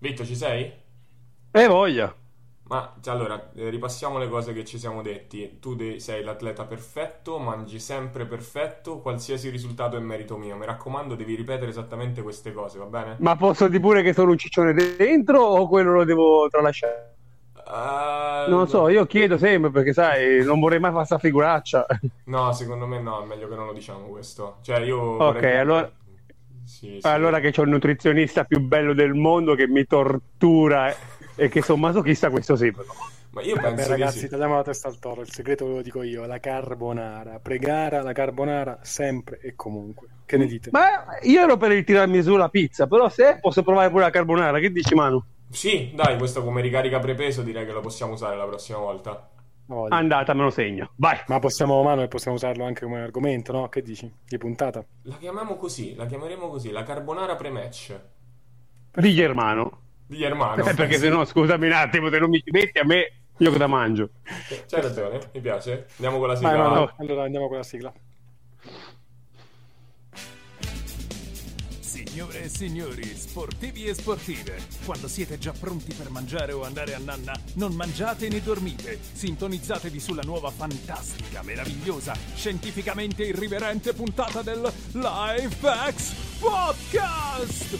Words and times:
Vitto, 0.00 0.24
ci 0.24 0.34
sei? 0.36 0.72
E 1.52 1.66
voglia. 1.68 2.14
Ma 2.68 2.94
cioè, 3.00 3.14
allora, 3.14 3.50
eh, 3.54 3.68
ripassiamo 3.70 4.16
le 4.18 4.28
cose 4.28 4.52
che 4.52 4.64
ci 4.64 4.78
siamo 4.78 5.02
detti. 5.02 5.58
Tu 5.58 5.74
de- 5.74 5.98
sei 6.00 6.22
l'atleta 6.22 6.66
perfetto, 6.66 7.38
mangi 7.38 7.80
sempre 7.80 8.26
perfetto, 8.26 9.00
qualsiasi 9.00 9.48
risultato 9.48 9.96
è 9.96 10.00
merito 10.00 10.36
mio. 10.36 10.54
Mi 10.56 10.66
raccomando, 10.66 11.14
devi 11.16 11.34
ripetere 11.34 11.70
esattamente 11.70 12.22
queste 12.22 12.52
cose, 12.52 12.78
va 12.78 12.84
bene? 12.86 13.20
Ma 13.20 13.36
posso 13.36 13.68
dire 13.68 13.80
pure 13.80 14.02
che 14.02 14.12
sono 14.12 14.30
un 14.32 14.38
ciccione 14.38 14.72
dentro 14.72 15.40
o 15.42 15.68
quello 15.68 15.92
lo 15.92 16.04
devo 16.04 16.48
tralasciare? 16.48 17.14
Uh, 17.66 18.48
non 18.48 18.66
so, 18.68 18.88
io 18.88 19.06
chiedo 19.06 19.36
sempre 19.38 19.70
perché 19.70 19.92
sai, 19.92 20.42
non 20.44 20.58
vorrei 20.60 20.78
mai 20.80 20.90
fare 20.90 21.04
questa 21.06 21.18
figuraccia. 21.18 21.86
No, 22.26 22.52
secondo 22.52 22.86
me 22.86 23.00
no, 23.00 23.22
è 23.22 23.26
meglio 23.26 23.48
che 23.48 23.54
non 23.56 23.66
lo 23.66 23.72
diciamo 23.72 24.06
questo. 24.08 24.58
Cioè, 24.62 24.80
io 24.80 25.20
Ok, 25.20 25.42
vorrei- 25.42 25.44
allora 25.44 25.90
Sì, 26.68 26.98
sì. 27.00 27.06
allora 27.06 27.40
che 27.40 27.50
c'ho 27.50 27.62
il 27.62 27.70
nutrizionista 27.70 28.44
più 28.44 28.60
bello 28.60 28.92
del 28.92 29.14
mondo 29.14 29.54
che 29.54 29.66
mi 29.66 29.86
tortura 29.86 30.94
e 31.34 31.48
che 31.48 31.62
sono 31.62 31.78
masochista, 31.78 32.28
questo 32.28 32.56
sì. 32.56 32.70
però. 32.70 32.92
Ma 33.30 33.42
io 33.42 33.54
Vabbè, 33.54 33.74
penso 33.74 33.90
ragazzi, 33.90 34.14
di 34.14 34.24
sì. 34.24 34.28
tagliamo 34.28 34.56
la 34.56 34.62
testa 34.62 34.88
al 34.88 34.98
toro. 34.98 35.22
Il 35.22 35.30
segreto 35.30 35.66
ve 35.66 35.72
lo 35.76 35.82
dico 35.82 36.02
io: 36.02 36.26
la 36.26 36.38
carbonara. 36.38 37.38
Pregara 37.40 38.02
la 38.02 38.12
carbonara 38.12 38.80
sempre 38.82 39.38
e 39.40 39.54
comunque. 39.56 40.08
Che 40.26 40.36
ne 40.36 40.46
dite? 40.46 40.68
Ma 40.72 41.18
io 41.22 41.42
ero 41.42 41.56
per 41.56 41.72
il 41.72 41.84
tirarmi 41.84 42.22
su 42.22 42.36
la 42.36 42.50
pizza, 42.50 42.86
però 42.86 43.08
se 43.08 43.38
posso 43.40 43.62
provare 43.62 43.88
pure 43.88 44.04
la 44.04 44.10
carbonara, 44.10 44.58
che 44.58 44.70
dici 44.70 44.94
Manu? 44.94 45.22
Sì, 45.50 45.92
dai, 45.94 46.18
questo 46.18 46.44
come 46.44 46.60
ricarica 46.60 46.98
prepeso 46.98 47.40
direi 47.42 47.64
che 47.64 47.72
lo 47.72 47.80
possiamo 47.80 48.12
usare 48.12 48.36
la 48.36 48.46
prossima 48.46 48.78
volta. 48.78 49.30
No, 49.68 49.74
voglio. 49.76 49.94
Andata, 49.94 50.32
me 50.34 50.42
lo 50.42 50.50
segno. 50.50 50.92
Vai. 50.96 51.18
Ma 51.26 51.38
possiamo, 51.40 51.82
Manuel, 51.82 52.08
possiamo 52.08 52.36
usarlo 52.36 52.64
anche 52.64 52.84
come 52.84 53.00
argomento, 53.02 53.52
no? 53.52 53.68
Che 53.68 53.82
dici? 53.82 54.10
Di 54.26 54.38
puntata? 54.38 54.84
La 55.02 55.16
chiamiamo 55.16 55.56
così, 55.56 55.94
la 55.94 56.06
chiameremo 56.06 56.48
così, 56.48 56.70
la 56.70 56.82
carbonara 56.84 57.36
pre-match 57.36 58.00
Di 58.94 59.14
Germano. 59.14 59.80
di 60.06 60.16
Germano. 60.16 60.64
Eh, 60.64 60.74
perché 60.74 60.96
se 60.96 61.08
no, 61.10 61.24
scusami 61.24 61.66
un 61.66 61.72
attimo, 61.72 62.08
se 62.08 62.18
non 62.18 62.30
mi 62.30 62.38
ci 62.42 62.50
metti 62.50 62.78
a 62.78 62.84
me, 62.84 63.12
io 63.36 63.50
cosa 63.52 63.66
mangio? 63.66 64.10
C'hai 64.66 64.80
ragione, 64.80 65.20
mi 65.34 65.40
piace. 65.40 65.86
Andiamo 65.96 66.18
con 66.18 66.28
la 66.28 66.34
Vai, 66.34 66.42
sigla. 66.50 66.68
Manuel, 66.68 66.94
allora 66.96 67.22
andiamo 67.24 67.48
con 67.48 67.56
la 67.58 67.62
sigla. 67.62 67.92
Signore 72.18 72.42
e 72.42 72.48
signori, 72.48 73.16
sportivi 73.16 73.84
e 73.84 73.94
sportive, 73.94 74.60
quando 74.84 75.06
siete 75.06 75.38
già 75.38 75.52
pronti 75.52 75.94
per 75.94 76.10
mangiare 76.10 76.50
o 76.52 76.64
andare 76.64 76.92
a 76.96 76.98
nanna, 76.98 77.32
non 77.54 77.74
mangiate 77.74 78.28
né 78.28 78.42
dormite. 78.42 78.98
Sintonizzatevi 79.12 80.00
sulla 80.00 80.22
nuova 80.24 80.50
fantastica, 80.50 81.42
meravigliosa, 81.42 82.16
scientificamente 82.34 83.22
irriverente 83.22 83.92
puntata 83.92 84.42
del 84.42 84.60
Life 84.94 85.54
Facts 85.60 86.12
Podcast! 86.40 87.76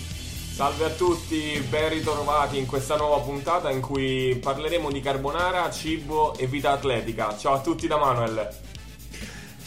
Salve 0.55 0.84
a 0.84 0.91
tutti, 0.91 1.61
ben 1.69 1.89
ritrovati 1.89 2.59
in 2.59 2.66
questa 2.66 2.94
nuova 2.94 3.19
puntata 3.19 3.72
in 3.72 3.81
cui 3.81 4.39
parleremo 4.41 4.92
di 4.92 5.00
carbonara, 5.00 5.69
cibo 5.72 6.39
e 6.39 6.47
vita 6.47 6.70
atletica. 6.70 7.36
Ciao 7.36 7.55
a 7.55 7.61
tutti 7.61 7.89
da 7.89 7.97
Manuel. 7.97 8.77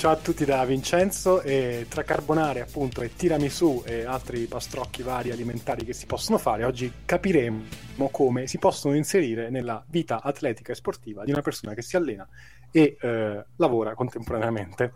Ciao 0.02 0.13
a 0.13 0.16
tutti 0.16 0.45
da 0.45 0.66
Vincenzo 0.66 1.44
e 1.44 1.85
tra 1.88 2.02
carbonare 2.02 2.61
appunto 2.61 3.03
e 3.03 3.13
tiramisù 3.16 3.83
e 3.85 4.03
altri 4.03 4.47
pastrocchi 4.47 5.03
vari 5.03 5.30
alimentari 5.30 5.85
che 5.85 5.93
si 5.93 6.08
possono 6.08 6.39
fare, 6.39 6.63
oggi 6.63 6.91
capiremo 7.05 8.09
come 8.09 8.47
si 8.47 8.58
possono 8.58 8.95
inserire 8.95 9.52
nella 9.52 9.85
vita 9.89 10.23
atletica 10.23 10.71
e 10.71 10.75
sportiva 10.75 11.23
di 11.23 11.30
una 11.30 11.41
persona 11.41 11.75
che 11.75 11.83
si 11.83 11.97
allena 11.97 12.27
e 12.71 12.97
eh, 12.99 13.45
lavora 13.58 13.93
contemporaneamente. 13.93 14.93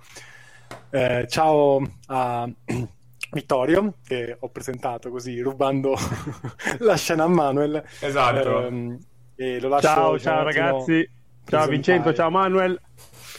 Eh, 0.89 1.27
ciao 1.29 1.79
a 2.07 2.49
Vittorio 3.31 3.93
che 4.03 4.35
ho 4.39 4.49
presentato 4.49 5.11
così 5.11 5.39
rubando 5.39 5.95
la 6.79 6.95
scena 6.95 7.25
a 7.25 7.27
Manuel. 7.27 7.83
Esatto. 7.99 8.65
Ehm, 8.65 8.99
e 9.35 9.59
lo 9.59 9.67
lascio 9.67 9.87
Ciao, 9.87 10.19
ciao 10.19 10.43
ragazzi. 10.43 11.07
Ciao. 11.45 11.67
Vincenzo, 11.67 12.11
ciao 12.11 12.31
Manuel. 12.31 12.81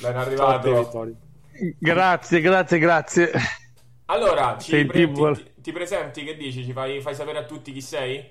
Ben 0.01 0.13
Ciao 0.13 0.21
a 0.21 0.59
te, 0.61 0.69
arrivato. 0.69 0.79
Vittorio. 0.79 1.17
Grazie, 1.79 2.41
grazie, 2.41 2.79
grazie. 2.79 3.31
Allora, 4.07 4.59
Senti, 4.61 5.09
pre- 5.09 5.35
ti, 5.35 5.51
ti 5.63 5.73
presenti? 5.73 6.25
Che 6.25 6.37
dici? 6.37 6.65
Ci 6.65 6.73
fai, 6.73 7.01
fai 7.01 7.15
sapere 7.15 7.39
a 7.39 7.45
tutti 7.45 7.73
chi 7.73 7.81
sei? 7.81 8.25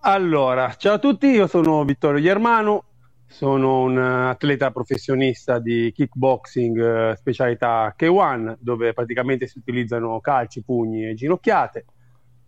Allora, 0.00 0.74
ciao 0.74 0.94
a 0.94 0.98
tutti, 0.98 1.26
io 1.26 1.46
sono 1.46 1.84
Vittorio 1.84 2.22
Germano, 2.22 2.84
sono 3.26 3.82
un 3.82 3.98
eh, 3.98 4.28
atleta 4.28 4.70
professionista 4.70 5.58
di 5.58 5.92
kickboxing 5.92 7.10
eh, 7.10 7.16
specialità 7.16 7.94
K1, 7.98 8.56
dove 8.58 8.92
praticamente 8.92 9.46
si 9.46 9.58
utilizzano 9.58 10.20
calci, 10.20 10.62
pugni 10.62 11.06
e 11.08 11.14
ginocchiate. 11.14 11.84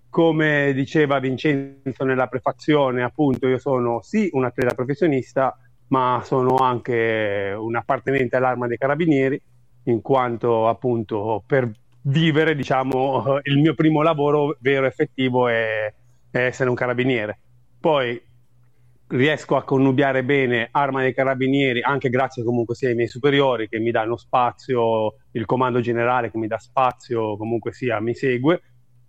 Come 0.08 0.72
diceva 0.74 1.18
Vincenzo 1.18 2.04
nella 2.04 2.26
prefazione, 2.28 3.02
appunto, 3.02 3.46
io 3.46 3.58
sono 3.58 4.00
sì 4.00 4.28
un 4.32 4.44
atleta 4.44 4.74
professionista, 4.74 5.56
ma 5.88 6.22
sono 6.24 6.56
anche 6.56 7.54
un 7.56 7.76
appartenente 7.76 8.36
all'arma 8.36 8.66
dei 8.66 8.78
carabinieri, 8.78 9.40
in 9.84 10.00
quanto 10.02 10.68
appunto 10.68 11.42
per 11.46 11.70
vivere, 12.02 12.54
diciamo, 12.54 13.38
il 13.44 13.58
mio 13.58 13.74
primo 13.74 14.02
lavoro 14.02 14.56
vero 14.60 14.84
e 14.84 14.88
effettivo 14.88 15.48
è 15.48 15.92
è 16.30 16.38
essere 16.38 16.68
un 16.68 16.74
carabiniere. 16.74 17.38
Poi 17.80 18.20
riesco 19.08 19.56
a 19.56 19.64
connubiare 19.64 20.22
bene 20.22 20.68
Arma 20.70 21.00
dei 21.00 21.12
Carabinieri, 21.12 21.82
anche 21.82 22.08
grazie 22.10 22.44
comunque 22.44 22.76
sia 22.76 22.88
ai 22.88 22.94
miei 22.94 23.08
superiori 23.08 23.68
che 23.68 23.80
mi 23.80 23.90
danno 23.90 24.16
spazio, 24.16 25.16
il 25.32 25.44
comando 25.46 25.80
generale 25.80 26.30
che 26.30 26.38
mi 26.38 26.46
dà 26.46 26.58
spazio, 26.58 27.36
comunque 27.36 27.72
sia 27.72 28.00
mi 28.00 28.14
segue, 28.14 28.62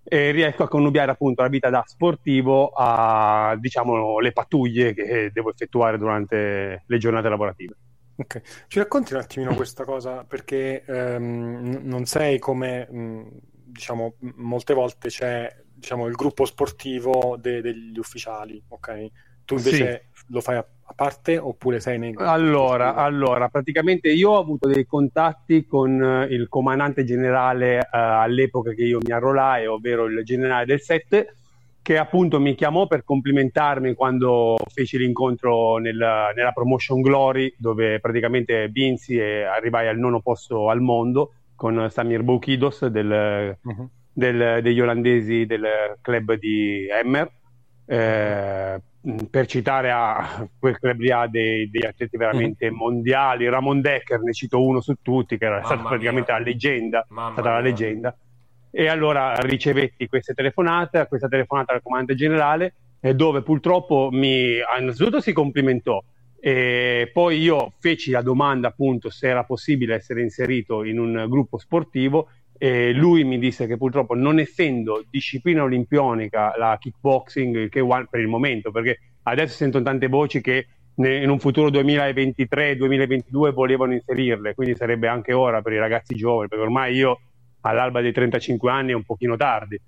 e 0.03 0.31
riesco 0.31 0.63
a 0.63 0.67
connubiare 0.67 1.11
appunto 1.11 1.43
la 1.43 1.47
vita 1.49 1.69
da 1.69 1.83
sportivo 1.85 2.71
a 2.75 3.55
diciamo 3.59 4.19
le 4.19 4.31
pattuglie 4.31 4.93
che 4.95 5.29
devo 5.31 5.51
effettuare 5.51 5.99
durante 5.99 6.83
le 6.87 6.97
giornate 6.97 7.29
lavorative. 7.29 7.75
Ok, 8.21 8.41
ci 8.67 8.77
racconti 8.77 9.13
un 9.13 9.19
attimino 9.19 9.55
questa 9.55 9.83
cosa 9.83 10.23
perché 10.23 10.83
ehm, 10.85 11.79
non 11.81 12.05
sei 12.05 12.37
come 12.37 12.87
mh, 12.87 13.27
diciamo 13.65 14.15
m- 14.19 14.29
molte 14.35 14.73
volte 14.75 15.09
c'è 15.09 15.51
diciamo 15.73 16.05
il 16.05 16.13
gruppo 16.13 16.45
sportivo 16.45 17.35
de- 17.39 17.61
degli 17.61 17.97
ufficiali, 17.97 18.63
ok? 18.67 19.07
Tu 19.43 19.55
invece 19.55 20.09
lo 20.27 20.39
fai 20.39 20.57
a, 20.57 20.59
a 20.83 20.93
parte 20.93 21.39
oppure 21.39 21.79
sei 21.79 21.97
nei 21.97 22.13
Allora, 22.17 22.93
allora, 22.93 23.49
praticamente 23.49 24.09
io 24.11 24.29
ho 24.31 24.39
avuto 24.39 24.67
dei 24.67 24.85
contatti 24.85 25.65
con 25.65 25.99
eh, 26.01 26.25
il 26.25 26.47
comandante 26.47 27.03
generale 27.03 27.79
eh, 27.79 27.87
all'epoca 27.91 28.73
che 28.73 28.83
io 28.83 28.99
mi 29.01 29.11
arruolai, 29.11 29.65
ovvero 29.65 30.05
il 30.05 30.23
generale 30.23 30.65
del 30.65 30.81
7, 30.81 31.37
che 31.83 31.97
appunto 31.97 32.39
mi 32.39 32.53
chiamò 32.55 32.85
per 32.87 33.03
complimentarmi 33.03 33.93
quando 33.95 34.55
feci 34.71 34.97
l'incontro 34.97 35.77
nel- 35.77 36.31
nella 36.35 36.51
Promotion 36.53 37.01
Glory, 37.01 37.53
dove 37.57 37.99
praticamente 37.99 38.67
vinsi 38.67 39.17
e 39.17 39.43
arrivai 39.43 39.87
al 39.87 39.97
nono 39.97 40.21
posto 40.21 40.69
al 40.69 40.79
mondo 40.81 41.33
con 41.55 41.87
Samir 41.89 42.21
Boukidos 42.23 42.85
del, 42.87 43.57
Mhm. 43.61 43.89
del- 44.13 44.59
degli 44.61 44.79
olandesi 44.79 45.45
del 45.45 45.97
club 46.01 46.33
di 46.33 46.87
Emmer. 46.87 47.31
Eh, 47.85 48.79
per 49.31 49.47
citare 49.47 49.91
a 49.91 50.47
quel 50.59 50.77
club 50.79 50.99
lì 50.99 51.09
ha 51.11 51.25
dei, 51.27 51.67
degli 51.71 51.85
atleti 51.85 52.15
veramente 52.17 52.69
mondiali, 52.69 53.49
Ramon 53.49 53.81
Decker 53.81 54.21
ne 54.21 54.31
cito 54.33 54.63
uno 54.63 54.79
su 54.81 54.93
tutti 55.01 55.37
che 55.39 55.45
era 55.45 55.55
Mamma 55.55 55.65
stata 55.67 55.87
praticamente 55.89 56.31
mia. 56.31 56.39
la 56.39 56.45
leggenda, 56.47 57.05
Mamma 57.09 57.31
stata 57.31 57.49
la 57.53 57.59
leggenda. 57.59 58.15
E 58.71 58.87
allora 58.87 59.35
ricevetti 59.35 60.07
queste 60.07 60.33
telefonate, 60.33 61.05
questa 61.07 61.27
telefonata 61.27 61.73
al 61.73 61.81
comandante 61.81 62.15
generale, 62.15 62.73
eh, 63.01 63.13
dove 63.13 63.41
purtroppo 63.41 64.09
mi 64.11 64.57
innanzitutto 64.79 65.19
si 65.19 65.33
complimentò 65.33 66.01
e 66.43 67.11
poi 67.13 67.39
io 67.39 67.73
feci 67.77 68.09
la 68.09 68.23
domanda 68.23 68.69
appunto 68.69 69.11
se 69.11 69.27
era 69.27 69.43
possibile 69.43 69.93
essere 69.93 70.23
inserito 70.23 70.83
in 70.83 70.97
un 70.97 71.25
gruppo 71.29 71.59
sportivo 71.59 72.29
e 72.57 72.93
lui 72.93 73.23
mi 73.23 73.37
disse 73.37 73.67
che 73.67 73.77
purtroppo 73.77 74.15
non 74.15 74.39
essendo 74.39 75.03
disciplina 75.07 75.61
olimpionica 75.61 76.53
la 76.57 76.77
kickboxing, 76.79 77.55
il 77.55 77.69
K1 77.71 78.05
per 78.09 78.19
il 78.19 78.27
momento, 78.27 78.71
perché 78.71 78.99
adesso 79.23 79.55
sento 79.55 79.81
tante 79.83 80.07
voci 80.07 80.41
che 80.41 80.67
in 80.95 81.29
un 81.29 81.39
futuro 81.39 81.69
2023-2022 81.69 83.51
volevano 83.51 83.93
inserirle, 83.93 84.55
quindi 84.55 84.75
sarebbe 84.75 85.07
anche 85.07 85.33
ora 85.33 85.61
per 85.61 85.73
i 85.73 85.79
ragazzi 85.79 86.15
giovani, 86.15 86.49
perché 86.49 86.63
ormai 86.63 86.95
io 86.95 87.19
all'alba 87.61 88.01
dei 88.01 88.11
35 88.11 88.71
anni 88.71 88.91
è 88.91 88.95
un 88.95 89.03
pochino 89.03 89.35
tardi. 89.37 89.79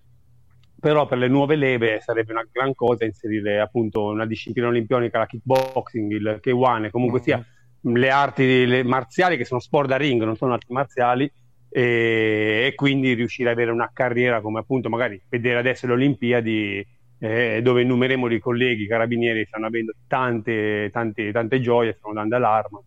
Però 0.80 1.08
per 1.08 1.18
le 1.18 1.28
nuove 1.30 1.56
leve 1.56 2.02
sarebbe 2.02 2.34
una 2.34 2.46
gran 2.52 2.74
cosa 2.74 3.06
inserire 3.06 3.60
appunto 3.60 4.08
una 4.08 4.26
disciplina 4.26 4.68
olimpionica, 4.68 5.20
la 5.20 5.26
kickboxing, 5.28 6.12
il 6.12 6.40
K1 6.42 6.86
e 6.86 6.90
comunque 6.92 7.20
Mhm. 7.20 7.24
sia 7.26 7.46
le 7.86 8.10
arti 8.10 8.66
le 8.66 8.84
marziali 8.84 9.38
che 9.38 9.46
sono 9.46 9.60
sport 9.62 9.88
da 9.88 9.98
ring, 9.98 10.22
non 10.24 10.36
sono 10.36 10.54
arti 10.54 10.74
marziali 10.74 11.32
e, 11.70 12.66
e 12.68 12.74
quindi 12.76 13.14
riuscire 13.14 13.50
ad 13.50 13.56
avere 13.56 13.72
una 13.72 13.90
carriera 13.94 14.42
come 14.42 14.60
appunto 14.60 14.90
magari 14.90 15.22
vedere 15.30 15.60
adesso 15.60 15.88
le 15.88 15.94
Olimpiadi 15.94 16.86
eh, 17.20 17.62
dove 17.62 17.82
innumerevoli 17.82 18.40
colleghi 18.40 18.86
carabinieri 18.86 19.46
stanno 19.46 19.68
avendo 19.68 19.94
tante, 20.08 20.90
tante, 20.92 21.32
tante 21.32 21.62
gioie, 21.62 21.94
stanno 21.98 22.14
dando 22.16 22.38
l'arma, 22.38 22.82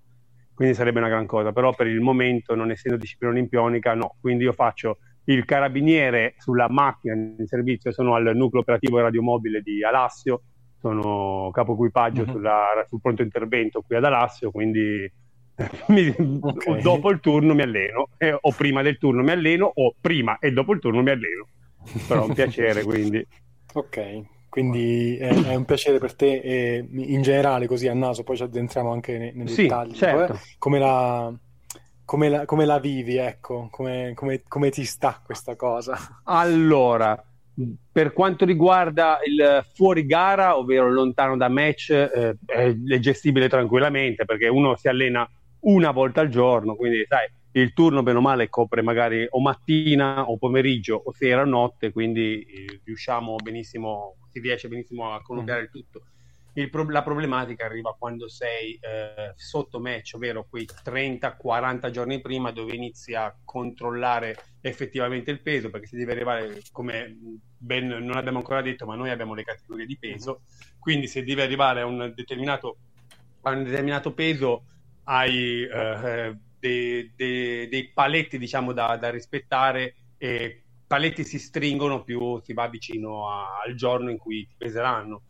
quindi 0.56 0.75
sarebbe 0.75 0.99
una 0.99 1.08
gran 1.08 1.26
cosa, 1.26 1.53
però 1.53 1.73
per 1.75 1.87
il 1.87 2.00
momento 2.00 2.55
non 2.55 2.70
essendo 2.70 2.99
disciplina 2.99 3.32
olimpionica 3.32 3.94
no, 3.94 4.17
quindi 4.20 4.44
io 4.44 4.53
faccio 4.53 4.99
il 5.25 5.44
carabiniere 5.44 6.35
sulla 6.38 6.69
macchina 6.69 7.14
in 7.14 7.47
servizio, 7.47 7.93
sono 7.93 8.14
al 8.14 8.32
nucleo 8.35 8.62
operativo 8.62 8.99
radiomobile 8.99 9.61
di 9.61 9.85
Alassio 9.85 10.43
sono 10.79 11.50
capo 11.53 11.73
equipaggio 11.75 12.23
mm-hmm. 12.23 12.31
sulla, 12.31 12.85
sul 12.88 13.00
pronto 13.00 13.23
intervento 13.23 13.82
qui 13.82 13.97
ad 13.97 14.05
Alassio, 14.05 14.50
quindi 14.50 15.11
mi, 15.88 16.14
okay. 16.41 16.81
dopo 16.81 17.11
il 17.11 17.20
turno 17.20 17.55
mi 17.55 17.62
alleno, 17.62 18.08
eh, 18.19 18.37
o 18.38 18.53
prima 18.53 18.82
del 18.82 18.99
turno 18.99 19.23
mi 19.23 19.31
alleno, 19.31 19.70
o 19.75 19.94
prima 20.00 20.38
e 20.38 20.53
dopo 20.53 20.73
il 20.73 20.81
turno 20.81 21.03
mi 21.03 21.11
alleno. 21.11 21.47
Però 22.06 22.25
è 22.25 22.26
un 22.26 22.35
piacere, 22.35 22.82
quindi. 22.82 23.26
Ok, 23.76 24.23
quindi 24.56 25.19
è, 25.19 25.29
è, 25.49 25.55
un 25.55 25.67
piacere 25.67 25.99
per 25.99 26.14
te 26.14 26.41
e 26.41 26.88
in 26.91 27.20
generale 27.20 27.67
così 27.67 27.88
a 27.88 27.93
naso, 27.93 28.23
poi 28.23 28.38
ci 28.38 28.43
addentriamo 28.43 28.91
anche 28.91 29.19
nei, 29.19 29.32
nei 29.35 29.49
sì, 29.49 29.64
dettagli. 29.64 29.93
Certo. 29.93 30.32
Eh? 30.32 30.38
Come, 30.56 30.79
la, 30.79 31.31
come, 32.06 32.29
la, 32.31 32.44
come 32.47 32.64
la 32.64 32.79
vivi, 32.79 33.17
ecco, 33.19 33.69
come, 33.70 34.12
come, 34.14 34.44
come 34.49 34.70
ti 34.70 34.87
sta 34.87 35.20
questa 35.23 35.56
cosa? 35.56 36.23
Allora, 36.25 37.23
per 37.93 38.14
quanto 38.14 38.47
riguarda 38.47 39.19
il 39.26 39.62
fuori 39.75 40.06
gara, 40.06 40.56
ovvero 40.56 40.91
lontano 40.91 41.37
da 41.37 41.50
match, 41.50 41.91
eh, 41.91 42.38
è 42.47 42.99
gestibile 42.99 43.50
tranquillamente 43.50 44.25
perché 44.25 44.49
uno 44.49 44.75
si 44.76 44.88
allena 44.88 45.29
una 45.64 45.91
volta 45.91 46.23
al 46.23 46.29
giorno, 46.29 46.76
quindi 46.76 47.05
sai, 47.06 47.29
il 47.61 47.75
turno 47.75 48.03
bene 48.03 48.17
o 48.17 48.23
male 48.23 48.49
copre 48.49 48.81
magari 48.81 49.26
o 49.29 49.38
mattina 49.38 50.31
o 50.31 50.38
pomeriggio 50.38 51.03
o 51.05 51.12
sera 51.12 51.43
o 51.43 51.44
notte, 51.44 51.93
quindi 51.93 52.41
eh, 52.41 52.81
riusciamo 52.85 53.37
benissimo, 53.37 54.14
si 54.36 54.40
riesce 54.40 54.68
benissimo 54.68 55.12
a 55.12 55.22
coniugare 55.22 55.62
il 55.62 55.70
tutto. 55.70 56.02
Il 56.54 56.70
pro- 56.70 56.88
la 56.88 57.02
problematica 57.02 57.66
arriva 57.66 57.94
quando 57.98 58.28
sei 58.28 58.78
eh, 58.80 59.32
sotto 59.34 59.78
match, 59.78 60.12
ovvero 60.14 60.46
quei 60.48 60.66
30-40 60.66 61.90
giorni 61.90 62.20
prima 62.20 62.50
dove 62.50 62.74
inizi 62.74 63.14
a 63.14 63.34
controllare 63.44 64.36
effettivamente 64.62 65.30
il 65.30 65.42
peso, 65.42 65.70
perché 65.70 65.86
si 65.86 65.96
deve 65.96 66.12
arrivare, 66.12 66.62
come 66.72 67.14
ben 67.58 67.86
non 67.88 68.16
abbiamo 68.16 68.38
ancora 68.38 68.62
detto, 68.62 68.86
ma 68.86 68.94
noi 68.94 69.10
abbiamo 69.10 69.34
le 69.34 69.44
categorie 69.44 69.84
di 69.84 69.98
peso, 69.98 70.42
quindi 70.78 71.08
se 71.08 71.24
devi 71.24 71.40
arrivare 71.42 71.82
a 71.82 71.86
un 71.86 72.12
determinato, 72.14 72.76
a 73.42 73.50
un 73.50 73.64
determinato 73.64 74.14
peso 74.14 74.64
hai 75.04 75.62
eh, 75.62 76.36
dei, 76.58 77.12
dei, 77.14 77.68
dei, 77.68 77.90
paletti 77.92 78.38
diciamo 78.38 78.72
da, 78.72 78.96
da 78.96 79.10
rispettare 79.10 79.94
e 80.16 80.65
paletti 80.86 81.24
si 81.24 81.38
stringono 81.38 82.02
più 82.02 82.40
si 82.42 82.52
va 82.52 82.68
vicino 82.68 83.28
a, 83.28 83.60
al 83.64 83.74
giorno 83.74 84.10
in 84.10 84.18
cui 84.18 84.46
ti 84.46 84.54
peseranno 84.56 85.22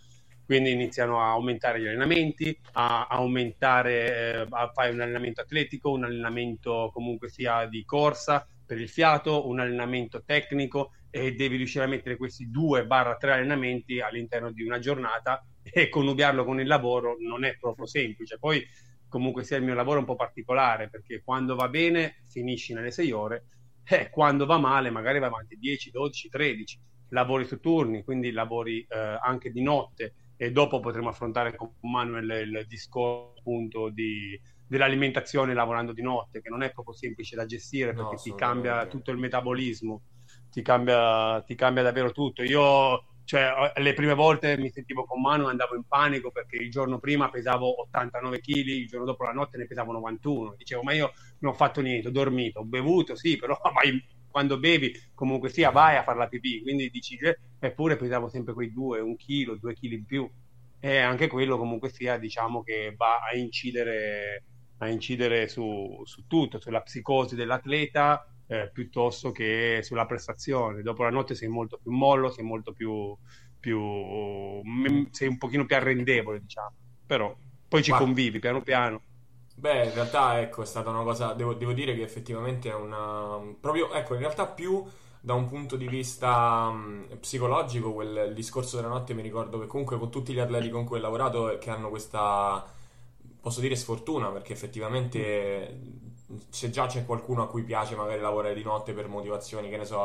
quindi 0.47 0.71
iniziano 0.71 1.21
a 1.21 1.31
aumentare 1.31 1.81
gli 1.81 1.89
allenamenti, 1.89 2.57
a, 2.75 3.09
aumentare, 3.09 4.45
eh, 4.45 4.47
a 4.49 4.71
fare 4.73 4.91
un 4.93 5.01
allenamento 5.01 5.41
atletico, 5.41 5.91
un 5.91 6.05
allenamento 6.05 6.91
comunque 6.95 7.29
sia 7.29 7.67
di 7.67 7.85
corsa 7.85 8.47
per 8.65 8.81
il 8.81 8.89
fiato, 8.89 9.49
un 9.49 9.59
allenamento 9.59 10.23
tecnico 10.25 10.93
e 11.11 11.35
devi 11.35 11.57
riuscire 11.57 11.85
a 11.85 11.89
mettere 11.89 12.17
questi 12.17 12.49
due 12.49 12.87
barra 12.87 13.17
tre 13.17 13.33
allenamenti 13.33 14.01
all'interno 14.01 14.53
di 14.53 14.63
una 14.63 14.79
giornata 14.79 15.45
e 15.63 15.89
coniugarlo 15.89 16.45
con 16.45 16.61
il 16.61 16.69
lavoro 16.69 17.17
non 17.19 17.45
è 17.45 17.57
proprio 17.59 17.87
semplice. 17.87 18.39
Poi 18.39 18.65
comunque 19.09 19.43
sia 19.43 19.57
il 19.57 19.65
mio 19.65 19.75
lavoro 19.75 19.99
un 19.99 20.05
po' 20.05 20.15
particolare 20.15 20.89
perché 20.89 21.23
quando 21.25 21.57
va 21.57 21.69
bene 21.69 22.23
finisci 22.29 22.73
nelle 22.73 22.93
6 22.93 23.11
ore 23.11 23.45
e 23.89 24.11
quando 24.11 24.47
va 24.47 24.59
male 24.59 24.91
magari 24.91 25.19
va 25.19 25.27
avanti 25.27 25.57
10, 25.57 25.91
12, 25.91 26.29
13 26.29 26.81
lavori 27.11 27.45
su 27.45 27.61
turni 27.61 28.03
quindi 28.03 28.33
lavori 28.33 28.81
eh, 28.89 29.19
anche 29.23 29.53
di 29.53 29.63
notte 29.63 30.15
e 30.37 30.51
dopo 30.51 30.81
potremo 30.81 31.09
affrontare 31.09 31.55
con 31.55 31.73
Manuel 31.81 32.31
il 32.49 32.67
discorso 32.67 33.39
appunto 33.39 33.89
di, 33.91 34.39
dell'alimentazione 34.67 35.55
lavorando 35.55 35.93
di 35.93 36.03
notte 36.03 36.43
che 36.43 36.49
non 36.49 36.63
è 36.63 36.73
proprio 36.73 36.95
semplice 36.95 37.37
da 37.37 37.47
gestire 37.47 37.95
perché 37.95 38.17
no, 38.17 38.21
ti 38.21 38.35
cambia 38.35 38.87
tutto 38.87 39.13
il 39.13 39.19
metabolismo 39.19 40.03
ti 40.51 40.63
cambia, 40.63 41.41
ti 41.43 41.55
cambia 41.55 41.85
davvero 41.85 42.11
tutto 42.11 42.43
io 42.43 43.05
cioè, 43.27 43.73
le 43.75 43.93
prime 43.93 44.15
volte 44.15 44.57
mi 44.57 44.71
sentivo 44.71 45.05
con 45.05 45.21
mano 45.21 45.49
e 45.49 45.51
andavo 45.51 45.75
in 45.75 45.83
panico 45.83 46.31
perché 46.31 46.57
il 46.57 46.71
giorno 46.71 47.01
prima 47.01 47.29
pesavo 47.29 47.83
89 47.83 48.41
kg, 48.41 48.67
il 48.67 48.87
giorno 48.87 49.05
dopo 49.05 49.25
la 49.25 49.33
notte 49.33 49.59
ne 49.59 49.67
pesavo 49.67 49.91
91. 49.91 50.55
Dicevo, 50.57 50.85
ma 50.85 50.93
io 50.93 51.13
non 51.39 51.53
ho 51.53 51.55
fatto 51.55 51.81
niente, 51.81 52.09
ho 52.09 52.13
dormito, 52.13 52.61
ho 52.61 52.65
bevuto, 52.65 53.15
sì, 53.17 53.37
però 53.37 53.59
vai, 53.75 54.03
quando 54.31 54.59
bevi 54.59 54.93
comunque 55.15 55.49
sia 55.49 55.71
vai 55.71 55.97
a 55.97 56.03
fare 56.03 56.19
la 56.19 56.29
pipì. 56.29 56.63
Quindi 56.63 56.91
dici, 56.91 57.19
eppure 57.59 57.97
pesavo 57.97 58.29
sempre 58.29 58.55
quei 58.55 58.73
2, 58.73 59.01
un 59.01 59.17
chilo, 59.17 59.57
2 59.57 59.75
kg 59.75 59.93
in 59.93 60.05
più. 60.05 60.31
E 60.79 60.99
anche 60.99 61.27
quello 61.27 61.57
comunque 61.57 61.89
sia, 61.89 62.19
diciamo 62.19 62.63
che 62.63 62.95
va 62.97 63.21
a 63.31 63.37
incidere, 63.37 64.45
a 64.79 64.89
incidere 64.89 65.49
su, 65.49 66.03
su 66.05 66.27
tutto, 66.27 66.61
sulla 66.61 66.83
psicosi 66.83 67.35
dell'atleta, 67.35 68.31
eh, 68.47 68.71
piuttosto 68.73 69.33
che 69.33 69.81
sulla 69.83 70.07
prestazione. 70.07 70.83
Dopo 70.83 71.03
la 71.03 71.11
notte 71.11 71.35
sei 71.35 71.49
molto 71.49 71.79
più 71.79 71.91
mollo, 71.93 72.31
sei 72.31 72.45
molto 72.45 72.73
più, 72.73 73.17
più 73.59 74.61
sei 75.11 75.29
un 75.29 75.39
pochino 75.39 75.65
più 75.65 75.77
arrendevole, 75.77 76.41
diciamo. 76.41 76.75
Però 77.07 77.35
poi 77.69 77.83
ci 77.83 77.91
convivi 77.91 78.39
piano 78.39 78.63
piano. 78.63 79.03
Beh, 79.59 79.87
in 79.87 79.95
realtà 79.95 80.39
ecco, 80.39 80.61
è 80.63 80.67
stata 80.67 80.91
una 80.91 81.03
cosa, 81.03 81.33
devo, 81.33 81.55
devo, 81.55 81.73
dire 81.73 81.95
che 81.95 82.03
effettivamente 82.03 82.69
è 82.69 82.75
una... 82.75 83.41
proprio, 83.59 83.91
ecco, 83.91 84.13
in 84.13 84.21
realtà 84.21 84.47
più 84.47 84.85
da 85.19 85.33
un 85.33 85.49
punto 85.49 85.77
di 85.77 85.89
vista 85.89 86.69
um, 86.71 87.07
psicologico, 87.19 87.95
quel 87.95 88.35
discorso 88.35 88.77
della 88.77 88.89
notte 88.89 89.15
mi 89.15 89.23
ricordo 89.23 89.59
che 89.59 89.67
comunque 89.67 89.99
con 89.99 90.11
tutti 90.11 90.35
gli 90.35 90.39
atleti 90.41 90.69
con 90.69 90.85
cui 90.85 90.99
ho 90.99 91.01
lavorato 91.01 91.57
che 91.59 91.71
hanno 91.71 91.89
questa, 91.89 92.65
posso 93.41 93.61
dire 93.61 93.77
sfortuna, 93.77 94.29
perché 94.29 94.53
effettivamente 94.53 96.05
se 96.51 96.71
già 96.71 96.87
c'è 96.87 97.07
qualcuno 97.07 97.43
a 97.45 97.49
cui 97.49 97.63
piace 97.63 97.97
magari 97.97 98.21
lavorare 98.21 98.55
di 98.55 98.63
notte 98.63 98.93
per 98.93 99.09
motivazioni, 99.09 99.71
che 99.71 99.79
ne 99.79 99.85
so, 99.87 99.97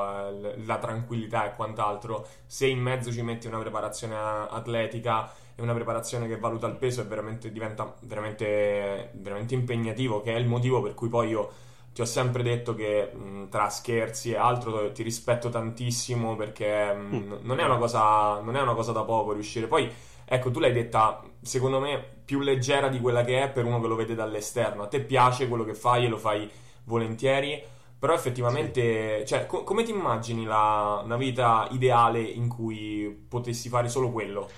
la 0.65 0.77
tranquillità 0.79 1.51
e 1.51 1.55
quant'altro, 1.55 2.25
se 2.45 2.67
in 2.67 2.79
mezzo 2.79 3.11
ci 3.11 3.21
metti 3.21 3.47
una 3.47 3.59
preparazione 3.59 4.15
atletica 4.15 5.29
e 5.61 5.63
una 5.63 5.73
preparazione 5.73 6.27
che 6.27 6.37
valuta 6.37 6.67
il 6.67 6.75
peso, 6.75 7.01
è 7.01 7.05
veramente, 7.05 7.51
diventa 7.51 7.93
veramente, 8.01 9.11
veramente 9.13 9.53
impegnativo, 9.53 10.21
che 10.21 10.33
è 10.33 10.37
il 10.37 10.47
motivo 10.47 10.81
per 10.81 10.93
cui 10.93 11.07
poi 11.07 11.29
io 11.29 11.51
ti 11.93 12.01
ho 12.01 12.05
sempre 12.05 12.41
detto 12.41 12.73
che 12.73 13.11
mh, 13.13 13.49
tra 13.49 13.69
scherzi 13.69 14.31
e 14.31 14.37
altro 14.37 14.91
ti 14.91 15.03
rispetto 15.03 15.49
tantissimo 15.49 16.35
perché 16.35 16.93
mh, 16.93 17.15
mm. 17.15 17.33
non, 17.41 17.59
è 17.59 17.77
cosa, 17.77 18.39
non, 18.41 18.55
è 18.55 18.61
una 18.61 18.73
cosa, 18.73 18.91
da 18.91 19.03
poco 19.03 19.33
riuscire. 19.33 19.67
Poi, 19.67 19.89
ecco, 20.25 20.51
tu 20.51 20.59
l'hai 20.59 20.71
detta, 20.71 21.21
secondo 21.41 21.79
me, 21.79 22.03
più 22.25 22.39
leggera 22.39 22.87
di 22.87 22.99
quella 22.99 23.23
che 23.23 23.43
è 23.43 23.49
per 23.49 23.65
uno 23.65 23.79
che 23.81 23.87
lo 23.87 23.95
vede 23.95 24.15
dall'esterno. 24.15 24.83
A 24.83 24.87
te 24.87 25.01
piace 25.01 25.47
quello 25.47 25.63
che 25.65 25.75
fai 25.75 26.05
e 26.05 26.07
lo 26.07 26.17
fai 26.17 26.49
volentieri, 26.85 27.61
però 27.99 28.13
effettivamente, 28.13 29.19
sì. 29.19 29.25
cioè, 29.27 29.45
co- 29.45 29.63
come 29.63 29.83
ti 29.83 29.91
immagini 29.91 30.45
la, 30.45 31.01
una 31.03 31.17
vita 31.17 31.67
ideale 31.71 32.21
in 32.21 32.47
cui 32.47 33.25
potessi 33.27 33.69
fare 33.69 33.89
solo 33.89 34.11
quello? 34.11 34.49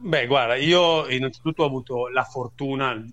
Beh, 0.00 0.26
guarda, 0.28 0.54
io 0.54 1.08
innanzitutto 1.08 1.64
ho 1.64 1.66
avuto 1.66 2.06
la 2.08 2.22
fortuna, 2.22 3.04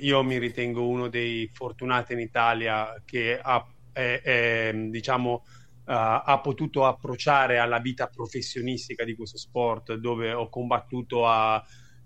io 0.00 0.22
mi 0.22 0.38
ritengo 0.38 0.86
uno 0.86 1.08
dei 1.08 1.50
fortunati 1.52 2.12
in 2.12 2.20
Italia 2.20 3.02
che 3.04 3.38
ha, 3.42 3.66
è, 3.90 4.20
è, 4.22 4.72
diciamo, 4.72 5.32
uh, 5.32 5.42
ha 5.84 6.38
potuto 6.40 6.86
approcciare 6.86 7.58
alla 7.58 7.80
vita 7.80 8.06
professionistica 8.06 9.02
di 9.04 9.16
questo 9.16 9.36
sport, 9.36 9.94
dove 9.94 10.32
ho 10.32 10.48
combattuto 10.48 11.26
a 11.26 11.60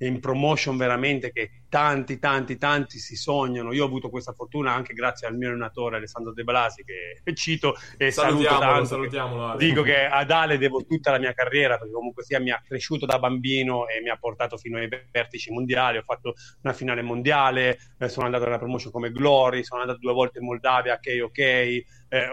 in 0.06 0.20
promotion 0.20 0.76
veramente 0.76 1.32
che 1.32 1.62
tanti, 1.68 2.18
tanti, 2.18 2.56
tanti 2.58 2.98
si 2.98 3.16
sognano. 3.16 3.72
Io 3.72 3.84
ho 3.84 3.86
avuto 3.86 4.10
questa 4.10 4.32
fortuna 4.32 4.72
anche 4.72 4.92
grazie 4.92 5.26
al 5.26 5.36
mio 5.36 5.48
allenatore 5.48 5.96
Alessandro 5.96 6.32
De 6.32 6.44
Blasi 6.44 6.84
che 6.84 7.22
cito 7.34 7.74
e 7.96 8.10
salutiamolo, 8.10 8.60
tanto, 8.60 8.84
salutiamolo 8.84 9.56
dico 9.56 9.82
che 9.82 10.04
ad 10.06 10.30
Ale 10.30 10.58
devo 10.58 10.84
tutta 10.84 11.10
la 11.10 11.18
mia 11.18 11.32
carriera 11.32 11.78
perché 11.78 11.92
comunque 11.92 12.24
sia 12.24 12.40
mi 12.40 12.50
ha 12.50 12.62
cresciuto 12.64 13.06
da 13.06 13.18
bambino 13.18 13.86
e 13.88 14.00
mi 14.00 14.10
ha 14.10 14.16
portato 14.16 14.56
fino 14.56 14.78
ai 14.78 14.88
vertici 15.10 15.50
mondiali. 15.50 15.98
Ho 15.98 16.02
fatto 16.04 16.34
una 16.62 16.72
finale 16.72 17.02
mondiale, 17.02 17.78
eh, 17.98 18.08
sono 18.08 18.26
andato 18.26 18.44
alla 18.44 18.58
promotion 18.58 18.92
come 18.92 19.10
Glory, 19.10 19.64
sono 19.64 19.80
andato 19.80 19.98
due 20.00 20.12
volte 20.12 20.38
in 20.38 20.46
Moldavia, 20.46 20.94
ok, 20.94 21.22
ok, 21.22 21.38
eh, 21.38 21.84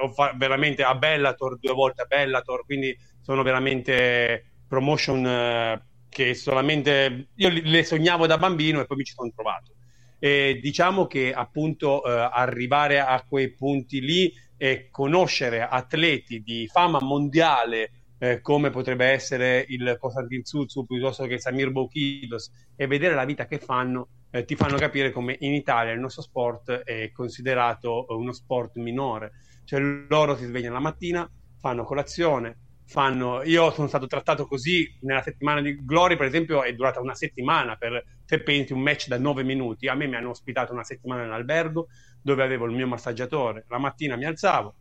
ho 0.02 0.10
fatto 0.12 0.38
veramente 0.38 0.84
a 0.84 0.96
Bellator, 0.96 1.58
due 1.60 1.74
volte 1.74 2.02
a 2.02 2.06
Bellator, 2.06 2.66
quindi 2.66 2.98
sono 3.22 3.44
veramente 3.44 4.46
promotion 4.68 5.26
eh, 5.26 5.89
che 6.10 6.34
solamente 6.34 7.30
io 7.36 7.50
le 7.50 7.84
sognavo 7.84 8.28
da 8.28 8.38
bambino 8.38 8.82
e 8.82 8.86
poi 8.86 8.98
mi 8.98 9.04
ci 9.04 9.14
sono 9.14 9.32
trovato. 9.34 9.74
E 10.20 10.60
diciamo 10.62 11.08
che 11.08 11.32
appunto 11.32 12.04
eh, 12.04 12.30
arrivare 12.32 13.00
a 13.00 13.24
quei 13.28 13.54
punti 13.54 14.02
lì 14.02 14.34
e 14.58 14.90
conoscere 14.92 15.62
atleti 15.62 16.42
di 16.42 16.68
fama 16.68 17.00
mondiale 17.02 17.92
eh, 18.18 18.42
come 18.42 18.70
potrebbe 18.70 19.06
essere 19.06 19.66
il 19.70 19.96
Konstantin 19.98 20.44
Tsutsu 20.44 20.86
piuttosto 20.86 21.26
che 21.26 21.40
Samir 21.40 21.72
Boukidos 21.72 22.52
e 22.76 22.86
vedere 22.86 23.16
la 23.16 23.24
vita 23.24 23.46
che 23.46 23.60
fanno 23.60 24.10
eh, 24.32 24.46
ti 24.46 24.56
fanno 24.56 24.78
capire 24.78 25.12
come 25.12 25.36
in 25.40 25.54
Italia 25.54 25.92
il 25.92 26.00
nostro 26.00 26.22
sport 26.22 26.72
è 26.72 27.12
considerato 27.12 28.06
uno 28.10 28.32
sport 28.32 28.76
minore. 28.78 29.32
Cioè 29.64 29.80
loro 29.80 30.36
si 30.36 30.46
svegliano 30.46 30.76
la 30.76 30.82
mattina, 30.82 31.30
fanno 31.60 31.84
colazione, 31.84 32.58
fanno. 32.90 33.44
Io 33.44 33.72
sono 33.72 33.88
stato 33.88 34.08
trattato 34.08 34.46
così 34.48 34.88
nella 35.02 35.22
settimana 35.22 35.62
di 35.62 35.76
Glory, 35.86 36.16
per 36.18 36.26
esempio, 36.28 36.64
è 36.64 36.74
durata 36.74 37.00
una 37.00 37.14
settimana 37.16 37.76
per 37.76 38.04
se 38.26 38.42
pensi 38.42 38.74
un 38.74 38.82
match 38.82 39.08
da 39.08 39.20
nove 39.20 39.44
minuti. 39.44 39.88
A 39.88 39.94
me 39.96 40.08
mi 40.08 40.16
hanno 40.16 40.30
ospitato 40.30 40.74
una 40.74 40.84
settimana 40.84 41.24
in 41.24 41.32
albergo 41.32 41.88
dove 42.22 42.44
avevo 42.44 42.66
il 42.66 42.76
mio 42.76 42.88
massaggiatore. 42.88 43.66
La 43.68 43.78
mattina 43.80 44.16
mi 44.16 44.26
alzavo, 44.26 44.76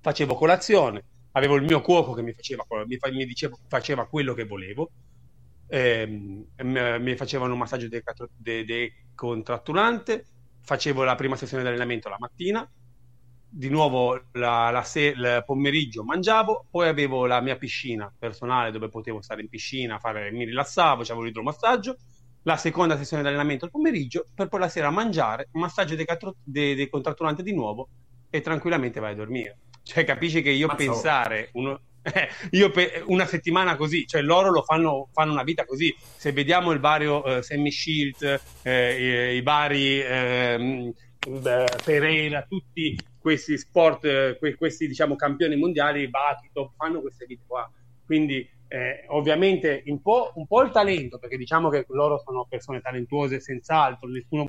facevo 0.00 0.34
colazione, 0.34 1.04
avevo 1.32 1.56
il 1.56 1.62
mio 1.64 1.80
cuoco 1.80 2.12
che 2.14 2.22
mi 2.22 2.32
faceva, 2.32 2.64
mi, 2.86 2.96
mi 3.12 3.24
diceva, 3.26 3.56
faceva 3.68 4.06
quello 4.08 4.34
che 4.34 4.44
volevo. 4.44 4.90
ehm, 5.68 6.44
mi 6.62 7.16
facevano 7.16 7.52
un 7.52 7.58
massaggio 7.58 7.88
decontratturante, 7.88 10.24
facevo 10.62 11.04
la 11.04 11.14
prima 11.14 11.36
sessione 11.36 11.62
di 11.62 11.68
allenamento 11.68 12.08
la 12.08 12.16
mattina, 12.18 12.68
di 13.48 13.68
nuovo 13.68 14.20
la, 14.32 14.70
la 14.70 14.82
se- 14.82 15.14
il 15.16 15.42
pomeriggio 15.46 16.04
mangiavo, 16.04 16.66
poi 16.70 16.88
avevo 16.88 17.26
la 17.26 17.40
mia 17.40 17.56
piscina 17.56 18.12
personale 18.18 18.70
dove 18.70 18.88
potevo 18.88 19.22
stare 19.22 19.40
in 19.42 19.48
piscina, 19.48 19.98
fare, 19.98 20.30
mi 20.30 20.44
rilassavo, 20.44 21.02
avevo 21.02 21.22
l'idromassaggio, 21.22 21.96
la 22.42 22.56
seconda 22.56 22.96
sessione 22.96 23.22
di 23.22 23.28
allenamento 23.28 23.64
al 23.64 23.70
pomeriggio, 23.70 24.26
per 24.34 24.48
poi 24.48 24.60
la 24.60 24.68
sera 24.68 24.90
mangiare, 24.90 25.48
massaggio 25.52 25.94
decontratturante 25.96 27.42
de- 27.42 27.42
de- 27.42 27.42
di 27.42 27.54
nuovo 27.54 27.88
e 28.30 28.40
tranquillamente 28.40 29.00
vai 29.00 29.12
a 29.12 29.16
dormire. 29.16 29.58
Cioè, 29.82 30.04
capisci 30.04 30.42
che 30.42 30.50
io 30.50 30.66
Mazzavo. 30.66 30.90
pensare 30.92 31.48
uno, 31.52 31.80
io 32.50 32.70
pe- 32.70 33.02
una 33.06 33.24
settimana 33.24 33.76
così, 33.76 34.06
cioè 34.06 34.20
loro 34.22 34.50
lo 34.50 34.62
fanno, 34.62 35.08
fanno 35.12 35.32
una 35.32 35.42
vita 35.44 35.64
così. 35.64 35.94
Se 36.16 36.32
vediamo 36.32 36.72
il 36.72 36.80
vario 36.80 37.22
uh, 37.24 37.40
Sammy 37.40 37.70
Shield, 37.70 38.40
eh, 38.62 39.32
i, 39.32 39.36
i, 39.36 39.42
vari 39.42 40.00
eh, 40.00 40.92
Pereira, 41.84 42.42
tutti 42.42 42.96
questi 43.26 43.58
sport, 43.58 44.04
eh, 44.04 44.36
que- 44.38 44.54
questi 44.54 44.86
diciamo 44.86 45.16
campioni 45.16 45.56
mondiali, 45.56 46.08
Batito, 46.08 46.74
fanno 46.76 47.00
queste 47.00 47.26
vite 47.26 47.42
qua. 47.44 47.68
Quindi 48.04 48.48
eh, 48.68 49.04
ovviamente 49.08 49.82
un 49.86 50.00
po', 50.00 50.30
un 50.36 50.46
po', 50.46 50.62
il 50.62 50.70
talento, 50.70 51.18
perché 51.18 51.36
diciamo 51.36 51.68
che 51.68 51.84
loro 51.88 52.22
sono 52.24 52.46
persone 52.48 52.80
talentuose 52.80 53.40
senz'altro, 53.40 54.06
nessuno, 54.06 54.46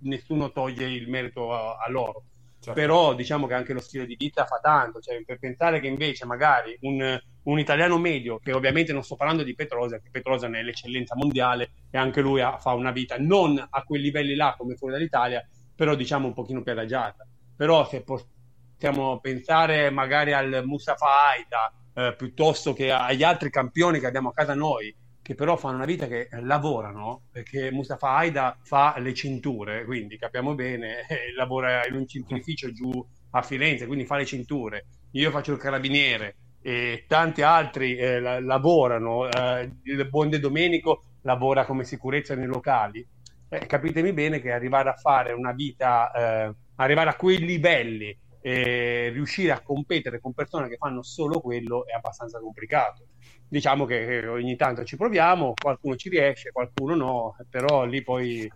nessuno 0.00 0.52
toglie 0.52 0.90
il 0.90 1.08
merito 1.08 1.54
a, 1.54 1.78
a 1.78 1.90
loro 1.90 2.24
Certo. 2.60 2.72
Però 2.72 3.14
diciamo 3.14 3.46
che 3.46 3.54
anche 3.54 3.72
lo 3.72 3.80
stile 3.80 4.04
di 4.04 4.16
vita 4.16 4.44
fa 4.44 4.58
tanto, 4.60 4.98
cioè 4.98 5.22
per 5.24 5.38
pensare 5.38 5.78
che 5.78 5.86
invece 5.86 6.26
magari 6.26 6.76
un, 6.80 7.18
un, 7.44 7.58
italiano 7.58 7.98
medio, 7.98 8.40
che 8.40 8.52
ovviamente 8.52 8.92
non 8.92 9.04
sto 9.04 9.14
parlando 9.14 9.44
di 9.44 9.54
Petrosa, 9.54 10.00
che 10.00 10.08
Petrosa 10.10 10.48
è 10.48 10.62
l'eccellenza 10.62 11.14
mondiale 11.14 11.70
e 11.88 11.96
anche 11.96 12.20
lui 12.20 12.40
ha, 12.40 12.58
fa 12.58 12.72
una 12.72 12.90
vita 12.90 13.16
non 13.16 13.64
a 13.70 13.82
quei 13.84 14.00
livelli 14.02 14.34
là 14.34 14.56
come 14.58 14.74
fuori 14.74 14.94
dall'Italia, 14.94 15.48
però 15.72 15.94
diciamo 15.94 16.26
un 16.26 16.34
pochino 16.34 16.62
più 16.62 16.72
adagiata. 16.72 17.24
Però 17.58 17.84
se 17.88 18.02
possiamo 18.04 19.18
pensare 19.20 19.90
magari 19.90 20.32
al 20.32 20.62
Mustafa 20.64 21.06
Aida 21.32 21.72
eh, 21.94 22.14
piuttosto 22.16 22.72
che 22.72 22.90
agli 22.92 23.22
altri 23.24 23.50
campioni 23.50 23.98
che 23.98 24.06
abbiamo 24.06 24.28
a 24.28 24.32
casa 24.32 24.54
noi, 24.54 24.94
che 25.20 25.34
però 25.34 25.56
fanno 25.56 25.76
una 25.76 25.84
vita 25.84 26.06
che 26.06 26.28
lavorano, 26.42 27.24
perché 27.30 27.70
Mustafa 27.72 28.10
Aida 28.16 28.56
fa 28.62 28.94
le 28.98 29.12
cinture, 29.12 29.84
quindi 29.84 30.16
capiamo 30.16 30.54
bene, 30.54 31.00
eh, 31.08 31.32
lavora 31.36 31.84
in 31.86 31.94
un 31.96 32.06
cinturificio 32.06 32.70
giù 32.72 32.90
a 33.30 33.42
Firenze, 33.42 33.86
quindi 33.86 34.06
fa 34.06 34.16
le 34.16 34.24
cinture. 34.24 34.86
Io 35.12 35.30
faccio 35.30 35.52
il 35.52 35.58
carabiniere 35.58 36.36
e 36.60 37.04
tanti 37.08 37.42
altri 37.42 37.96
eh, 37.96 38.20
la- 38.20 38.40
lavorano. 38.40 39.28
Eh, 39.28 39.70
il 39.82 40.08
buon 40.08 40.28
De 40.30 40.38
Domenico 40.38 41.02
lavora 41.22 41.64
come 41.64 41.84
sicurezza 41.84 42.34
nei 42.34 42.46
locali. 42.46 43.06
Eh, 43.48 43.66
capitemi 43.66 44.12
bene 44.12 44.40
che 44.40 44.52
arrivare 44.52 44.90
a 44.90 44.94
fare 44.94 45.32
una 45.32 45.52
vita, 45.52 46.10
eh, 46.12 46.54
arrivare 46.76 47.10
a 47.10 47.16
quei 47.16 47.38
livelli 47.38 48.16
e 48.40 49.10
riuscire 49.10 49.52
a 49.52 49.60
competere 49.60 50.20
con 50.20 50.32
persone 50.32 50.68
che 50.68 50.76
fanno 50.76 51.02
solo 51.02 51.40
quello 51.40 51.86
è 51.86 51.92
abbastanza 51.92 52.38
complicato 52.38 53.08
diciamo 53.48 53.86
che 53.86 54.26
ogni 54.26 54.56
tanto 54.56 54.84
ci 54.84 54.96
proviamo, 54.96 55.54
qualcuno 55.60 55.96
ci 55.96 56.10
riesce, 56.10 56.52
qualcuno 56.52 56.94
no, 56.94 57.36
però 57.48 57.84
lì 57.84 58.02
poi 58.02 58.50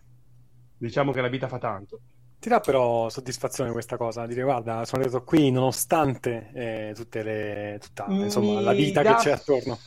diciamo 0.77 1.13
che 1.13 1.21
la 1.21 1.29
vita 1.29 1.49
fa 1.49 1.59
tanto. 1.59 2.01
Ti 2.39 2.49
dà 2.49 2.61
però 2.61 3.09
soddisfazione 3.09 3.71
questa 3.71 3.97
cosa, 3.97 4.27
dire 4.27 4.43
guarda, 4.43 4.85
sono 4.85 5.03
arrivato 5.03 5.25
qui 5.25 5.51
nonostante 5.51 6.51
eh, 6.55 6.93
tutte 6.95 7.23
le, 7.23 7.79
tutta, 7.81 8.07
insomma, 8.09 8.61
la 8.61 8.73
vita 8.73 9.01
da... 9.03 9.15
che 9.15 9.23
c'è 9.23 9.31
attorno. 9.31 9.79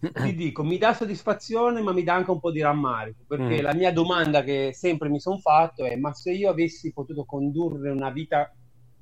Ti 0.00 0.08
dico, 0.34 0.64
mi 0.64 0.78
dà 0.78 0.94
soddisfazione, 0.94 1.82
ma 1.82 1.92
mi 1.92 2.02
dà 2.02 2.14
anche 2.14 2.30
un 2.30 2.40
po' 2.40 2.50
di 2.50 2.62
rammarico, 2.62 3.24
perché 3.26 3.60
mm. 3.60 3.62
la 3.62 3.74
mia 3.74 3.92
domanda 3.92 4.42
che 4.42 4.70
sempre 4.72 5.10
mi 5.10 5.20
sono 5.20 5.38
fatto 5.38 5.84
è: 5.84 5.96
ma 5.96 6.14
se 6.14 6.32
io 6.32 6.48
avessi 6.48 6.92
potuto 6.92 7.24
condurre 7.24 7.90
una 7.90 8.10
vita 8.10 8.50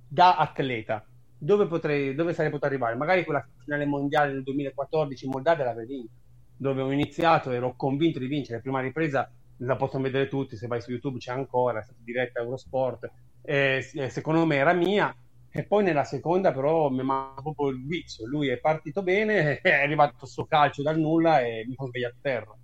da 0.08 0.36
atleta, 0.36 1.06
dove, 1.38 1.66
potrei, 1.66 2.14
dove 2.16 2.32
sarei 2.32 2.50
potuto 2.50 2.66
arrivare? 2.66 2.96
Magari 2.96 3.24
quella 3.24 3.46
finale 3.62 3.86
mondiale 3.86 4.32
del 4.32 4.42
2014 4.42 5.24
in 5.24 5.30
Moldavia 5.30 5.64
l'avrei 5.64 5.86
vinta, 5.86 6.12
dove 6.56 6.82
ho 6.82 6.90
iniziato, 6.90 7.52
ero 7.52 7.74
convinto 7.76 8.18
di 8.18 8.26
vincere. 8.26 8.56
La 8.56 8.62
prima 8.62 8.80
ripresa 8.80 9.30
la 9.58 9.76
possono 9.76 10.02
vedere 10.02 10.26
tutti, 10.26 10.56
se 10.56 10.66
vai 10.66 10.80
su 10.80 10.90
YouTube 10.90 11.18
c'è 11.18 11.30
ancora, 11.32 11.78
è 11.78 11.82
stata 11.82 12.00
diretta 12.02 12.40
Eurosport. 12.40 13.08
Eh, 13.42 14.08
secondo 14.08 14.44
me 14.44 14.56
era 14.56 14.72
mia, 14.72 15.14
e 15.50 15.64
poi 15.64 15.84
nella 15.84 16.04
seconda 16.04 16.52
però 16.52 16.88
mi 16.90 17.02
manca 17.02 17.42
proprio 17.42 17.68
il 17.68 17.84
guizzo. 17.84 18.26
Lui 18.26 18.48
è 18.48 18.58
partito 18.58 19.02
bene, 19.02 19.58
è 19.62 19.70
arrivato 19.70 20.14
questo 20.18 20.44
calcio 20.44 20.82
dal 20.82 20.98
nulla 20.98 21.40
e 21.40 21.64
mi 21.66 21.74
sono 21.74 21.88
svegliato 21.88 22.16
a 22.16 22.20
terra. 22.20 22.56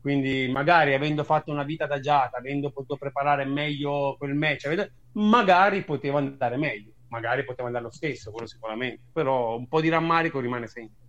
Quindi 0.00 0.48
magari 0.50 0.94
avendo 0.94 1.24
fatto 1.24 1.50
una 1.50 1.64
vita 1.64 1.84
adagiata, 1.84 2.38
avendo 2.38 2.70
potuto 2.70 2.96
preparare 2.96 3.44
meglio 3.44 4.14
quel 4.16 4.34
match, 4.34 4.90
magari 5.12 5.82
poteva 5.82 6.18
andare 6.18 6.56
meglio 6.56 6.92
magari 7.08 7.44
poteva 7.44 7.66
andare 7.68 7.84
lo 7.84 7.90
stesso, 7.90 8.30
quello 8.30 8.46
sicuramente, 8.46 9.02
però 9.12 9.56
un 9.56 9.66
po' 9.66 9.80
di 9.80 9.88
rammarico 9.88 10.40
rimane 10.40 10.66
sempre. 10.66 11.06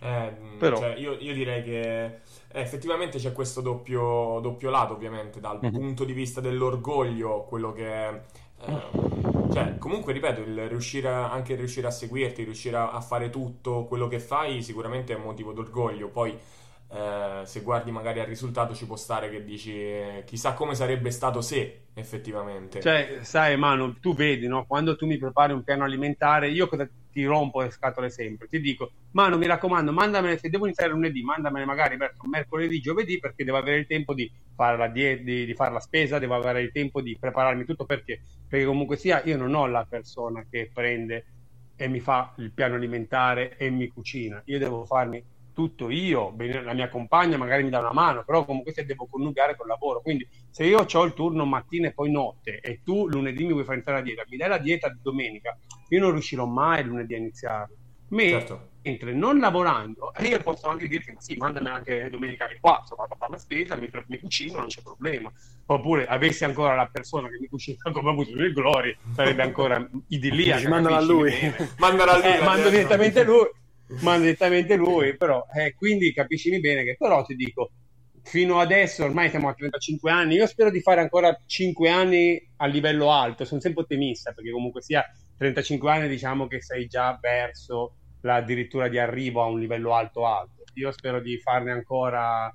Eh, 0.00 0.32
però... 0.58 0.76
Cioè, 0.76 0.96
io, 0.96 1.16
io, 1.18 1.32
direi 1.32 1.62
che 1.62 2.04
eh, 2.04 2.20
effettivamente 2.52 3.18
c'è 3.18 3.32
questo 3.32 3.60
doppio, 3.60 4.38
doppio 4.40 4.70
lato, 4.70 4.94
ovviamente, 4.94 5.40
dal 5.40 5.58
mm-hmm. 5.62 5.72
punto 5.72 6.04
di 6.04 6.12
vista 6.12 6.40
dell'orgoglio, 6.40 7.44
quello 7.44 7.72
che... 7.72 8.42
Eh, 8.66 9.52
cioè, 9.52 9.78
comunque, 9.78 10.12
ripeto, 10.12 10.40
il 10.42 10.68
riuscire 10.68 11.08
a, 11.08 11.30
anche 11.30 11.54
riuscire 11.54 11.86
a 11.86 11.90
seguirti, 11.90 12.44
riuscire 12.44 12.76
a, 12.76 12.90
a 12.90 13.00
fare 13.00 13.30
tutto 13.30 13.84
quello 13.84 14.08
che 14.08 14.18
fai, 14.18 14.62
sicuramente 14.62 15.12
è 15.12 15.16
un 15.16 15.22
motivo 15.22 15.52
d'orgoglio. 15.52 16.08
Poi 16.08 16.36
eh, 16.94 17.42
se 17.44 17.60
guardi 17.60 17.90
magari 17.90 18.20
al 18.20 18.26
risultato 18.26 18.74
ci 18.74 18.86
può 18.86 18.96
stare 18.96 19.28
che 19.28 19.44
dici 19.44 19.72
eh, 19.72 20.22
chissà 20.26 20.54
come 20.54 20.74
sarebbe 20.74 21.10
stato 21.10 21.40
se 21.40 21.86
effettivamente. 21.94 22.80
Cioè, 22.80 23.18
sai 23.22 23.56
Manu, 23.56 23.98
tu 23.98 24.14
vedi, 24.14 24.46
no? 24.46 24.64
quando 24.66 24.96
tu 24.96 25.06
mi 25.06 25.18
prepari 25.18 25.52
un 25.52 25.64
piano 25.64 25.84
alimentare, 25.84 26.50
io 26.50 26.68
cosa 26.68 26.88
ti 27.14 27.24
rompo 27.24 27.60
le 27.62 27.70
scatole 27.70 28.10
sempre, 28.10 28.48
ti 28.48 28.60
dico, 28.60 28.90
Manu 29.12 29.38
mi 29.38 29.46
raccomando, 29.46 29.92
mandamele, 29.92 30.36
se 30.38 30.50
devo 30.50 30.64
iniziare 30.64 30.90
lunedì, 30.90 31.22
mandamele 31.22 31.64
magari 31.64 31.96
verso 31.96 32.26
mercoledì, 32.28 32.80
giovedì, 32.80 33.20
perché 33.20 33.44
devo 33.44 33.56
avere 33.56 33.78
il 33.78 33.86
tempo 33.86 34.14
di 34.14 34.30
fare 34.54 34.76
la, 34.76 34.88
die- 34.88 35.22
di, 35.22 35.46
di 35.46 35.54
fare 35.54 35.72
la 35.72 35.80
spesa, 35.80 36.18
devo 36.18 36.34
avere 36.34 36.60
il 36.62 36.72
tempo 36.72 37.00
di 37.00 37.16
prepararmi 37.18 37.64
tutto, 37.64 37.84
perché? 37.86 38.22
Perché 38.48 38.66
comunque 38.66 38.96
sia, 38.96 39.22
io 39.24 39.36
non 39.36 39.54
ho 39.54 39.66
la 39.66 39.86
persona 39.88 40.44
che 40.50 40.70
prende 40.72 41.26
e 41.76 41.88
mi 41.88 42.00
fa 42.00 42.34
il 42.38 42.52
piano 42.52 42.74
alimentare 42.74 43.56
e 43.56 43.70
mi 43.70 43.88
cucina, 43.88 44.42
io 44.46 44.58
devo 44.58 44.84
farmi 44.84 45.22
tutto 45.54 45.88
io, 45.88 46.34
la 46.36 46.74
mia 46.74 46.88
compagna 46.88 47.38
magari 47.38 47.62
mi 47.62 47.70
dà 47.70 47.78
una 47.78 47.92
mano, 47.92 48.24
però 48.24 48.44
comunque 48.44 48.72
se 48.72 48.84
devo 48.84 49.06
coniugare 49.06 49.56
col 49.56 49.68
lavoro. 49.68 50.02
Quindi 50.02 50.28
se 50.50 50.64
io 50.64 50.84
ho 50.92 51.04
il 51.04 51.14
turno 51.14 51.46
mattina 51.46 51.88
e 51.88 51.92
poi 51.92 52.10
notte 52.10 52.60
e 52.60 52.80
tu 52.84 53.08
lunedì 53.08 53.44
mi 53.44 53.52
vuoi 53.52 53.64
fare 53.64 53.76
iniziare 53.76 53.98
la 53.98 54.04
dieta, 54.04 54.24
mi 54.28 54.36
dai 54.36 54.48
la 54.48 54.58
dieta 54.58 54.88
di 54.88 54.98
domenica, 55.00 55.56
io 55.88 56.00
non 56.00 56.10
riuscirò 56.10 56.44
mai 56.44 56.84
lunedì 56.84 57.14
a 57.14 57.18
iniziare. 57.18 57.76
Certo. 58.10 58.68
Mentre 58.82 59.12
non 59.14 59.38
lavorando, 59.38 60.12
io 60.20 60.38
posso 60.40 60.68
anche 60.68 60.86
che 60.88 61.02
sì, 61.18 61.36
mandami 61.36 61.68
anche 61.68 62.08
domenica 62.10 62.46
qua, 62.60 62.82
so, 62.86 62.94
vado 62.96 63.14
a 63.14 63.16
fare 63.16 63.32
la 63.32 63.38
spesa, 63.38 63.76
mi, 63.76 63.88
mi 64.08 64.18
cucino, 64.18 64.58
non 64.58 64.66
c'è 64.66 64.82
problema. 64.82 65.32
Oppure 65.66 66.06
avessi 66.06 66.44
ancora 66.44 66.74
la 66.74 66.86
persona 66.92 67.28
che 67.28 67.38
mi 67.40 67.48
cucina 67.48 67.78
come 67.92 68.10
ha 68.10 68.12
avuto 68.12 68.30
il 68.30 68.52
Glory, 68.52 68.94
sarebbe 69.14 69.42
ancora 69.42 69.88
idilliaca. 70.08 70.68
Mandala 70.68 70.98
a 70.98 71.00
lui. 71.00 71.32
Mandala 71.78 72.12
a 72.12 72.18
lui. 72.18 72.26
Eh, 72.26 72.44
mando 72.44 72.68
direttamente 72.68 73.24
lui 73.24 73.48
manda 74.00 74.24
direttamente 74.24 74.76
lui, 74.76 75.16
però 75.16 75.44
eh, 75.54 75.74
quindi 75.74 76.12
capiscimi 76.12 76.60
bene 76.60 76.84
che 76.84 76.96
però 76.98 77.24
ti 77.24 77.34
dico, 77.34 77.70
fino 78.22 78.58
adesso 78.58 79.04
ormai 79.04 79.28
siamo 79.30 79.48
a 79.48 79.54
35 79.54 80.10
anni, 80.10 80.34
io 80.34 80.46
spero 80.46 80.70
di 80.70 80.80
fare 80.80 81.00
ancora 81.00 81.36
5 81.46 81.88
anni 81.90 82.50
a 82.56 82.66
livello 82.66 83.10
alto, 83.10 83.44
sono 83.44 83.60
sempre 83.60 83.82
ottimista 83.82 84.32
perché 84.32 84.50
comunque 84.50 84.82
sia 84.82 85.04
35 85.36 85.90
anni 85.90 86.08
diciamo 86.08 86.46
che 86.46 86.62
sei 86.62 86.86
già 86.86 87.18
verso 87.20 87.96
addirittura 88.22 88.88
di 88.88 88.98
arrivo 88.98 89.42
a 89.42 89.46
un 89.46 89.60
livello 89.60 89.94
alto 89.94 90.26
alto. 90.26 90.62
Io 90.74 90.90
spero 90.92 91.20
di 91.20 91.38
farne 91.38 91.72
ancora, 91.72 92.52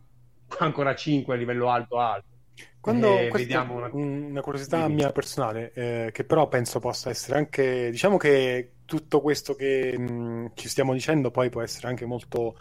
ancora 0.59 0.95
5 0.95 1.33
a 1.33 1.37
livello 1.37 1.69
alto 1.69 1.99
alto. 1.99 2.27
Quando 2.79 3.17
eh, 3.17 3.29
vediamo 3.29 3.75
una... 3.75 3.89
una 3.91 4.41
curiosità 4.41 4.83
Dimmi. 4.83 4.95
mia 4.95 5.11
personale, 5.11 5.71
eh, 5.73 6.09
che 6.13 6.23
però 6.23 6.47
penso 6.47 6.79
possa 6.79 7.09
essere 7.09 7.37
anche, 7.37 7.89
diciamo 7.91 8.17
che 8.17 8.71
tutto 8.85 9.21
questo 9.21 9.53
che 9.53 9.97
mh, 9.97 10.51
ci 10.55 10.69
stiamo 10.69 10.93
dicendo 10.93 11.29
poi 11.29 11.49
può 11.49 11.61
essere 11.61 11.87
anche 11.87 12.05
molto 12.05 12.55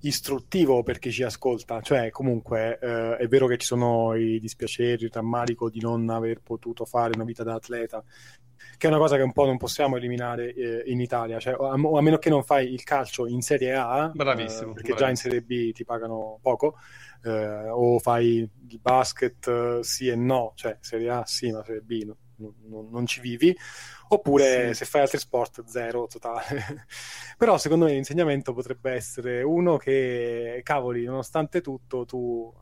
istruttivo 0.00 0.82
per 0.82 0.98
chi 0.98 1.12
ci 1.12 1.22
ascolta, 1.22 1.80
cioè 1.80 2.10
comunque 2.10 2.78
eh, 2.80 3.16
è 3.16 3.28
vero 3.28 3.46
che 3.46 3.58
ci 3.58 3.66
sono 3.66 4.14
i 4.14 4.38
dispiaceri, 4.40 5.04
il 5.04 5.10
rammarico 5.12 5.68
di 5.68 5.80
non 5.80 6.08
aver 6.08 6.40
potuto 6.40 6.84
fare 6.84 7.12
una 7.14 7.24
vita 7.24 7.42
da 7.42 7.54
atleta, 7.54 8.02
che 8.76 8.86
è 8.86 8.90
una 8.90 8.98
cosa 8.98 9.16
che 9.16 9.22
un 9.22 9.32
po' 9.32 9.44
non 9.44 9.58
possiamo 9.58 9.96
eliminare 9.96 10.54
eh, 10.54 10.82
in 10.86 11.00
Italia, 11.00 11.38
cioè, 11.38 11.54
a, 11.54 11.72
a, 11.72 12.00
meno 12.00 12.18
che 12.18 12.30
non 12.30 12.42
fai 12.42 12.72
il 12.72 12.82
calcio 12.82 13.26
in 13.26 13.42
Serie 13.42 13.74
A, 13.74 14.06
eh, 14.06 14.10
bravissimo, 14.14 14.72
perché 14.72 14.94
bravissimo. 14.94 14.96
già 14.96 15.08
in 15.08 15.16
Serie 15.16 15.42
B 15.42 15.72
ti 15.72 15.84
pagano 15.84 16.38
poco, 16.40 16.76
eh, 17.22 17.68
o 17.68 17.98
fai 17.98 18.48
il 18.68 18.78
basket 18.80 19.46
eh, 19.48 19.78
sì 19.82 20.08
e 20.08 20.16
no, 20.16 20.52
cioè 20.54 20.76
Serie 20.80 21.10
A 21.10 21.24
sì, 21.26 21.50
ma 21.50 21.62
Serie 21.64 21.82
B 21.82 22.02
no 22.04 22.16
non, 22.40 22.88
non 22.90 23.06
ci 23.06 23.20
vivi, 23.20 23.54
oppure 24.08 24.68
sì. 24.68 24.74
se 24.74 24.84
fai 24.86 25.02
altri 25.02 25.18
sport 25.18 25.64
zero 25.66 26.06
totale. 26.06 26.86
Però 27.36 27.58
secondo 27.58 27.84
me 27.84 27.92
l'insegnamento 27.92 28.52
potrebbe 28.52 28.92
essere 28.92 29.42
uno 29.42 29.76
che, 29.76 30.60
cavoli, 30.62 31.04
nonostante 31.04 31.60
tutto 31.60 32.04
tu 32.04 32.52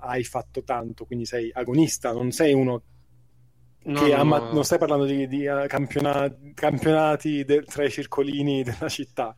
hai 0.00 0.24
fatto 0.24 0.62
tanto, 0.62 1.04
quindi 1.06 1.24
sei 1.24 1.50
agonista, 1.52 2.12
non 2.12 2.30
sei 2.30 2.52
uno 2.52 2.82
No, 3.84 4.06
no, 4.06 4.14
ama- 4.14 4.38
no. 4.38 4.52
non 4.52 4.64
stai 4.64 4.78
parlando 4.78 5.04
di, 5.06 5.26
di 5.28 5.46
uh, 5.46 5.66
campionati, 5.66 6.52
campionati 6.52 7.44
de- 7.44 7.62
tra 7.62 7.84
i 7.84 7.90
circolini 7.90 8.62
della 8.62 8.88
città, 8.88 9.34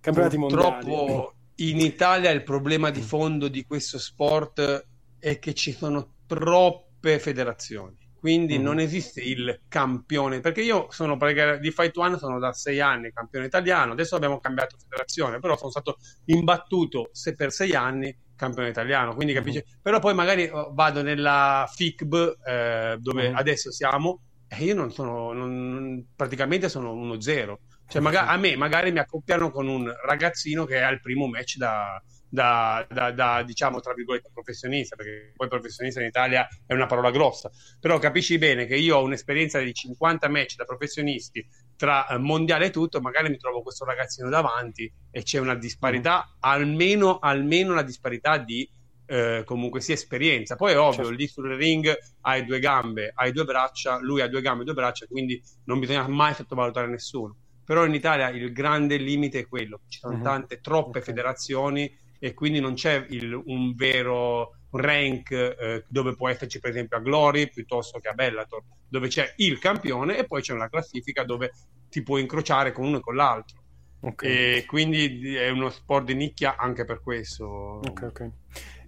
campionati 0.00 0.36
Purtroppo 0.36 0.86
mondiali. 0.86 1.34
In 1.56 1.80
Italia 1.80 2.30
il 2.30 2.42
problema 2.42 2.90
di 2.90 3.00
fondo 3.00 3.48
di 3.48 3.64
questo 3.64 3.98
sport 3.98 4.86
è 5.18 5.38
che 5.38 5.54
ci 5.54 5.72
sono 5.72 6.14
troppe 6.26 7.18
federazioni. 7.18 8.04
Quindi 8.18 8.58
mm. 8.58 8.62
non 8.62 8.80
esiste 8.80 9.20
il 9.20 9.60
campione, 9.68 10.40
perché 10.40 10.60
io 10.62 10.88
sono 10.90 11.16
di 11.60 11.70
Fight 11.70 11.96
One, 11.96 12.18
sono 12.18 12.38
da 12.38 12.52
sei 12.52 12.80
anni 12.80 13.12
campione 13.12 13.46
italiano, 13.46 13.92
adesso 13.92 14.16
abbiamo 14.16 14.40
cambiato 14.40 14.76
federazione, 14.76 15.38
però 15.38 15.56
sono 15.56 15.70
stato 15.70 15.98
imbattuto 16.24 17.10
se 17.12 17.34
per 17.34 17.52
sei 17.52 17.74
anni 17.74 18.14
campione 18.34 18.68
italiano, 18.68 19.14
quindi 19.14 19.32
capisci? 19.32 19.58
Mm. 19.58 19.80
Però 19.80 19.98
poi 20.00 20.14
magari 20.14 20.48
oh, 20.52 20.72
vado 20.74 21.02
nella 21.02 21.70
FICB 21.72 22.36
eh, 22.44 22.96
dove 22.98 23.30
mm. 23.30 23.36
adesso 23.36 23.70
siamo 23.70 24.20
e 24.58 24.64
io 24.64 24.74
non 24.74 24.92
sono, 24.92 25.32
non, 25.32 26.06
praticamente 26.14 26.68
sono 26.68 26.92
uno 26.92 27.20
zero. 27.20 27.60
Cioè 27.88 28.02
magari, 28.02 28.28
a 28.28 28.36
me 28.36 28.56
magari 28.56 28.90
mi 28.90 28.98
accoppiano 28.98 29.50
con 29.50 29.68
un 29.68 29.92
ragazzino 30.04 30.64
che 30.64 30.82
ha 30.82 30.90
il 30.90 31.00
primo 31.00 31.26
match 31.28 31.56
da, 31.56 32.02
da, 32.28 32.84
da, 32.90 33.12
da, 33.12 33.42
diciamo 33.44 33.78
tra 33.78 33.94
virgolette 33.94 34.30
professionista 34.32 34.96
perché 34.96 35.32
poi 35.36 35.46
professionista 35.46 36.00
in 36.00 36.06
Italia 36.06 36.48
è 36.66 36.74
una 36.74 36.86
parola 36.86 37.12
grossa 37.12 37.48
però 37.78 38.00
capisci 38.00 38.38
bene 38.38 38.66
che 38.66 38.74
io 38.74 38.96
ho 38.96 39.04
un'esperienza 39.04 39.60
di 39.60 39.72
50 39.72 40.28
match 40.28 40.56
da 40.56 40.64
professionisti 40.64 41.46
tra 41.76 42.06
eh, 42.08 42.18
mondiale 42.18 42.66
e 42.66 42.70
tutto, 42.70 43.00
magari 43.00 43.28
mi 43.28 43.36
trovo 43.36 43.62
questo 43.62 43.84
ragazzino 43.84 44.28
davanti 44.28 44.90
e 45.10 45.22
c'è 45.22 45.38
una 45.38 45.54
disparità, 45.54 46.26
mm. 46.26 46.38
almeno, 46.40 47.18
almeno 47.18 47.72
una 47.72 47.82
disparità 47.82 48.38
di 48.38 48.68
eh, 49.06 49.42
comunque 49.44 49.80
sia 49.80 49.94
esperienza. 49.94 50.56
Poi 50.56 50.72
è 50.72 50.78
ovvio, 50.78 51.04
certo. 51.04 51.10
lì 51.10 51.26
sul 51.26 51.54
ring 51.54 51.96
hai 52.22 52.44
due 52.44 52.58
gambe, 52.58 53.12
hai 53.14 53.32
due 53.32 53.44
braccia, 53.44 53.98
lui 54.00 54.20
ha 54.20 54.28
due 54.28 54.42
gambe 54.42 54.62
e 54.62 54.64
due 54.64 54.74
braccia, 54.74 55.06
quindi 55.06 55.40
non 55.64 55.78
bisogna 55.78 56.06
mai 56.08 56.34
sottovalutare 56.34 56.88
nessuno. 56.88 57.36
Però 57.64 57.84
in 57.84 57.94
Italia 57.94 58.28
il 58.28 58.52
grande 58.52 58.96
limite 58.96 59.40
è 59.40 59.48
quello, 59.48 59.80
ci 59.88 59.98
sono 59.98 60.14
mm-hmm. 60.14 60.22
tante, 60.22 60.60
troppe 60.60 60.98
okay. 60.98 61.02
federazioni 61.02 62.04
e 62.18 62.34
quindi 62.34 62.60
non 62.60 62.74
c'è 62.74 63.06
il, 63.10 63.32
un 63.32 63.74
vero 63.74 64.56
rank 64.70 65.30
eh, 65.30 65.84
dove 65.88 66.14
può 66.14 66.28
esserci 66.28 66.60
per 66.60 66.70
esempio 66.70 66.96
a 66.96 67.00
Glory 67.00 67.48
piuttosto 67.48 67.98
che 67.98 68.08
a 68.08 68.12
Bellator 68.12 68.62
dove 68.88 69.08
c'è 69.08 69.34
il 69.36 69.58
campione 69.58 70.18
e 70.18 70.26
poi 70.26 70.42
c'è 70.42 70.52
una 70.52 70.68
classifica 70.68 71.24
dove 71.24 71.52
ti 71.88 72.02
puoi 72.02 72.20
incrociare 72.20 72.72
con 72.72 72.86
uno 72.86 72.98
e 72.98 73.00
con 73.00 73.16
l'altro 73.16 73.58
okay. 74.00 74.58
e 74.58 74.64
quindi 74.66 75.34
è 75.34 75.48
uno 75.50 75.70
sport 75.70 76.06
di 76.06 76.14
nicchia 76.14 76.56
anche 76.56 76.84
per 76.84 77.00
questo 77.00 77.46
ok 77.46 78.02
ok 78.02 78.30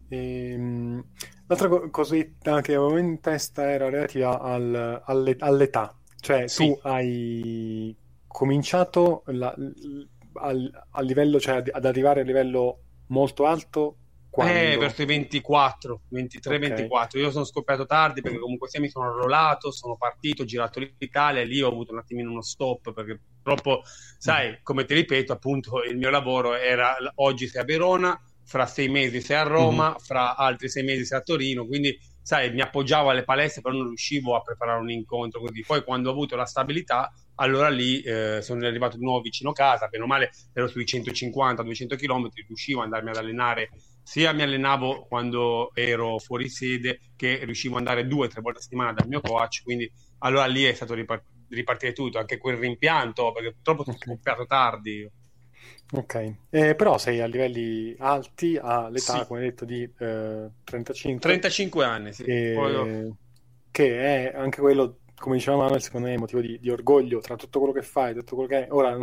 ehm, 0.09 1.05
l'altra 1.47 1.69
co- 1.69 1.91
cosetta 1.91 2.61
che 2.61 2.75
avevo 2.75 2.99
in 2.99 3.21
testa 3.21 3.71
era 3.71 3.89
relativa 3.89 4.41
al, 4.41 5.03
alle, 5.05 5.37
all'età 5.39 5.97
cioè 6.21 6.49
sì. 6.49 6.67
tu 6.67 6.79
hai 6.83 7.97
cominciato 8.27 9.23
la, 9.27 9.55
al, 10.35 10.87
al 10.91 11.05
livello 11.05 11.39
cioè 11.41 11.63
ad 11.71 11.85
arrivare 11.85 12.21
a 12.21 12.25
livello 12.25 12.81
molto 13.09 13.47
alto 13.47 13.97
quando? 14.31 14.55
Eh, 14.55 14.77
verso 14.77 15.03
i 15.03 15.07
24, 15.07 16.03
23, 16.09 16.57
okay. 16.57 16.69
24. 16.69 17.19
Io 17.19 17.31
sono 17.31 17.45
scoppiato 17.45 17.87
tardi 17.87 18.21
perché 18.21 18.39
comunque 18.39 18.69
sia 18.69 18.79
mi 18.79 18.89
sono 18.89 19.07
arruolato, 19.07 19.73
sono 19.73 19.97
partito, 19.97 20.43
ho 20.43 20.45
girato 20.45 20.79
l'Italia 20.79 21.41
e 21.41 21.45
lì 21.45 21.61
ho 21.61 21.69
avuto 21.69 21.93
un 21.93 21.99
attimino 21.99 22.31
uno 22.31 22.43
stop 22.43 22.93
perché 22.93 23.21
purtroppo, 23.43 23.83
sai, 24.19 24.61
come 24.63 24.85
ti 24.85 24.95
ripeto, 24.95 25.33
appunto 25.33 25.83
il 25.83 25.97
mio 25.97 26.11
lavoro 26.11 26.55
era 26.55 26.97
oggi 27.17 27.49
sei 27.49 27.63
a 27.63 27.65
Verona, 27.65 28.21
fra 28.49 28.65
sei 28.65 28.89
mesi 28.89 29.21
sei 29.21 29.37
a 29.37 29.43
Roma, 29.43 29.91
mm-hmm. 29.91 29.99
fra 29.99 30.35
altri 30.35 30.71
sei 30.71 30.83
mesi 30.83 31.05
sei 31.05 31.19
a 31.19 31.21
Torino, 31.21 31.67
quindi 31.67 31.97
sai, 32.23 32.51
mi 32.51 32.63
appoggiavo 32.63 33.11
alle 33.11 33.23
palestre 33.23 33.61
però 33.61 33.77
non 33.77 33.89
riuscivo 33.89 34.35
a 34.35 34.41
preparare 34.41 34.81
un 34.81 34.91
incontro 34.91 35.41
così. 35.41 35.63
Poi 35.67 35.85
quando 35.85 36.09
ho 36.09 36.13
avuto 36.13 36.35
la 36.35 36.47
stabilità 36.47 37.13
allora 37.37 37.69
lì 37.69 38.01
eh, 38.01 38.41
sono 38.41 38.67
arrivato 38.67 38.97
di 38.97 39.05
nuovo 39.05 39.21
vicino 39.21 39.51
a 39.51 39.53
casa, 39.53 39.89
bene 39.89 40.05
o 40.05 40.07
male 40.07 40.31
ero 40.55 40.67
sui 40.67 40.85
150-200 40.85 41.97
km, 41.97 42.29
riuscivo 42.47 42.79
ad 42.81 42.87
andarmi 42.87 43.11
ad 43.11 43.17
allenare, 43.17 43.71
sia 44.03 44.33
mi 44.33 44.43
allenavo 44.43 45.07
quando 45.07 45.71
ero 45.75 46.19
fuori 46.19 46.49
sede 46.49 47.01
che 47.17 47.45
riuscivo 47.45 47.75
ad 47.75 47.87
andare 47.87 48.07
due 48.07 48.27
o 48.27 48.29
tre 48.29 48.41
volte 48.41 48.61
a 48.61 48.63
settimana 48.63 48.95
dal 48.95 49.09
mio 49.09 49.21
coach, 49.21 49.63
quindi 49.63 49.91
allora 50.21 50.47
lì 50.47 50.65
è 50.65 50.73
stato 50.73 50.95
ripart- 50.95 51.27
ripartire 51.51 51.93
tutto, 51.93 52.19
anche 52.19 52.39
quel 52.39 52.57
rimpianto, 52.57 53.31
perché 53.33 53.53
purtroppo 53.53 53.85
sono 53.85 53.99
scoppiato 53.99 54.47
tardi. 54.47 55.09
Ok, 55.91 56.35
eh, 56.51 56.75
però 56.75 56.99
sei 56.99 57.21
a 57.21 57.27
livelli 57.27 57.95
alti, 57.99 58.59
all'età, 58.61 59.21
sì. 59.21 59.27
come 59.27 59.41
hai 59.41 59.47
detto, 59.47 59.65
di 59.65 59.83
eh, 59.83 60.51
35. 60.65 61.21
35 61.21 61.85
anni, 61.85 62.13
sì. 62.13 62.25
E... 62.25 62.53
Poi... 62.55 63.15
Che 63.71 64.31
è 64.31 64.33
anche 64.37 64.61
quello 64.61 64.99
come 65.19 65.37
diceva 65.37 65.57
Manuel, 65.57 65.83
secondo 65.83 66.07
me 66.07 66.15
è 66.15 66.19
motivo 66.19 66.41
di, 66.41 66.59
di, 66.61 66.71
orgoglio 66.71 67.21
tra 67.21 67.37
tutto 67.37 67.59
quello 67.59 67.75
che 67.75 67.83
fai, 67.83 68.15
tutto 68.15 68.35
quello 68.35 68.49
che 68.49 68.67
è. 68.67 68.73
Ora 68.73 68.97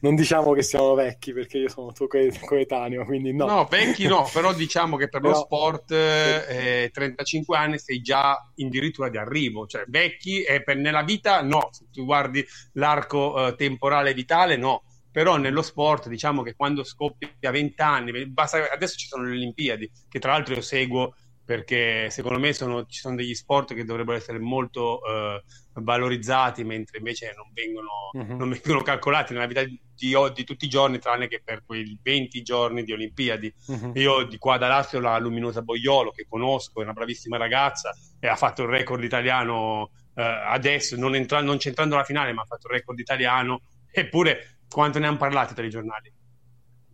non 0.00 0.14
diciamo 0.14 0.52
che 0.52 0.62
siamo 0.62 0.94
vecchi 0.94 1.32
perché 1.32 1.58
io 1.58 1.68
sono 1.68 1.92
tuo 1.92 2.06
coetaneo, 2.06 3.04
quindi 3.04 3.32
no. 3.32 3.46
No, 3.46 3.64
vecchi 3.64 4.06
no, 4.06 4.28
però 4.32 4.52
diciamo 4.54 4.96
che 4.96 5.08
per 5.08 5.20
però, 5.20 5.32
lo 5.34 5.38
sport 5.38 5.92
eh, 5.92 6.90
35 6.92 7.56
anni 7.56 7.78
sei 7.78 8.00
già 8.00 8.32
addirittura 8.56 9.08
di 9.08 9.18
arrivo, 9.18 9.66
cioè 9.66 9.84
vecchi 9.86 10.42
e 10.42 10.62
per, 10.62 10.76
nella 10.76 11.02
vita 11.02 11.42
no, 11.42 11.68
se 11.70 11.86
tu 11.92 12.04
guardi 12.04 12.44
l'arco 12.72 13.48
eh, 13.48 13.54
temporale 13.54 14.14
vitale 14.14 14.56
no. 14.56 14.84
Però 15.12 15.36
nello 15.36 15.60
sport, 15.60 16.08
diciamo 16.08 16.40
che 16.40 16.54
quando 16.56 16.84
scoppi 16.84 17.30
a 17.42 17.50
20 17.50 17.82
anni, 17.82 18.26
basta, 18.28 18.70
adesso 18.72 18.96
ci 18.96 19.06
sono 19.06 19.24
le 19.24 19.32
Olimpiadi, 19.32 19.90
che 20.08 20.18
tra 20.18 20.32
l'altro 20.32 20.54
io 20.54 20.62
seguo 20.62 21.14
perché 21.44 22.08
secondo 22.10 22.38
me 22.38 22.52
sono, 22.52 22.86
ci 22.86 23.00
sono 23.00 23.16
degli 23.16 23.34
sport 23.34 23.74
che 23.74 23.84
dovrebbero 23.84 24.16
essere 24.16 24.38
molto 24.38 25.00
uh, 25.00 25.82
valorizzati, 25.82 26.62
mentre 26.62 26.98
invece 26.98 27.34
non 27.36 27.50
vengono, 27.52 28.10
uh-huh. 28.12 28.36
non 28.36 28.50
vengono, 28.50 28.82
calcolati 28.82 29.32
nella 29.32 29.46
vita 29.46 29.64
di, 29.64 29.78
di, 29.94 30.44
tutti 30.44 30.66
i 30.66 30.68
giorni, 30.68 30.98
tranne 30.98 31.26
che 31.26 31.42
per 31.44 31.64
quei 31.66 31.98
20 32.00 32.42
giorni 32.42 32.84
di 32.84 32.92
Olimpiadi. 32.92 33.52
Uh-huh. 33.66 33.92
Io 33.94 34.22
di 34.24 34.38
qua 34.38 34.56
da 34.56 34.68
Lazio 34.68 35.00
la 35.00 35.18
luminosa 35.18 35.62
Boiolo, 35.62 36.12
che 36.12 36.26
conosco, 36.28 36.80
è 36.80 36.84
una 36.84 36.92
bravissima 36.92 37.36
ragazza 37.36 37.92
e 38.20 38.28
ha 38.28 38.36
fatto 38.36 38.62
il 38.62 38.68
record 38.68 39.02
italiano 39.02 39.90
uh, 40.14 40.20
adesso, 40.46 40.96
non, 40.96 41.16
entra- 41.16 41.42
non 41.42 41.56
c'entrando 41.56 41.96
alla 41.96 42.04
finale, 42.04 42.32
ma 42.32 42.42
ha 42.42 42.46
fatto 42.46 42.68
il 42.68 42.74
record 42.74 42.98
italiano, 43.00 43.62
eppure 43.90 44.58
quanto 44.68 45.00
ne 45.00 45.08
hanno 45.08 45.16
parlato 45.16 45.54
tra 45.54 45.66
i 45.66 45.70
giornali? 45.70 46.12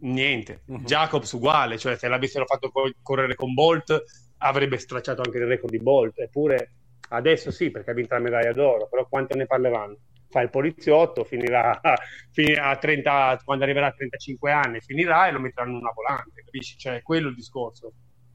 Niente. 0.00 0.62
Uh-huh. 0.66 0.82
Jacobs 0.84 1.32
uguale, 1.32 1.76
cioè 1.76 1.96
se 1.96 2.08
l'avessero 2.08 2.46
fatto 2.46 2.72
correre 3.02 3.34
con 3.34 3.52
Bolt 3.52 4.26
avrebbe 4.38 4.78
stracciato 4.78 5.22
anche 5.22 5.38
il 5.38 5.46
record 5.46 5.72
di 5.72 5.80
Bolt, 5.80 6.18
eppure 6.18 6.72
adesso 7.10 7.50
sì, 7.50 7.70
perché 7.70 7.90
ha 7.90 7.94
vinto 7.94 8.14
la 8.14 8.20
medaglia 8.20 8.52
d'oro, 8.52 8.88
però 8.88 9.06
quante 9.08 9.36
ne 9.36 9.46
parleranno? 9.46 9.96
Fa 10.30 10.42
il 10.42 10.50
poliziotto, 10.50 11.24
finirà, 11.24 11.80
finirà 12.32 12.68
a 12.68 12.76
30, 12.76 13.40
quando 13.44 13.64
arriverà 13.64 13.86
a 13.86 13.92
35 13.92 14.52
anni, 14.52 14.80
finirà 14.80 15.28
e 15.28 15.32
lo 15.32 15.40
metteranno 15.40 15.72
in 15.72 15.80
una 15.80 15.92
volante, 15.94 16.42
capisci? 16.44 16.76
Cioè, 16.76 17.02
quello 17.02 17.28
il 17.28 17.34
discorso. 17.34 17.92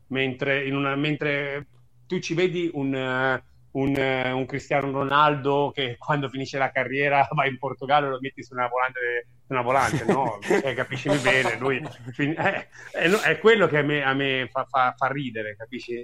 Mentre, 0.08 0.70
una, 0.72 0.96
mentre 0.96 1.68
tu 2.08 2.20
ci 2.20 2.34
vedi 2.34 2.70
un, 2.74 2.94
un, 2.94 3.96
un, 4.36 4.46
Cristiano 4.46 4.92
Ronaldo 4.92 5.72
che 5.74 5.96
quando 5.98 6.30
finisce 6.30 6.58
la 6.58 6.72
carriera 6.72 7.28
va 7.34 7.46
in 7.46 7.58
Portogallo 7.58 8.08
e 8.08 8.10
lo 8.10 8.20
metti 8.20 8.44
su 8.44 8.54
una 8.54 8.68
volante, 8.68 9.28
una 9.54 9.62
volante 9.62 10.04
no? 10.06 10.40
cioè, 10.42 10.74
capisci 10.74 11.10
bene, 11.22 11.58
lui 11.58 11.82
fin- 12.12 12.36
è, 12.36 13.40
quello 13.40 13.68
che 13.68 13.78
a 13.78 13.84
me, 13.84 14.04
a 14.04 14.14
me 14.14 14.50
fa, 14.52 14.66
fa, 14.66 14.94
fa, 14.98 15.08
ridere, 15.08 15.56
capisci? 15.56 16.04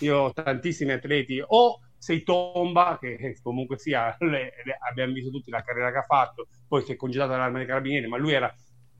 Io 0.00 0.16
ho 0.16 0.32
tantissimi 0.32 0.92
atleti, 0.92 1.42
o 1.44 1.80
sei 1.96 2.22
Tomba, 2.22 2.98
che 3.00 3.38
comunque 3.42 3.78
sia, 3.78 4.14
le, 4.20 4.52
le, 4.64 4.78
abbiamo 4.88 5.12
visto 5.12 5.30
tutti 5.30 5.50
la 5.50 5.62
carriera 5.62 5.90
che 5.90 5.98
ha 5.98 6.02
fatto, 6.02 6.46
poi 6.66 6.82
si 6.82 6.92
è 6.92 6.96
congedato 6.96 7.30
dall'arma 7.30 7.58
dei 7.58 7.66
carabinieri, 7.66 8.06
ma 8.06 8.16
lui 8.16 8.32
era 8.32 8.52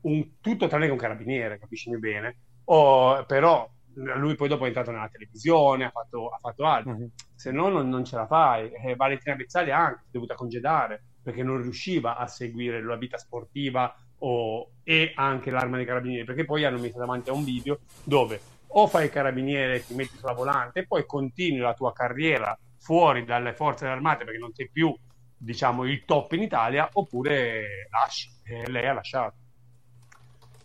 un, 0.03 0.41
tutto 0.41 0.67
tranne 0.67 0.87
che 0.87 0.93
un 0.93 0.99
carabiniere, 0.99 1.59
capisci 1.59 1.97
bene? 1.99 2.39
O, 2.65 3.25
però 3.27 3.71
lui 3.95 4.35
poi 4.37 4.49
dopo 4.49 4.65
è 4.65 4.69
entrato 4.69 4.91
nella 4.91 5.09
televisione, 5.09 5.85
ha 5.85 5.91
fatto, 5.91 6.29
ha 6.29 6.39
fatto 6.39 6.65
altro, 6.65 6.93
uh-huh. 6.93 7.11
se 7.35 7.51
no 7.51 7.69
non, 7.69 7.89
non, 7.89 8.05
ce 8.05 8.17
la 8.17 8.27
fai. 8.27 8.71
E 8.71 8.95
Valentina 8.95 9.35
Bezzali 9.35 9.71
anche 9.71 10.01
si 10.03 10.09
è 10.09 10.13
dovuta 10.13 10.35
congedare 10.35 11.05
perché 11.23 11.43
non 11.43 11.61
riusciva 11.61 12.17
a 12.17 12.27
seguire 12.27 12.83
la 12.83 12.97
vita 12.97 13.19
sportiva 13.19 13.95
o, 14.21 14.71
e 14.83 15.13
anche 15.15 15.51
l'arma 15.51 15.77
dei 15.77 15.87
carabinieri, 15.87 16.25
perché 16.25 16.45
poi 16.45 16.65
hanno 16.65 16.79
messo 16.79 16.99
davanti 16.99 17.31
a 17.31 17.33
un 17.33 17.45
video 17.45 17.81
dove 18.05 18.41
o 18.69 18.87
fai 18.87 19.05
il 19.05 19.11
carabiniere, 19.11 19.85
ti 19.85 19.95
metti 19.95 20.17
sulla 20.17 20.33
volante 20.33 20.81
e 20.81 20.87
poi 20.87 21.07
continui 21.07 21.59
la 21.59 21.75
tua 21.75 21.93
carriera 21.93 22.59
fuori 22.79 23.25
dalle 23.25 23.55
forze 23.55 23.87
armate 23.87 24.25
perché 24.25 24.39
non 24.39 24.53
sei 24.53 24.69
più 24.71 24.95
diciamo 25.37 25.85
il 25.85 26.05
top 26.05 26.33
in 26.33 26.43
Italia 26.43 26.89
oppure 26.93 27.89
lasci 27.91 28.29
e 28.45 28.71
lei 28.71 28.87
ha 28.87 28.93
lasciato. 28.93 29.37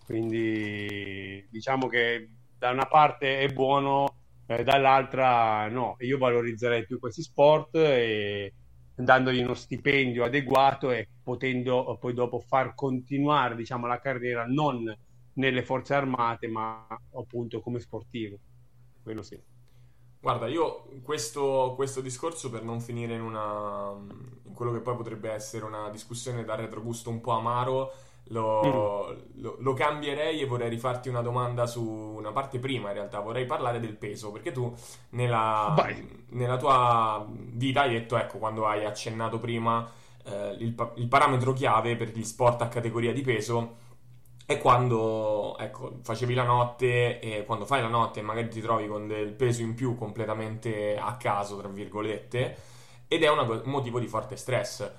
Quindi 0.05 1.47
diciamo 1.49 1.87
che 1.87 2.29
da 2.57 2.71
una 2.71 2.85
parte 2.85 3.39
è 3.39 3.47
buono, 3.51 4.17
eh, 4.47 4.63
dall'altra 4.63 5.67
no, 5.69 5.95
io 5.99 6.17
valorizzerei 6.17 6.85
più 6.85 6.99
questi 6.99 7.21
sport 7.21 7.75
e 7.75 8.53
dandogli 8.95 9.41
uno 9.41 9.53
stipendio 9.53 10.23
adeguato 10.23 10.91
e 10.91 11.07
potendo 11.23 11.97
poi 11.99 12.13
dopo 12.13 12.39
far 12.39 12.75
continuare 12.75 13.55
diciamo, 13.55 13.87
la 13.87 13.99
carriera 13.99 14.45
non 14.45 14.95
nelle 15.33 15.63
forze 15.63 15.93
armate 15.93 16.47
ma 16.47 16.85
appunto 17.13 17.61
come 17.61 17.79
sportivo. 17.79 18.37
Quello 19.01 19.21
sì. 19.21 19.39
Guarda, 20.23 20.47
io 20.47 20.85
questo, 21.01 21.73
questo, 21.75 21.99
discorso 21.99 22.49
per 22.49 22.63
non 22.63 22.79
finire 22.79 23.13
in, 23.13 23.21
una, 23.21 23.91
in 24.43 24.53
quello 24.53 24.71
che 24.71 24.79
poi 24.79 24.95
potrebbe 24.95 25.29
essere 25.29 25.65
una 25.65 25.89
discussione 25.89 26.45
da 26.45 26.55
retrogusto 26.55 27.09
un 27.09 27.19
po' 27.19 27.31
amaro, 27.31 27.91
lo, 28.25 29.13
mm. 29.13 29.41
lo, 29.41 29.57
lo, 29.59 29.73
cambierei 29.73 30.41
e 30.41 30.45
vorrei 30.45 30.69
rifarti 30.69 31.09
una 31.09 31.21
domanda 31.21 31.65
su 31.65 31.83
una 31.83 32.31
parte 32.31 32.59
prima 32.59 32.89
in 32.89 32.95
realtà, 32.95 33.19
vorrei 33.19 33.45
parlare 33.45 33.79
del 33.79 33.95
peso, 33.95 34.31
perché 34.31 34.51
tu 34.51 34.73
nella, 35.09 35.75
nella 36.29 36.57
tua 36.57 37.25
vita 37.29 37.81
hai 37.81 37.91
detto, 37.91 38.17
ecco, 38.17 38.37
quando 38.37 38.65
hai 38.65 38.85
accennato 38.85 39.39
prima 39.39 39.89
eh, 40.25 40.55
il, 40.59 40.75
il 40.95 41.07
parametro 41.07 41.53
chiave 41.53 41.95
per 41.95 42.09
gli 42.09 42.23
sport 42.23 42.61
a 42.61 42.67
categoria 42.67 43.11
di 43.11 43.21
peso 43.21 43.81
è 44.45 44.57
quando 44.57 45.57
ecco, 45.57 45.99
facevi 46.01 46.33
la 46.33 46.43
notte 46.43 47.19
e 47.19 47.45
quando 47.45 47.65
fai 47.65 47.81
la 47.81 47.87
notte 47.87 48.21
magari 48.21 48.49
ti 48.49 48.61
trovi 48.61 48.87
con 48.87 49.07
del 49.07 49.33
peso 49.33 49.61
in 49.61 49.73
più 49.73 49.95
completamente 49.95 50.97
a 50.97 51.15
caso, 51.15 51.57
tra 51.57 51.69
virgolette, 51.69 52.57
ed 53.07 53.23
è 53.23 53.29
una, 53.29 53.43
un 53.43 53.61
motivo 53.65 53.99
di 53.99 54.07
forte 54.07 54.35
stress. 54.35 54.91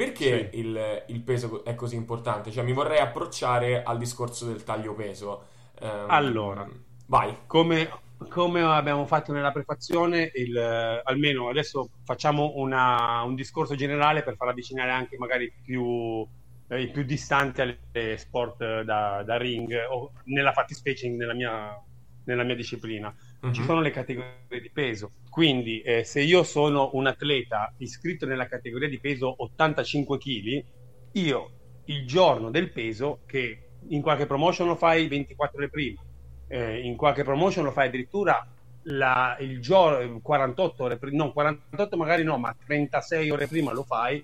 Perché 0.00 0.48
sì. 0.50 0.60
il, 0.60 1.04
il, 1.08 1.20
peso 1.20 1.62
è 1.62 1.74
così 1.74 1.94
importante? 1.94 2.50
Cioè, 2.50 2.64
mi 2.64 2.72
vorrei 2.72 3.00
approcciare 3.00 3.82
al 3.82 3.98
discorso 3.98 4.46
del 4.46 4.64
taglio 4.64 4.94
peso. 4.94 5.44
Um, 5.78 6.06
allora, 6.08 6.66
vai. 7.06 7.36
Come, 7.46 7.90
come, 8.30 8.62
abbiamo 8.62 9.04
fatto 9.04 9.34
nella 9.34 9.52
prefazione, 9.52 10.32
il, 10.36 10.56
almeno 11.04 11.50
adesso 11.50 11.90
facciamo 12.02 12.52
una, 12.54 13.20
un 13.24 13.34
discorso 13.34 13.74
generale 13.74 14.22
per 14.22 14.36
far 14.36 14.48
avvicinare 14.48 14.90
anche 14.90 15.18
magari 15.18 15.52
più 15.62 16.26
eh, 16.68 16.80
i 16.80 16.88
più 16.88 17.02
distanti 17.02 17.60
alle 17.60 18.16
sport 18.16 18.80
da, 18.80 19.22
da, 19.22 19.36
ring 19.36 19.70
o 19.90 20.12
nella 20.24 20.52
fattispecie 20.52 21.10
nella 21.10 21.34
mia, 21.34 21.78
nella 22.24 22.42
mia 22.42 22.54
disciplina. 22.54 23.14
Uh-huh. 23.40 23.52
Ci 23.52 23.62
sono 23.62 23.80
le 23.80 23.90
categorie 23.90 24.60
di 24.60 24.70
peso, 24.70 25.12
quindi 25.30 25.80
eh, 25.80 26.04
se 26.04 26.20
io 26.20 26.42
sono 26.42 26.90
un 26.92 27.06
atleta 27.06 27.72
iscritto 27.78 28.26
nella 28.26 28.46
categoria 28.46 28.88
di 28.88 29.00
peso 29.00 29.34
85 29.42 30.18
kg, 30.18 30.64
io 31.12 31.50
il 31.86 32.06
giorno 32.06 32.50
del 32.50 32.70
peso 32.70 33.20
che 33.26 33.70
in 33.88 34.02
qualche 34.02 34.26
promotion 34.26 34.68
lo 34.68 34.76
fai 34.76 35.08
24 35.08 35.56
ore 35.56 35.70
prima, 35.70 36.02
eh, 36.48 36.80
in 36.80 36.96
qualche 36.96 37.24
promotion 37.24 37.64
lo 37.64 37.72
fai 37.72 37.88
addirittura 37.88 38.46
la, 38.84 39.36
il 39.40 39.60
giorno 39.60 40.20
48 40.20 40.84
ore 40.84 40.98
prima, 40.98 41.24
no 41.24 41.32
48 41.32 41.96
magari 41.96 42.22
no, 42.22 42.36
ma 42.36 42.54
36 42.54 43.30
ore 43.30 43.46
prima 43.46 43.72
lo 43.72 43.84
fai 43.84 44.22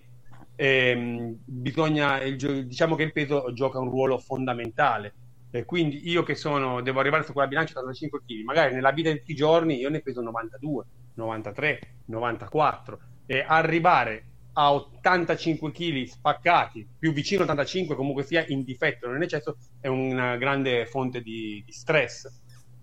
ehm, 0.57 1.37
bisogna, 1.45 2.19
diciamo 2.19 2.97
che 2.97 3.05
il 3.05 3.13
peso 3.13 3.53
gioca 3.53 3.79
un 3.79 3.91
ruolo 3.91 4.19
fondamentale. 4.19 5.15
Eh, 5.57 5.65
quindi 5.65 6.07
io 6.11 6.23
che 6.23 6.35
sono, 6.35 6.83
devo 6.83 7.01
arrivare 7.01 7.25
su 7.25 7.33
quella 7.33 7.49
bilancia 7.49 7.79
85 7.79 8.21
kg, 8.27 8.45
magari 8.45 8.75
nella 8.75 8.91
vita 8.91 9.11
di 9.11 9.19
tutti 9.19 9.33
i 9.33 9.37
giorni 9.37 9.79
io 9.79 9.89
ne 9.89 10.03
peso 10.03 10.21
92, 10.21 10.85
93, 11.15 11.81
94 12.07 12.99
e 13.25 13.43
arrivare 13.47 14.25
a 14.53 14.75
85 14.75 15.73
kg 15.73 16.05
spaccati, 16.05 16.87
più 16.99 17.13
vicino 17.13 17.41
a 17.41 17.45
85 17.45 17.97
comunque 17.97 18.23
sia 18.23 18.45
in 18.49 18.65
difetto, 18.65 19.07
non 19.07 19.17
in 19.17 19.23
eccesso, 19.23 19.57
è 19.81 19.89
una 19.89 20.37
grande 20.37 20.85
fonte 20.85 21.23
di, 21.23 21.63
di 21.65 21.73
stress. 21.73 22.29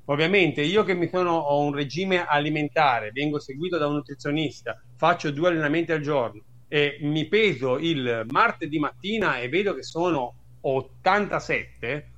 Ovviamente 0.06 0.62
io 0.62 0.84
che 0.84 0.96
mi 0.96 1.08
sono, 1.08 1.32
ho 1.32 1.64
un 1.64 1.74
regime 1.74 2.26
alimentare, 2.26 3.12
vengo 3.12 3.40
seguito 3.40 3.78
da 3.78 3.86
un 3.86 3.94
nutrizionista, 3.94 4.82
faccio 4.96 5.30
due 5.30 5.50
allenamenti 5.50 5.92
al 5.92 6.02
giorno, 6.02 6.42
e 6.68 6.98
mi 7.02 7.28
peso 7.28 7.78
il 7.78 8.26
martedì 8.30 8.80
mattina 8.80 9.38
e 9.38 9.48
vedo 9.48 9.76
che 9.76 9.84
sono 9.84 10.36
87 10.62 12.12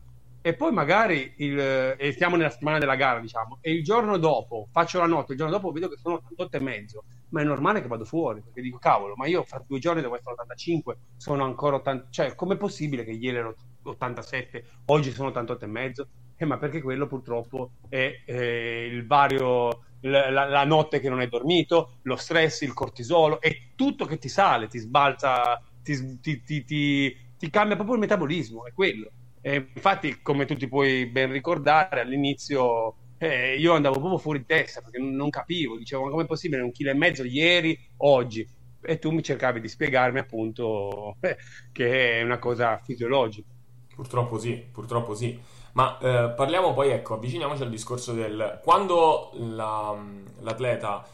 e 0.45 0.53
poi 0.53 0.71
magari 0.71 1.34
il, 1.38 1.60
e 1.97 2.13
siamo 2.15 2.36
nella 2.36 2.51
settimana 2.51 2.77
della 2.77 2.93
gara 2.93 3.19
diciamo 3.19 3.58
e 3.62 3.71
il 3.71 3.84
giorno 3.84 4.17
dopo 4.17 4.67
faccio 4.71 4.99
la 4.99 5.08
notte 5.08 5.31
il 5.31 5.39
giorno 5.39 5.55
dopo 5.55 5.71
vedo 5.71 5.89
che 5.89 5.97
sono 5.97 6.17
88 6.17 6.58
e 6.58 6.60
mezzo 6.60 7.03
ma 7.29 7.41
è 7.41 7.43
normale 7.43 7.81
che 7.81 7.88
vado 7.88 8.05
fuori 8.05 8.41
perché 8.43 8.62
dico 8.62 8.77
cavolo 8.77 9.15
ma 9.15 9.25
io 9.25 9.41
fra 9.41 9.60
due 9.65 9.79
giorni 9.79 10.01
devo 10.01 10.13
essere 10.13 10.34
85 10.34 10.97
sono 11.17 11.43
ancora 11.43 11.77
80 11.77 12.08
cioè 12.12 12.36
com'è 12.36 12.58
possibile 12.58 13.03
che 13.03 13.10
ieri 13.10 13.38
ero 13.38 13.55
87 13.81 14.65
oggi 14.86 15.10
sono 15.10 15.29
88 15.29 15.65
e 15.65 15.67
mezzo 15.67 16.08
eh, 16.38 16.45
ma 16.45 16.60
perché 16.60 16.79
quello 16.79 17.08
purtroppo 17.08 17.71
è 17.89 18.21
eh, 18.25 18.86
il 18.86 19.08
vario 19.08 19.86
la, 20.01 20.29
la, 20.29 20.63
notte 20.65 20.99
che 20.99 21.10
non 21.10 21.17
hai 21.17 21.27
dormito, 21.27 21.97
lo 22.03 22.15
stress, 22.15 22.62
il 22.62 22.73
cortisolo, 22.73 23.41
è 23.41 23.69
tutto 23.73 24.05
che 24.05 24.19
ti 24.19 24.29
sale, 24.29 24.67
ti 24.67 24.77
sbalza, 24.77 25.60
ti, 25.81 26.19
ti, 26.19 26.43
ti, 26.43 26.63
ti 26.63 27.49
cambia 27.49 27.75
proprio 27.75 27.95
il 27.95 28.01
metabolismo, 28.01 28.67
è 28.67 28.71
quello. 28.71 29.10
E 29.47 29.67
infatti, 29.75 30.23
come 30.23 30.45
tu 30.45 30.55
ti 30.55 30.67
puoi 30.67 31.05
ben 31.05 31.31
ricordare, 31.31 32.01
all'inizio 32.01 32.95
eh, 33.19 33.55
io 33.60 33.73
andavo 33.73 33.99
proprio 33.99 34.17
fuori 34.17 34.43
testa 34.43 34.81
perché 34.81 34.97
non, 34.97 35.29
capivo, 35.29 35.77
dicevo 35.77 36.05
ma 36.05 36.10
com'è 36.10 36.25
possibile 36.25 36.63
un 36.63 36.71
chilo 36.71 36.89
e 36.89 36.95
mezzo 36.95 37.23
ieri, 37.23 37.77
oggi? 37.97 38.43
E 38.81 38.97
tu 38.97 39.12
mi 39.12 39.21
cercavi 39.21 39.62
di 39.62 39.67
spiegarmi 39.67 40.17
appunto 40.17 41.17
eh, 41.21 41.38
che 41.71 42.13
è 42.13 42.23
una 42.23 42.39
cosa 42.39 42.79
fisiologica. 42.84 43.47
Purtroppo 43.93 44.39
sì, 44.39 44.65
purtroppo 44.71 45.13
sì. 45.13 45.39
Ma 45.73 45.95
eh, 45.99 46.34
parliamo 46.36 46.73
poi, 46.73 46.89
ecco, 46.89 47.13
avviciniamoci 47.13 47.62
al 47.62 47.69
discorso 47.69 48.13
del 48.13 48.60
quando 48.63 49.29
la, 49.36 49.95
l'atleta, 50.39 51.08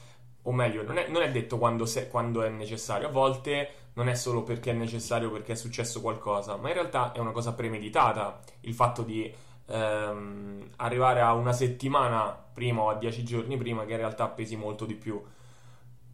o 0.43 0.51
meglio, 0.53 0.83
non 0.83 0.97
è, 0.97 1.09
non 1.09 1.21
è 1.21 1.29
detto 1.31 1.57
quando, 1.57 1.85
se, 1.85 2.07
quando, 2.07 2.43
è 2.43 2.49
necessario, 2.49 3.09
a 3.09 3.11
volte 3.11 3.80
non 3.93 4.07
è 4.07 4.15
solo 4.15 4.43
perché 4.43 4.71
è 4.71 4.73
necessario 4.73 5.31
perché 5.31 5.53
è 5.53 5.55
successo 5.55 6.01
qualcosa, 6.01 6.55
ma 6.55 6.69
in 6.69 6.75
realtà 6.75 7.11
è 7.11 7.19
una 7.19 7.31
cosa 7.31 7.53
premeditata 7.53 8.39
il 8.61 8.73
fatto 8.73 9.03
di 9.03 9.31
ehm, 9.67 10.69
arrivare 10.77 11.21
a 11.21 11.33
una 11.33 11.53
settimana 11.53 12.37
prima 12.53 12.81
o 12.81 12.89
a 12.89 12.95
dieci 12.95 13.23
giorni 13.23 13.57
prima 13.57 13.85
che 13.85 13.91
in 13.91 13.97
realtà 13.97 14.27
pesi 14.27 14.55
molto 14.55 14.85
di 14.85 14.95
più. 14.95 15.21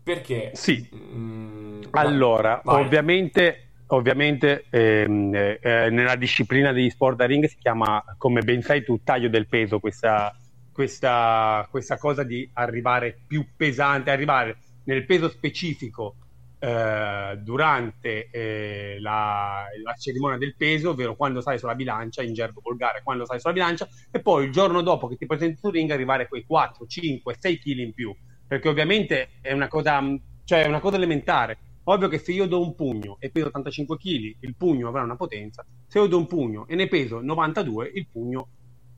Perché? 0.04 0.52
Sì. 0.54 0.90
Mm, 0.96 1.84
allora, 1.92 2.62
vai. 2.63 2.84
ovviamente 2.84 3.62
ovviamente 3.88 4.66
ehm, 4.70 5.34
eh, 5.34 5.90
nella 5.90 6.16
disciplina 6.16 6.72
degli 6.72 6.90
sport 6.90 7.18
da 7.18 7.26
ring 7.26 7.46
si 7.46 7.58
chiama, 7.58 8.04
come 8.18 8.42
ben 8.42 8.62
sai 8.62 8.84
tu, 8.84 9.02
taglio 9.04 9.30
del 9.30 9.48
peso, 9.48 9.80
questa, 9.80 10.36
questa, 10.74 11.66
questa 11.70 11.98
cosa 11.98 12.24
di 12.24 12.50
arrivare 12.54 13.18
più 13.26 13.46
pesante, 13.56 14.12
arrivare 14.12 14.58
nel 14.84 15.06
peso 15.06 15.30
specifico 15.30 16.16
eh, 16.60 17.39
durante 17.41 18.30
eh, 18.30 18.98
la, 19.00 19.65
la, 19.84 19.93
cerimonia 19.93 20.38
del 20.38 20.56
peso, 20.56 20.91
ovvero 20.91 21.15
quando 21.15 21.41
sai 21.41 21.60
sulla 21.60 21.76
bilancia, 21.76 22.24
in 22.24 22.34
gergo 22.34 22.62
volgare, 22.63 23.02
quando 23.04 23.26
sai 23.26 23.39
sulla 23.39 23.54
bilancia, 23.54 23.88
e 24.12 24.20
poi 24.22 24.46
il 24.46 24.52
giorno 24.52 24.82
dopo 24.82 25.08
che 25.08 25.15
ti 25.15 25.26
presenti 25.26 25.60
sul 25.60 25.72
ring 25.72 25.91
arrivare 25.91 26.24
a 26.24 26.28
quei 26.28 26.46
4, 26.46 26.86
5, 26.86 27.36
6 27.39 27.60
kg 27.60 27.78
in 27.78 27.93
più, 27.93 28.15
perché 28.48 28.70
ovviamente 28.70 29.30
è 29.41 29.54
una 29.54 29.67
cosa, 29.67 30.02
cioè 30.43 30.65
una 30.65 30.80
cosa 30.80 30.96
elementare 30.96 31.60
Ovvio 31.89 32.10
che 32.10 32.17
se 32.17 32.34
io 32.34 32.48
do 32.48 32.62
un 32.62 32.76
pugno 32.76 33.15
e 33.20 33.30
peso 33.30 33.48
85 33.48 33.98
kg, 33.98 34.36
il 34.41 34.56
pugno 34.58 34.89
avrà 34.89 35.04
una 35.04 35.15
potenza. 35.15 35.65
Se 35.88 36.00
io 36.00 36.08
do 36.08 36.17
un 36.17 36.28
pugno 36.28 36.67
e 36.67 36.76
ne 36.76 36.88
peso 36.88 37.22
92, 37.22 37.91
il 37.93 38.08
pugno 38.12 38.50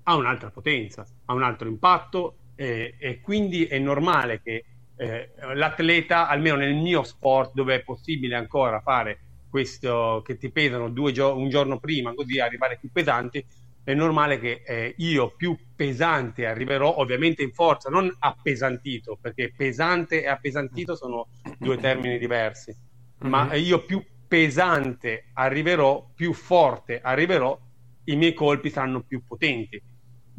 ha 0.04 0.16
un'altra 0.16 0.50
potenza, 0.50 1.06
ha 1.26 1.34
un 1.34 1.44
altro 1.44 1.68
impatto 1.68 2.38
eh, 2.56 2.96
e 2.98 3.22
quindi 3.22 3.66
è 3.66 3.78
normale 3.78 4.42
che 4.42 4.66
eh, 5.00 5.32
l'atleta, 5.54 6.28
almeno 6.28 6.58
nel 6.58 6.76
mio 6.76 7.04
sport, 7.04 7.54
dove 7.54 7.76
è 7.76 7.84
possibile 7.84 8.36
ancora 8.36 8.82
fare 8.82 9.20
questo 9.50 10.22
che 10.26 10.38
ti 10.38 10.52
pesano 10.52 10.92
gio- 10.92 11.38
un 11.38 11.50
giorno 11.50 11.80
prima, 11.80 12.14
così 12.14 12.40
arrivare 12.40 12.78
più 12.78 12.92
pesanti, 12.92 13.44
è 13.82 13.94
normale 13.94 14.40
che 14.40 14.62
eh, 14.66 14.94
io 14.98 15.34
più 15.36 15.58
pesante 15.74 16.46
arriverò, 16.46 16.98
ovviamente 16.98 17.44
in 17.44 17.54
forza, 17.54 17.90
non 17.90 18.14
appesantito, 18.20 19.18
perché 19.20 19.54
pesante 19.56 20.22
e 20.22 20.28
appesantito 20.28 20.96
sono 20.96 21.30
due 21.58 21.78
termini 21.78 22.20
diversi, 22.20 22.76
mm-hmm. 22.76 23.32
ma 23.32 23.54
io 23.56 23.86
più 23.86 24.04
pesante 24.28 25.30
arriverò, 25.34 26.12
più 26.14 26.34
forte 26.34 27.00
arriverò, 27.02 27.58
i 28.04 28.16
miei 28.18 28.34
colpi 28.34 28.70
saranno 28.70 29.02
più 29.02 29.24
potenti. 29.26 29.82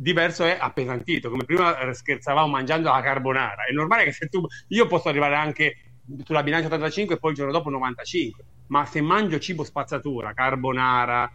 Diverso 0.01 0.45
è 0.45 0.57
appesantito, 0.59 1.29
come 1.29 1.45
prima 1.45 1.77
scherzavamo 1.93 2.49
mangiando 2.49 2.91
la 2.91 3.03
carbonara. 3.03 3.65
È 3.69 3.73
normale 3.73 4.05
che 4.05 4.13
se 4.13 4.29
tu, 4.29 4.43
io 4.69 4.87
posso 4.87 5.11
arrivare 5.11 5.35
anche 5.35 5.77
sulla 6.25 6.43
bilancia 6.43 6.69
85 6.69 7.17
e 7.17 7.19
poi 7.19 7.33
il 7.33 7.37
giorno 7.37 7.53
dopo 7.53 7.69
95, 7.69 8.45
ma 8.69 8.87
se 8.87 9.03
mangio 9.03 9.39
cibo 9.39 9.63
spazzatura, 9.63 10.33
carbonara, 10.33 11.31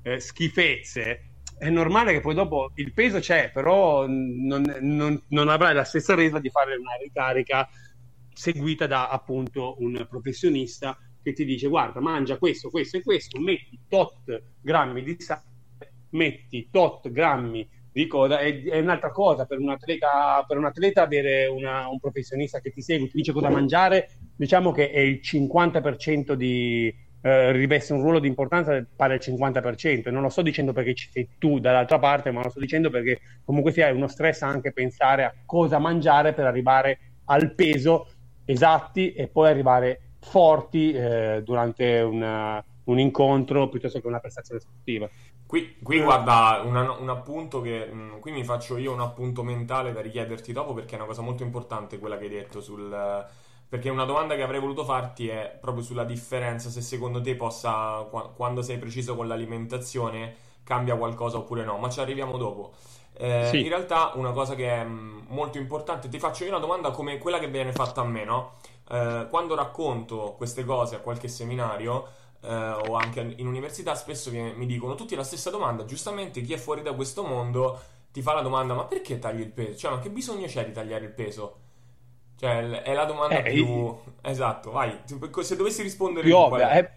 eh, 0.00 0.18
schifezze, 0.18 1.32
è 1.58 1.68
normale 1.68 2.12
che 2.14 2.20
poi 2.22 2.34
dopo 2.34 2.70
il 2.76 2.94
peso 2.94 3.18
c'è, 3.18 3.50
però 3.52 4.06
non, 4.06 4.62
non, 4.80 5.22
non 5.28 5.48
avrai 5.50 5.74
la 5.74 5.84
stessa 5.84 6.14
resa 6.14 6.38
di 6.38 6.48
fare 6.48 6.74
una 6.74 6.96
ricarica 6.98 7.68
seguita 8.32 8.86
da 8.86 9.10
appunto 9.10 9.76
un 9.80 10.06
professionista 10.08 10.98
che 11.22 11.34
ti 11.34 11.44
dice 11.44 11.68
guarda 11.68 12.00
mangia 12.00 12.38
questo, 12.38 12.70
questo 12.70 12.96
e 12.96 13.02
questo, 13.02 13.38
metti 13.40 13.78
tot 13.88 14.42
grammi 14.62 15.02
di 15.02 15.16
sale, 15.18 15.42
metti 16.10 16.68
tot 16.70 17.10
grammi 17.10 17.68
di 17.96 18.06
coda 18.06 18.40
è, 18.40 18.62
è, 18.62 18.78
un'altra 18.78 19.10
cosa 19.10 19.46
per 19.46 19.58
un 19.58 19.70
atleta, 19.70 20.44
per 20.46 20.58
un 20.58 20.66
atleta 20.66 21.00
avere 21.00 21.46
una, 21.46 21.88
un 21.88 21.98
professionista 21.98 22.60
che 22.60 22.70
ti 22.70 22.82
segue, 22.82 23.06
ti 23.06 23.16
dice 23.16 23.32
cosa 23.32 23.48
mangiare, 23.48 24.10
diciamo 24.36 24.70
che 24.70 24.90
è 24.90 24.98
il 24.98 25.20
50% 25.22 26.34
di 26.34 26.94
eh, 27.22 27.52
riveste 27.52 27.94
un 27.94 28.02
ruolo 28.02 28.18
di 28.18 28.28
importanza 28.28 28.86
pari 28.94 29.14
al 29.14 29.20
50%. 29.22 30.10
Non 30.10 30.20
lo 30.20 30.28
sto 30.28 30.42
dicendo 30.42 30.74
perché 30.74 30.92
ci 30.92 31.08
sei 31.10 31.26
tu 31.38 31.58
dall'altra 31.58 31.98
parte, 31.98 32.30
ma 32.30 32.42
lo 32.42 32.50
sto 32.50 32.60
dicendo 32.60 32.90
perché 32.90 33.18
comunque 33.46 33.72
sia 33.72 33.90
uno 33.90 34.08
stress 34.08 34.42
anche 34.42 34.72
pensare 34.72 35.24
a 35.24 35.34
cosa 35.46 35.78
mangiare 35.78 36.34
per 36.34 36.44
arrivare 36.44 36.98
al 37.24 37.54
peso 37.54 38.08
esatti 38.44 39.14
e 39.14 39.26
poi 39.28 39.48
arrivare 39.48 40.00
forti 40.20 40.92
eh, 40.92 41.40
durante 41.42 42.00
una, 42.00 42.62
un 42.84 42.98
incontro 42.98 43.70
piuttosto 43.70 44.00
che 44.00 44.06
una 44.06 44.20
prestazione 44.20 44.60
sportiva. 44.60 45.08
Qui, 45.46 45.76
qui 45.80 46.00
guarda, 46.00 46.62
una, 46.64 46.90
un 46.92 47.08
appunto 47.08 47.60
che 47.60 47.86
mh, 47.86 47.96
mm, 47.96 48.18
qui 48.18 48.32
mi 48.32 48.44
faccio 48.44 48.76
io 48.76 48.92
un 48.92 49.00
appunto 49.00 49.44
mentale 49.44 49.92
da 49.92 50.00
richiederti 50.00 50.52
dopo 50.52 50.74
perché 50.74 50.94
è 50.94 50.98
una 50.98 51.06
cosa 51.06 51.22
molto 51.22 51.44
importante 51.44 51.98
quella 52.00 52.18
che 52.18 52.24
hai 52.24 52.30
detto 52.30 52.60
sul 52.60 53.24
perché 53.68 53.88
una 53.88 54.04
domanda 54.04 54.36
che 54.36 54.42
avrei 54.42 54.60
voluto 54.60 54.84
farti 54.84 55.28
è 55.28 55.56
proprio 55.60 55.82
sulla 55.82 56.04
differenza 56.04 56.70
se 56.70 56.80
secondo 56.80 57.20
te 57.20 57.34
possa 57.34 58.06
quando 58.34 58.62
sei 58.62 58.78
preciso 58.78 59.16
con 59.16 59.26
l'alimentazione 59.26 60.34
cambia 60.66 60.96
qualcosa 60.96 61.38
oppure 61.38 61.64
no, 61.64 61.76
ma 61.78 61.88
ci 61.88 62.00
arriviamo 62.00 62.36
dopo. 62.36 62.72
Eh, 63.18 63.46
sì. 63.50 63.62
In 63.62 63.68
realtà 63.68 64.12
una 64.14 64.32
cosa 64.32 64.56
che 64.56 64.68
è 64.68 64.84
mh, 64.84 65.26
molto 65.28 65.58
importante, 65.58 66.08
ti 66.08 66.18
faccio 66.18 66.42
io 66.42 66.50
una 66.50 66.58
domanda 66.58 66.90
come 66.90 67.18
quella 67.18 67.38
che 67.38 67.48
viene 67.48 67.72
fatta 67.72 68.00
a 68.00 68.04
me, 68.04 68.24
no? 68.24 68.54
Eh, 68.90 69.26
quando 69.30 69.54
racconto 69.54 70.34
queste 70.36 70.64
cose 70.64 70.96
a 70.96 70.98
qualche 70.98 71.28
seminario 71.28 72.04
eh, 72.04 72.10
o 72.54 72.94
anche 72.94 73.34
in 73.36 73.46
università 73.46 73.94
spesso 73.94 74.30
mi, 74.30 74.66
dicono 74.66 74.94
tutti 74.94 75.14
la 75.14 75.24
stessa 75.24 75.50
domanda, 75.50 75.84
giustamente 75.84 76.40
chi 76.40 76.52
è 76.52 76.56
fuori 76.56 76.82
da 76.82 76.92
questo 76.92 77.24
mondo 77.24 77.80
ti 78.12 78.22
fa 78.22 78.34
la 78.34 78.40
domanda 78.40 78.74
ma 78.74 78.84
perché 78.84 79.18
tagli 79.18 79.40
il 79.40 79.50
peso? 79.50 79.76
Cioè 79.76 79.90
ma 79.92 79.98
che 79.98 80.10
bisogno 80.10 80.46
c'è 80.46 80.64
di 80.64 80.72
tagliare 80.72 81.04
il 81.04 81.12
peso? 81.12 81.60
Cioè 82.38 82.82
è 82.82 82.92
la 82.92 83.04
domanda 83.04 83.42
eh, 83.42 83.52
più... 83.52 83.96
Esatto, 84.22 84.70
vai, 84.70 84.98
se 85.40 85.56
dovessi 85.56 85.82
rispondere... 85.82 86.26
Più 86.26 86.36
ovvia, 86.36 86.70
è... 86.70 86.90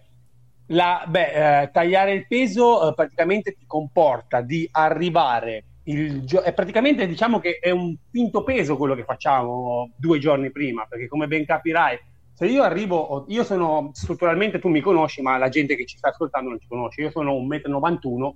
La, 0.66 1.04
beh, 1.06 1.62
eh, 1.62 1.70
tagliare 1.72 2.12
il 2.12 2.26
peso 2.26 2.88
eh, 2.88 2.94
praticamente 2.94 3.52
ti 3.54 3.66
comporta 3.66 4.40
di 4.40 4.68
arrivare 4.70 5.64
il 5.84 6.24
gio- 6.24 6.42
è 6.42 6.52
praticamente 6.52 7.06
diciamo 7.06 7.40
che 7.40 7.58
è 7.60 7.70
un 7.70 7.96
finto 8.10 8.42
peso 8.42 8.76
quello 8.76 8.94
che 8.94 9.04
facciamo 9.04 9.90
due 9.96 10.18
giorni 10.18 10.50
prima, 10.50 10.86
perché 10.88 11.08
come 11.08 11.26
ben 11.26 11.44
capirai 11.44 11.98
se 12.40 12.46
io 12.46 12.62
arrivo, 12.62 13.26
io 13.28 13.44
sono 13.44 13.90
strutturalmente, 13.92 14.58
tu 14.58 14.68
mi 14.68 14.80
conosci, 14.80 15.20
ma 15.20 15.36
la 15.36 15.50
gente 15.50 15.76
che 15.76 15.84
ci 15.84 15.98
sta 15.98 16.08
ascoltando 16.08 16.48
non 16.48 16.58
ci 16.58 16.68
conosce, 16.68 17.02
io 17.02 17.10
sono 17.10 17.34
1,91 17.34 18.18
m, 18.18 18.34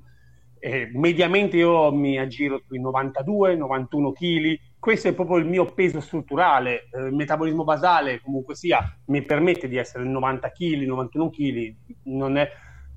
eh, 0.59 0.91
mediamente 0.93 1.57
io 1.57 1.91
mi 1.91 2.19
aggiro 2.19 2.61
sui 2.67 2.83
92-91 2.83 4.13
kg, 4.13 4.59
questo 4.79 5.09
è 5.09 5.15
proprio 5.15 5.39
il 5.39 5.47
mio 5.47 5.73
peso 5.73 6.01
strutturale, 6.03 6.91
eh, 6.93 7.07
il 7.07 7.15
metabolismo 7.15 7.65
basale 7.65 8.21
comunque 8.21 8.55
sia, 8.55 8.95
mi 9.07 9.23
permette 9.23 9.69
di 9.69 9.79
essere 9.79 10.05
90 10.05 10.51
kg, 10.51 10.83
91 10.83 11.31
kg, 11.31 11.75
non 12.03 12.37
è 12.37 12.47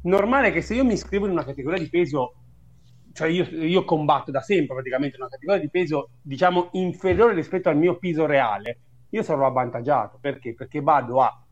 normale 0.01 0.51
che 0.51 0.61
se 0.61 0.75
io 0.75 0.83
mi 0.83 0.91
iscrivo 0.91 1.25
in 1.25 1.31
una 1.31 1.45
categoria 1.45 1.79
di 1.79 1.87
peso 1.87 2.33
cioè 3.13 3.29
io, 3.29 3.45
io, 3.45 3.85
combatto 3.85 4.29
da 4.29 4.41
sempre 4.41 4.75
praticamente 4.75 5.15
una 5.15 5.29
categoria 5.29 5.61
di 5.61 5.69
peso 5.69 6.09
diciamo 6.21 6.67
inferiore 6.73 7.33
rispetto 7.33 7.69
al 7.69 7.77
mio 7.77 7.97
peso 7.97 8.25
reale 8.25 8.81
io 9.09 9.23
sarò 9.23 9.45
avvantaggiato 9.45 10.17
perché? 10.19 10.53
Perché 10.53 10.81
vado 10.81 11.21
a, 11.21 11.43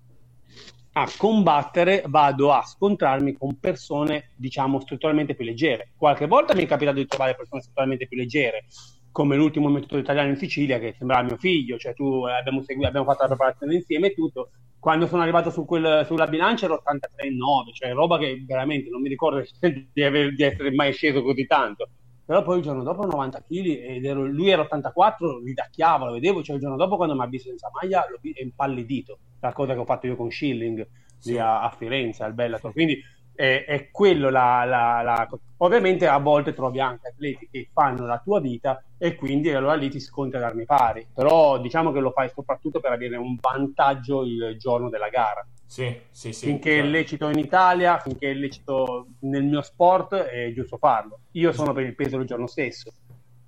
a 0.94 1.08
combattere, 1.18 2.04
vado 2.08 2.52
a 2.52 2.62
scontrarmi 2.64 3.34
con 3.34 3.60
persone, 3.60 4.32
diciamo, 4.36 4.80
strutturalmente 4.80 5.36
più 5.36 5.46
leggere. 5.46 5.92
Qualche 5.96 6.28
volta 6.28 6.54
mi 6.54 6.64
è 6.64 6.68
capitato 6.68 6.98
di 6.98 7.06
trovare 7.06 7.36
persone 7.36 7.62
strutturalmente 7.62 8.08
più 8.08 8.18
leggere, 8.18 8.66
come 9.12 9.36
l'ultimo 9.36 9.70
metodo 9.70 9.98
italiano 9.98 10.30
in 10.30 10.38
Sicilia, 10.38 10.80
che 10.80 10.94
sembrava 10.98 11.24
mio 11.24 11.38
figlio, 11.38 11.78
cioè 11.78 11.94
tu 11.94 12.28
eh, 12.28 12.34
abbiamo, 12.34 12.62
seguito, 12.64 12.90
abbiamo 12.90 13.06
fatto 13.06 13.22
la 13.22 13.30
preparazione 13.30 13.76
insieme 13.76 14.08
e 14.08 14.14
tutto. 14.14 14.52
Quando 14.78 15.08
sono 15.08 15.22
arrivato 15.22 15.50
su 15.50 15.66
quel, 15.66 16.06
sulla 16.06 16.28
bilancia 16.28 16.66
ero 16.66 16.82
83,9, 16.86 17.74
cioè 17.74 17.94
roba 17.94 18.18
che 18.18 18.44
veramente 18.46 18.90
non 18.90 19.02
mi 19.02 19.10
ricordo 19.10 19.44
di, 19.94 20.04
aver, 20.04 20.36
di 20.36 20.44
essere 20.44 20.72
mai 20.72 20.94
sceso 20.94 21.24
così 21.24 21.46
tanto 21.48 21.90
però 22.26 22.42
poi 22.42 22.58
il 22.58 22.64
giorno 22.64 22.82
dopo 22.82 23.06
90 23.06 23.42
kg 23.42 23.66
ed 23.66 24.04
ero, 24.04 24.26
lui 24.26 24.50
era 24.50 24.64
84, 24.64 25.44
ridacchiava, 25.44 26.08
lo 26.08 26.14
vedevo, 26.14 26.42
cioè 26.42 26.56
il 26.56 26.62
giorno 26.62 26.76
dopo 26.76 26.96
quando 26.96 27.16
mi 27.16 27.22
ha 27.22 27.28
visto 27.28 27.50
senza 27.50 27.70
maglia 27.80 28.06
l'ho 28.10 28.20
è 28.22 28.42
impallidito, 28.42 29.20
la 29.42 29.54
cosa 29.54 29.74
che 29.74 29.80
ho 29.80 29.86
fatto 29.86 30.08
io 30.08 30.16
con 30.16 30.32
Schilling 30.32 30.88
sì. 31.20 31.38
a, 31.38 31.62
a, 31.62 31.70
Firenze, 31.70 32.24
al 32.24 32.34
Bellator, 32.34 32.72
quindi 32.72 33.00
è, 33.36 33.66
è 33.66 33.90
quello 33.92 34.30
la, 34.30 34.64
la, 34.66 35.02
la, 35.02 35.30
Ovviamente 35.58 36.08
a 36.08 36.18
volte 36.18 36.54
trovi 36.54 36.80
anche 36.80 37.10
atleti 37.10 37.48
che 37.52 37.70
fanno 37.72 38.06
la 38.06 38.20
tua 38.24 38.40
vita 38.40 38.84
e 38.98 39.16
quindi 39.16 39.52
allora 39.52 39.76
lì 39.76 39.90
ti 39.90 40.00
scontri 40.00 40.38
ad 40.38 40.44
armi 40.44 40.66
pari, 40.66 41.08
però 41.14 41.60
diciamo 41.60 41.92
che 41.92 42.00
lo 42.00 42.12
fai 42.12 42.30
soprattutto 42.34 42.80
per 42.80 42.92
avere 42.92 43.18
un 43.18 43.38
vantaggio 43.40 44.24
il 44.24 44.56
giorno 44.58 44.90
della 44.90 45.10
gara. 45.10 45.46
Sì, 45.66 46.00
sì, 46.12 46.32
sì. 46.32 46.46
Finché 46.48 46.72
certo. 46.72 46.88
è 46.88 46.90
lecito 46.90 47.30
in 47.30 47.40
Italia, 47.40 47.98
finché 48.00 48.32
è 48.32 48.34
lecito 48.34 49.08
nel 49.22 49.44
mio 49.44 49.62
sport, 49.62 50.14
è 50.16 50.52
giusto 50.54 50.78
farlo. 50.78 51.20
Io 51.32 51.52
sono 51.52 51.74
per 51.74 51.86
il 51.86 51.96
peso 51.96 52.18
del 52.18 52.28
giorno 52.28 52.48
stesso. 52.48 52.94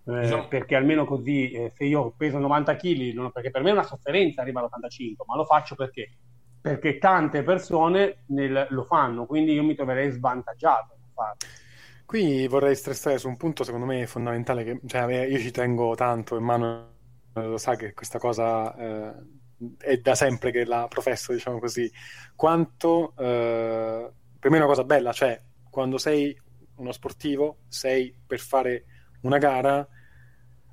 Eh, 0.05 0.21
diciamo... 0.21 0.47
Perché 0.47 0.75
almeno 0.75 1.05
così, 1.05 1.51
eh, 1.51 1.71
se 1.75 1.85
io 1.85 2.13
peso 2.17 2.37
90 2.39 2.75
kg, 2.75 3.13
non, 3.13 3.31
perché 3.31 3.51
per 3.51 3.61
me 3.61 3.69
è 3.69 3.73
una 3.73 3.83
sofferenza 3.83 4.41
arrivare 4.41 4.67
all'85, 4.67 5.25
ma 5.25 5.35
lo 5.35 5.45
faccio 5.45 5.75
perché? 5.75 6.09
Perché 6.67 6.97
tante 6.97 7.43
persone 7.43 8.23
nel, 8.27 8.67
lo 8.69 8.83
fanno, 8.83 9.25
quindi 9.25 9.53
io 9.53 9.63
mi 9.63 9.75
troverei 9.75 10.11
svantaggiato 10.11 10.93
a 10.93 11.09
farlo. 11.13 11.37
Qui 12.05 12.47
vorrei 12.47 12.75
stressare 12.75 13.17
su 13.17 13.27
un 13.27 13.37
punto 13.37 13.63
secondo 13.63 13.85
me 13.85 14.05
fondamentale, 14.07 14.63
che 14.63 14.79
cioè, 14.85 15.25
io 15.25 15.37
ci 15.39 15.51
tengo 15.51 15.95
tanto, 15.95 16.37
in 16.37 16.43
mano 16.43 16.95
lo 17.33 17.57
sa 17.57 17.75
che 17.75 17.93
questa 17.93 18.17
cosa 18.17 18.75
eh, 18.75 19.13
è 19.77 19.97
da 19.97 20.15
sempre 20.15 20.51
che 20.51 20.65
la 20.65 20.87
professo, 20.87 21.33
diciamo 21.33 21.59
così, 21.59 21.91
quanto 22.35 23.13
eh, 23.17 24.11
per 24.39 24.51
me 24.51 24.57
è 24.57 24.59
una 24.59 24.69
cosa 24.69 24.83
bella, 24.83 25.11
cioè 25.11 25.39
quando 25.69 25.97
sei 25.97 26.35
uno 26.75 26.91
sportivo, 26.91 27.57
sei 27.67 28.15
per 28.25 28.39
fare 28.39 28.85
una 29.21 29.37
gara, 29.37 29.87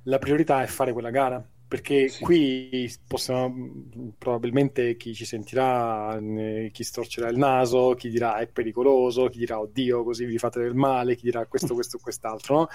la 0.03 0.17
priorità 0.19 0.61
è 0.61 0.67
fare 0.67 0.93
quella 0.93 1.09
gara 1.09 1.45
perché 1.67 2.09
sì. 2.09 2.23
qui 2.23 2.95
possiamo, 3.07 3.53
probabilmente 4.17 4.95
chi 4.97 5.15
ci 5.15 5.25
sentirà, 5.25 6.19
chi 6.71 6.83
storcerà 6.83 7.29
il 7.29 7.37
naso, 7.37 7.95
chi 7.95 8.09
dirà 8.09 8.37
è 8.37 8.47
pericoloso, 8.47 9.29
chi 9.29 9.39
dirà 9.39 9.59
oddio 9.59 10.03
così 10.03 10.25
vi 10.25 10.37
fate 10.37 10.59
del 10.59 10.75
male, 10.75 11.15
chi 11.15 11.23
dirà 11.23 11.45
questo, 11.47 11.73
questo, 11.75 11.97
quest'altro, 11.97 12.55
no? 12.55 12.67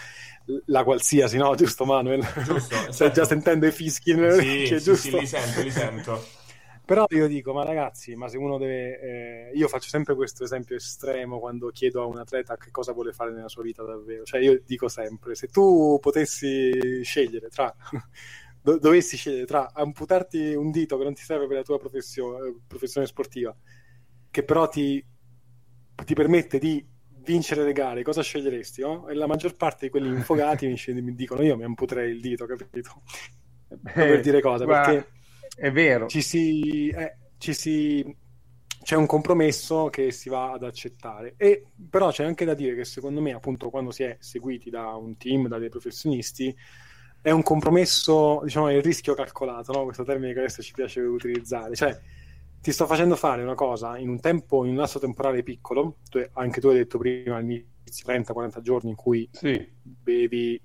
La 0.67 0.83
qualsiasi, 0.83 1.37
no? 1.37 1.55
Giusto 1.55 1.85
Manuel? 1.85 2.21
Giusto, 2.45 2.75
Stai 2.91 2.93
certo. 2.93 3.15
già 3.15 3.25
sentendo 3.25 3.67
i 3.67 3.73
fischi 3.73 4.13
orecchie, 4.13 4.79
sì, 4.79 4.85
giusto? 4.85 5.09
Sì, 5.09 5.19
li 5.19 5.27
sento, 5.27 5.63
li 5.63 5.71
sento. 5.71 6.25
Però 6.91 7.05
io 7.11 7.29
dico, 7.29 7.53
ma 7.53 7.63
ragazzi, 7.63 8.17
ma 8.17 8.27
se 8.27 8.37
uno 8.37 8.59
deve... 8.59 9.01
Eh, 9.01 9.51
io 9.55 9.69
faccio 9.69 9.89
sempre 9.89 10.17
questo 10.17 10.43
esempio 10.43 10.75
estremo 10.75 11.39
quando 11.39 11.69
chiedo 11.69 12.03
a 12.03 12.07
un 12.07 12.19
atleta 12.19 12.57
che 12.57 12.73
cosa 12.73 12.93
vuole 12.93 13.13
fare 13.13 13.31
nella 13.31 13.49
sua 13.49 13.63
vita 13.63 13.85
davvero. 13.85 14.25
Cioè 14.25 14.41
io 14.41 14.61
dico 14.67 14.89
sempre, 14.89 15.37
se 15.37 15.47
tu 15.47 15.99
potessi 16.01 17.01
scegliere 17.05 17.49
tra 17.49 17.73
do- 18.63 18.79
dovessi 18.79 19.17
scegliere 19.17 19.47
tra 19.47 19.73
amputarti 19.73 20.55
un 20.55 20.71
dito 20.71 20.97
che 20.99 21.05
non 21.05 21.15
ti 21.15 21.23
serve 21.23 21.47
per 21.47 21.57
la 21.57 21.63
tua 21.63 21.79
professione, 21.79 22.61
professione 22.67 23.07
sportiva, 23.07 23.55
che 24.31 24.43
però 24.43 24.69
ti, 24.69 25.05
ti, 26.05 26.15
permette 26.15 26.59
di 26.59 26.87
vincere 27.23 27.65
le 27.65 27.73
gare, 27.73 28.03
cosa 28.03 28.23
sceglieresti? 28.23 28.81
No? 28.83 29.09
E 29.09 29.15
la 29.15 29.27
maggior 29.27 29.57
parte 29.57 29.87
di 29.87 29.91
quelli 29.91 30.09
infogati 30.15 30.67
mi, 30.67 31.03
mi 31.03 31.15
dicono 31.15 31.43
io 31.43 31.57
mi 31.57 31.65
amputerei 31.65 32.11
il 32.11 32.21
dito, 32.21 32.47
capito? 32.47 33.03
Eh, 33.69 33.79
per 33.93 34.21
dire 34.21 34.41
cosa, 34.41 34.65
perché 34.65 35.07
è 35.57 35.71
vero. 35.71 36.07
Ci 36.07 36.23
si, 36.23 36.89
eh, 36.89 37.17
ci 37.39 37.53
si, 37.53 38.17
c'è 38.83 38.97
un 38.97 39.07
compromesso 39.07 39.89
che 39.89 40.11
si 40.11 40.29
va 40.29 40.53
ad 40.53 40.65
accettare. 40.65 41.35
E, 41.37 41.67
però 41.89 42.11
c'è 42.11 42.25
anche 42.25 42.45
da 42.45 42.55
dire 42.55 42.75
che 42.75 42.85
secondo 42.85 43.21
me, 43.21 43.33
appunto, 43.33 43.71
quando 43.71 43.91
si 43.91 44.03
è 44.03 44.17
seguiti 44.21 44.71
da 44.71 44.95
un 44.97 45.17
team, 45.17 45.49
da 45.49 45.59
dei 45.59 45.69
professionisti, 45.69 46.55
è 47.23 47.31
un 47.31 47.43
compromesso, 47.43 48.41
diciamo, 48.45 48.69
è 48.69 48.75
il 48.75 48.83
rischio 48.83 49.15
calcolato, 49.15 49.73
no? 49.73 49.85
questo 49.85 50.05
termine 50.05 50.33
che 50.33 50.39
adesso 50.41 50.63
ci 50.63 50.73
piace 50.73 51.01
utilizzare. 51.01 51.75
Cioè, 51.75 51.99
ti 52.61 52.73
sto 52.73 52.87
facendo 52.87 53.17
fare 53.17 53.43
una 53.43 53.55
cosa 53.55 53.99
in 53.99 54.09
un 54.09 54.21
tempo, 54.21 54.65
in 54.65 54.73
un 54.73 54.77
lasso 54.77 54.99
temporale 54.99 55.43
piccolo, 55.43 55.97
tu, 56.09 56.25
anche 56.35 56.61
tu 56.61 56.69
hai 56.69 56.77
detto 56.77 56.99
prima 56.99 57.37
all'inizio 57.37 58.07
30-40 58.07 58.61
giorni 58.61 58.91
in 58.91 58.97
cui 58.97 59.29
sì. 59.33 59.69
bevi 59.83 60.61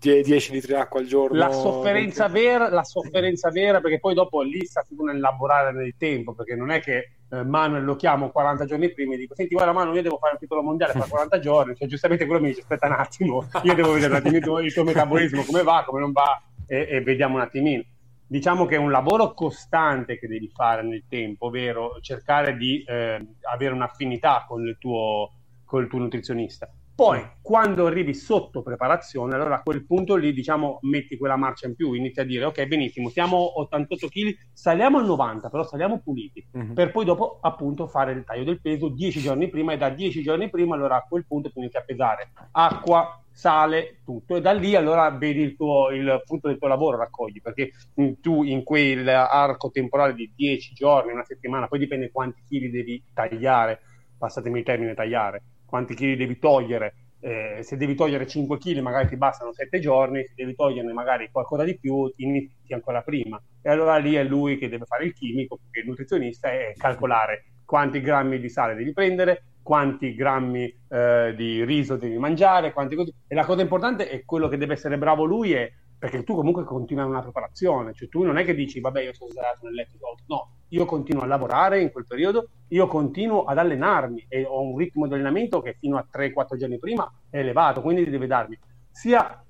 10 0.00 0.52
litri 0.52 0.72
d'acqua 0.72 1.00
al 1.00 1.06
giorno. 1.06 1.36
La 1.36 1.52
sofferenza, 1.52 2.28
vera, 2.28 2.68
la 2.68 2.84
sofferenza 2.84 3.50
vera, 3.50 3.80
perché 3.80 4.00
poi 4.00 4.14
dopo 4.14 4.42
lì 4.42 4.64
sta 4.64 4.84
tutto 4.86 5.04
nell'elaborare 5.04 5.72
nel 5.72 5.94
tempo, 5.96 6.34
perché 6.34 6.56
non 6.56 6.70
è 6.70 6.80
che 6.80 7.10
eh, 7.32 7.44
Manuel 7.44 7.84
lo 7.84 7.96
chiamo 7.96 8.30
40 8.30 8.66
giorni 8.66 8.92
prima 8.92 9.14
e 9.14 9.16
dico, 9.16 9.34
senti 9.34 9.54
guarda 9.54 9.72
Manuel, 9.72 9.96
io 9.96 10.02
devo 10.02 10.18
fare 10.18 10.34
un 10.34 10.38
titolo 10.38 10.62
mondiale 10.62 10.92
fra 10.92 11.06
40 11.08 11.38
giorni, 11.38 11.74
cioè 11.74 11.88
giustamente 11.88 12.26
quello 12.26 12.42
mi 12.42 12.48
dice, 12.48 12.60
aspetta 12.60 12.86
un 12.86 12.92
attimo, 12.92 13.48
io 13.62 13.74
devo 13.74 13.92
vedere 13.92 14.12
un 14.12 14.18
attimino 14.18 14.58
il 14.60 14.72
tuo 14.72 14.84
metabolismo, 14.84 15.42
come 15.42 15.62
va, 15.62 15.82
come 15.86 16.00
non 16.00 16.12
va, 16.12 16.42
e, 16.66 16.86
e 16.90 17.00
vediamo 17.00 17.36
un 17.36 17.40
attimino. 17.40 17.82
Diciamo 18.26 18.66
che 18.66 18.76
è 18.76 18.78
un 18.78 18.90
lavoro 18.90 19.32
costante 19.32 20.18
che 20.18 20.28
devi 20.28 20.50
fare 20.54 20.82
nel 20.82 21.04
tempo, 21.08 21.46
ovvero 21.46 21.98
cercare 22.00 22.56
di 22.56 22.82
eh, 22.86 23.26
avere 23.50 23.74
un'affinità 23.74 24.44
con 24.46 24.66
il 24.66 24.76
tuo, 24.78 25.32
con 25.64 25.82
il 25.82 25.88
tuo 25.88 25.98
nutrizionista 25.98 26.70
Poi, 26.94 27.18
mm. 27.20 27.26
quando 27.40 27.86
arrivi 27.86 28.14
sotto 28.14 28.62
preparazione, 28.62 29.34
allora 29.34 29.56
a 29.56 29.62
quel 29.62 29.86
punto 29.86 30.14
lì, 30.14 30.32
diciamo, 30.32 30.78
metti 30.82 31.16
quella 31.16 31.36
marcia 31.36 31.66
in 31.66 31.74
più, 31.74 31.92
inizi 31.92 32.20
a 32.20 32.24
dire, 32.24 32.44
ok, 32.44 32.66
benissimo, 32.66 33.08
siamo 33.08 33.60
88 33.60 34.08
kg, 34.08 34.36
saliamo 34.52 34.98
a 34.98 35.02
90, 35.02 35.48
però 35.48 35.64
saliamo 35.64 36.00
puliti, 36.00 36.46
mm-hmm. 36.56 36.72
per 36.74 36.90
poi 36.90 37.04
dopo, 37.04 37.38
appunto, 37.40 37.86
fare 37.86 38.12
il 38.12 38.24
taglio 38.24 38.44
del 38.44 38.60
peso 38.60 38.88
10 38.88 39.20
giorni 39.20 39.48
prima 39.48 39.72
e 39.72 39.78
da 39.78 39.88
10 39.88 40.22
giorni 40.22 40.50
prima, 40.50 40.74
allora 40.74 40.96
a 40.96 41.06
quel 41.08 41.26
punto 41.26 41.50
tu 41.50 41.60
inizi 41.60 41.78
a 41.78 41.82
pesare 41.82 42.32
acqua, 42.52 43.22
sale, 43.32 44.00
tutto, 44.04 44.36
e 44.36 44.40
da 44.42 44.52
lì 44.52 44.74
allora 44.76 45.10
vedi 45.10 45.40
il, 45.40 45.56
tuo, 45.56 45.90
il 45.90 46.22
frutto 46.26 46.48
del 46.48 46.58
tuo 46.58 46.68
lavoro, 46.68 46.98
raccogli, 46.98 47.40
perché 47.40 47.70
tu 48.20 48.42
in 48.42 48.62
quell'arco 48.62 49.70
temporale 49.70 50.14
di 50.14 50.30
10 50.36 50.74
giorni, 50.74 51.12
una 51.12 51.24
settimana, 51.24 51.66
poi 51.66 51.78
dipende 51.78 52.10
quanti 52.10 52.42
chili 52.46 52.70
devi 52.70 53.02
tagliare, 53.14 53.80
passatemi 54.18 54.58
il 54.58 54.64
termine 54.64 54.94
tagliare, 54.94 55.42
quanti 55.72 55.94
chili 55.94 56.16
devi 56.16 56.38
togliere. 56.38 56.96
Eh, 57.18 57.60
se 57.62 57.78
devi 57.78 57.94
togliere 57.94 58.26
5 58.26 58.58
kg 58.58 58.78
magari 58.80 59.08
ti 59.08 59.16
bastano 59.16 59.54
7 59.54 59.78
giorni, 59.80 60.22
se 60.22 60.34
devi 60.36 60.54
toglierne 60.54 60.92
magari 60.92 61.30
qualcosa 61.32 61.64
di 61.64 61.78
più 61.78 62.12
inizi 62.16 62.74
ancora 62.74 63.00
prima. 63.00 63.42
E 63.62 63.70
allora 63.70 63.96
lì 63.96 64.12
è 64.12 64.22
lui 64.22 64.58
che 64.58 64.68
deve 64.68 64.84
fare 64.84 65.06
il 65.06 65.14
chimico, 65.14 65.56
perché 65.56 65.80
il 65.80 65.86
nutrizionista 65.86 66.50
è 66.50 66.74
calcolare 66.76 67.44
quanti 67.64 68.02
grammi 68.02 68.38
di 68.38 68.50
sale 68.50 68.74
devi 68.74 68.92
prendere, 68.92 69.44
quanti 69.62 70.14
grammi 70.14 70.64
eh, 70.90 71.32
di 71.34 71.64
riso 71.64 71.96
devi 71.96 72.18
mangiare, 72.18 72.74
quanti... 72.74 72.94
e 73.26 73.34
la 73.34 73.46
cosa 73.46 73.62
importante 73.62 74.10
è 74.10 74.26
quello 74.26 74.48
che 74.48 74.58
deve 74.58 74.74
essere 74.74 74.98
bravo 74.98 75.24
lui 75.24 75.54
è 75.54 75.72
perché 76.02 76.24
tu 76.24 76.34
comunque 76.34 76.64
continui 76.64 77.04
una 77.04 77.22
preparazione, 77.22 77.94
cioè 77.94 78.08
tu 78.08 78.24
non 78.24 78.36
è 78.36 78.44
che 78.44 78.56
dici 78.56 78.80
vabbè 78.80 79.02
io 79.02 79.14
sono 79.14 79.30
sdraiato 79.30 79.66
nel 79.66 79.74
letto, 79.74 79.98
no, 80.26 80.48
io 80.70 80.84
continuo 80.84 81.22
a 81.22 81.26
lavorare 81.26 81.80
in 81.80 81.92
quel 81.92 82.08
periodo, 82.08 82.48
io 82.70 82.88
continuo 82.88 83.44
ad 83.44 83.58
allenarmi 83.58 84.26
e 84.28 84.44
ho 84.44 84.62
un 84.62 84.76
ritmo 84.76 85.06
di 85.06 85.14
allenamento 85.14 85.62
che 85.62 85.76
fino 85.78 85.98
a 85.98 86.06
3-4 86.12 86.56
giorni 86.56 86.80
prima 86.80 87.08
è 87.30 87.38
elevato, 87.38 87.82
quindi 87.82 88.10
deve 88.10 88.26
darmi 88.26 88.58
sia 88.90 89.44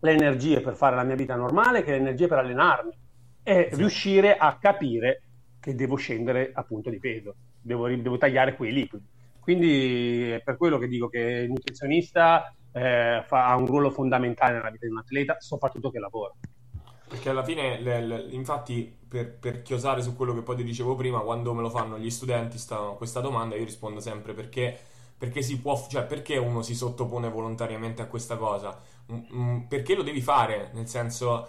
le 0.00 0.10
energie 0.10 0.62
per 0.62 0.76
fare 0.76 0.96
la 0.96 1.02
mia 1.02 1.14
vita 1.14 1.36
normale 1.36 1.82
che 1.82 1.90
le 1.90 1.98
energie 1.98 2.26
per 2.26 2.38
allenarmi 2.38 2.96
e 3.42 3.68
sì. 3.70 3.76
riuscire 3.76 4.34
a 4.38 4.56
capire 4.58 5.24
che 5.60 5.74
devo 5.74 5.96
scendere 5.96 6.52
appunto 6.54 6.88
di 6.88 7.00
peso, 7.00 7.34
devo, 7.60 7.86
devo 7.88 8.16
tagliare 8.16 8.56
quei 8.56 8.72
liquidi. 8.72 9.04
Quindi 9.38 10.30
è 10.30 10.40
per 10.42 10.56
quello 10.56 10.78
che 10.78 10.88
dico 10.88 11.08
che 11.08 11.18
il 11.18 11.50
nutrizionista 11.50 12.50
eh, 12.72 13.22
fa, 13.26 13.46
ha 13.46 13.56
un 13.56 13.66
ruolo 13.66 13.90
fondamentale 13.90 14.54
nella 14.54 14.70
vita 14.70 14.86
di 14.86 14.92
un 14.92 14.98
atleta, 14.98 15.36
soprattutto 15.38 15.90
che 15.90 15.98
lavora. 15.98 16.32
Perché 17.08 17.28
alla 17.28 17.44
fine, 17.44 17.78
le, 17.80 18.00
le, 18.00 18.26
infatti, 18.30 18.96
per, 19.06 19.36
per, 19.38 19.60
chiosare 19.60 20.00
su 20.00 20.16
quello 20.16 20.32
che 20.32 20.40
poi 20.40 20.56
ti 20.56 20.64
dicevo 20.64 20.94
prima, 20.94 21.20
quando 21.20 21.52
me 21.52 21.60
lo 21.60 21.68
fanno 21.68 21.98
gli 21.98 22.08
studenti 22.08 22.56
sta, 22.56 22.78
questa 22.96 23.20
domanda, 23.20 23.54
io 23.54 23.64
rispondo 23.64 24.00
sempre 24.00 24.32
perché, 24.32 24.78
perché, 25.18 25.42
si 25.42 25.60
può, 25.60 25.86
cioè 25.90 26.04
perché 26.04 26.38
uno 26.38 26.62
si 26.62 26.74
sottopone 26.74 27.28
volontariamente 27.28 28.00
a 28.00 28.06
questa 28.06 28.36
cosa? 28.36 28.80
Mm, 29.12 29.18
mm, 29.34 29.58
perché 29.68 29.94
lo 29.94 30.02
devi 30.02 30.22
fare, 30.22 30.70
nel 30.72 30.88
senso, 30.88 31.48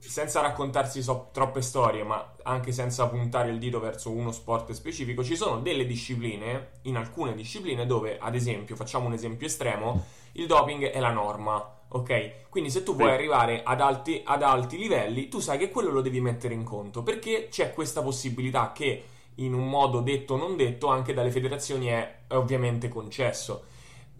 senza 0.00 0.40
raccontarsi 0.40 1.00
so, 1.00 1.28
troppe 1.32 1.62
storie, 1.62 2.02
ma 2.02 2.34
anche 2.42 2.72
senza 2.72 3.06
puntare 3.06 3.50
il 3.50 3.58
dito 3.58 3.78
verso 3.78 4.10
uno 4.10 4.32
sport 4.32 4.72
specifico, 4.72 5.22
ci 5.22 5.36
sono 5.36 5.60
delle 5.60 5.86
discipline, 5.86 6.70
in 6.82 6.96
alcune 6.96 7.34
discipline, 7.34 7.86
dove, 7.86 8.18
ad 8.18 8.34
esempio, 8.34 8.74
facciamo 8.74 9.06
un 9.06 9.12
esempio 9.12 9.46
estremo, 9.46 10.04
il 10.38 10.46
doping 10.46 10.84
è 10.84 10.98
la 10.98 11.10
norma. 11.10 11.76
Ok? 11.90 12.48
Quindi 12.50 12.70
se 12.70 12.82
tu 12.82 12.94
vuoi 12.94 13.12
arrivare 13.12 13.62
ad 13.62 13.80
alti, 13.80 14.20
ad 14.24 14.42
alti 14.42 14.76
livelli, 14.76 15.28
tu 15.28 15.38
sai 15.38 15.56
che 15.56 15.70
quello 15.70 15.90
lo 15.90 16.02
devi 16.02 16.20
mettere 16.20 16.52
in 16.52 16.64
conto 16.64 17.02
perché 17.02 17.48
c'è 17.50 17.72
questa 17.72 18.02
possibilità 18.02 18.72
che 18.72 19.04
in 19.36 19.54
un 19.54 19.68
modo 19.68 20.00
detto 20.00 20.34
o 20.34 20.36
non 20.36 20.56
detto 20.56 20.88
anche 20.88 21.14
dalle 21.14 21.30
federazioni 21.30 21.86
è 21.86 22.20
ovviamente 22.28 22.88
concesso. 22.88 23.64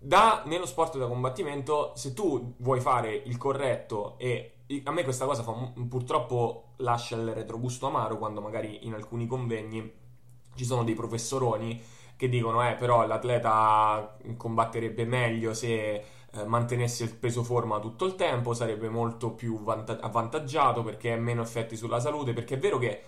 Da, 0.01 0.45
nello 0.47 0.65
sport 0.65 0.97
da 0.97 1.09
combattimento, 1.09 1.93
se 1.95 2.15
tu 2.15 2.55
vuoi 2.59 2.81
fare 2.81 3.15
il 3.15 3.37
corretto 3.37 4.15
e 4.17 4.53
a 4.85 4.91
me 4.91 5.03
questa 5.03 5.27
cosa 5.27 5.43
fa, 5.43 5.53
purtroppo 5.89 6.75
lascia 6.77 7.17
il 7.17 7.33
retrogusto 7.33 7.87
amaro 7.87 8.17
quando 8.17 8.41
magari 8.41 8.87
in 8.87 8.95
alcuni 8.95 9.27
convegni 9.27 9.93
ci 10.55 10.65
sono 10.65 10.85
dei 10.85 10.95
professoroni 10.95 11.83
che 12.19 12.29
dicono 12.29 12.69
eh 12.69 12.75
però 12.75 13.07
l'atleta 13.07 14.19
combatterebbe 14.37 15.05
meglio 15.05 15.55
se 15.55 16.05
eh, 16.33 16.45
mantenesse 16.45 17.05
il 17.05 17.15
peso 17.15 17.43
forma 17.43 17.79
tutto 17.79 18.05
il 18.05 18.15
tempo, 18.17 18.53
sarebbe 18.55 18.89
molto 18.89 19.31
più 19.31 19.63
vanta- 19.63 20.01
avvantaggiato 20.01 20.83
perché 20.83 21.13
ha 21.13 21.17
meno 21.17 21.43
effetti 21.43 21.77
sulla 21.77 22.01
salute, 22.01 22.33
perché 22.33 22.57
è 22.57 22.59
vero 22.59 22.79
che 22.79 23.03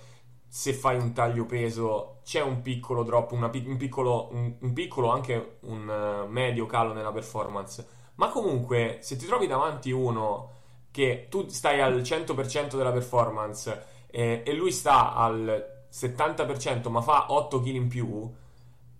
se 0.46 0.72
fai 0.72 0.96
un 0.96 1.12
taglio 1.12 1.44
peso 1.44 2.20
c'è 2.24 2.40
un 2.40 2.62
piccolo 2.62 3.02
drop, 3.02 3.50
pi- 3.50 3.64
un, 3.66 3.76
piccolo, 3.76 4.28
un, 4.32 4.54
un, 4.60 4.72
piccolo, 4.72 5.10
anche 5.10 5.58
un 5.62 5.88
uh, 5.88 6.30
medio 6.30 6.66
calo 6.66 6.92
nella 6.92 7.12
performance, 7.12 7.86
ma 8.14 8.28
comunque 8.28 8.98
se 9.00 9.16
ti 9.16 9.26
trovi 9.26 9.46
davanti 9.46 9.90
uno 9.90 10.58
che 10.90 11.26
tu 11.28 11.48
stai 11.48 11.80
al 11.80 12.00
100% 12.00 12.76
della 12.76 12.92
performance 12.92 13.86
eh, 14.10 14.42
e 14.44 14.52
lui 14.54 14.72
sta 14.72 15.14
al 15.14 15.86
70% 15.92 16.88
ma 16.90 17.00
fa 17.00 17.26
8 17.32 17.60
kg 17.60 17.66
in 17.66 17.88
più, 17.88 18.32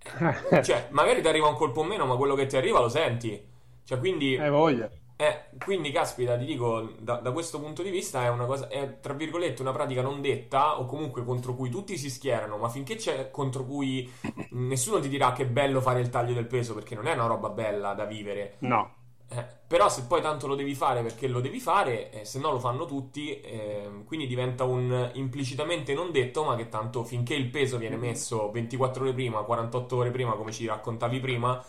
cioè 0.63 0.87
magari 0.91 1.21
ti 1.21 1.27
arriva 1.27 1.47
un 1.47 1.55
colpo 1.55 1.81
in 1.81 1.87
meno 1.87 2.05
ma 2.05 2.15
quello 2.15 2.35
che 2.35 2.45
ti 2.45 2.57
arriva 2.57 2.79
lo 2.79 2.89
senti. 2.89 3.49
Cioè, 3.83 3.99
quindi... 3.99 4.37
Hai 4.37 4.49
voglia. 4.49 4.89
Eh, 5.21 5.49
quindi, 5.63 5.91
caspita, 5.91 6.35
ti 6.35 6.45
dico, 6.45 6.93
da, 6.97 7.17
da, 7.17 7.31
questo 7.31 7.59
punto 7.59 7.83
di 7.83 7.91
vista 7.91 8.23
è 8.23 8.29
una 8.29 8.45
cosa, 8.45 8.67
è 8.69 8.99
tra 8.99 9.13
virgolette 9.13 9.61
una 9.61 9.71
pratica 9.71 10.01
non 10.01 10.19
detta 10.19 10.79
o 10.79 10.85
comunque 10.85 11.23
contro 11.23 11.53
cui 11.53 11.69
tutti 11.69 11.95
si 11.95 12.09
schierano, 12.09 12.57
ma 12.57 12.69
finché 12.69 12.95
c'è 12.95 13.29
contro 13.29 13.63
cui 13.63 14.11
nessuno 14.53 14.99
ti 14.99 15.09
dirà 15.09 15.31
che 15.31 15.43
è 15.43 15.45
bello 15.45 15.79
fare 15.79 15.99
il 15.99 16.09
taglio 16.09 16.33
del 16.33 16.47
peso 16.47 16.73
perché 16.73 16.95
non 16.95 17.05
è 17.05 17.13
una 17.13 17.27
roba 17.27 17.49
bella 17.49 17.93
da 17.93 18.05
vivere. 18.05 18.55
No. 18.59 18.95
Eh, 19.33 19.45
però 19.65 19.87
se 19.87 20.03
poi 20.03 20.21
tanto 20.21 20.47
lo 20.47 20.55
devi 20.55 20.75
fare 20.75 21.01
perché 21.01 21.27
lo 21.27 21.39
devi 21.39 21.59
fare, 21.59 22.11
eh, 22.11 22.25
se 22.25 22.39
no 22.39 22.51
lo 22.51 22.59
fanno 22.59 22.85
tutti, 22.85 23.39
eh, 23.39 23.89
quindi 24.05 24.27
diventa 24.27 24.65
un 24.65 25.09
implicitamente 25.13 25.93
non 25.93 26.11
detto, 26.11 26.43
ma 26.43 26.57
che 26.57 26.67
tanto 26.67 27.05
finché 27.05 27.33
il 27.35 27.47
peso 27.47 27.77
viene 27.77 27.95
messo 27.95 28.51
24 28.51 29.03
ore 29.03 29.13
prima, 29.13 29.43
48 29.43 29.95
ore 29.95 30.11
prima, 30.11 30.33
come 30.33 30.51
ci 30.51 30.65
raccontavi 30.65 31.19
prima, 31.21 31.63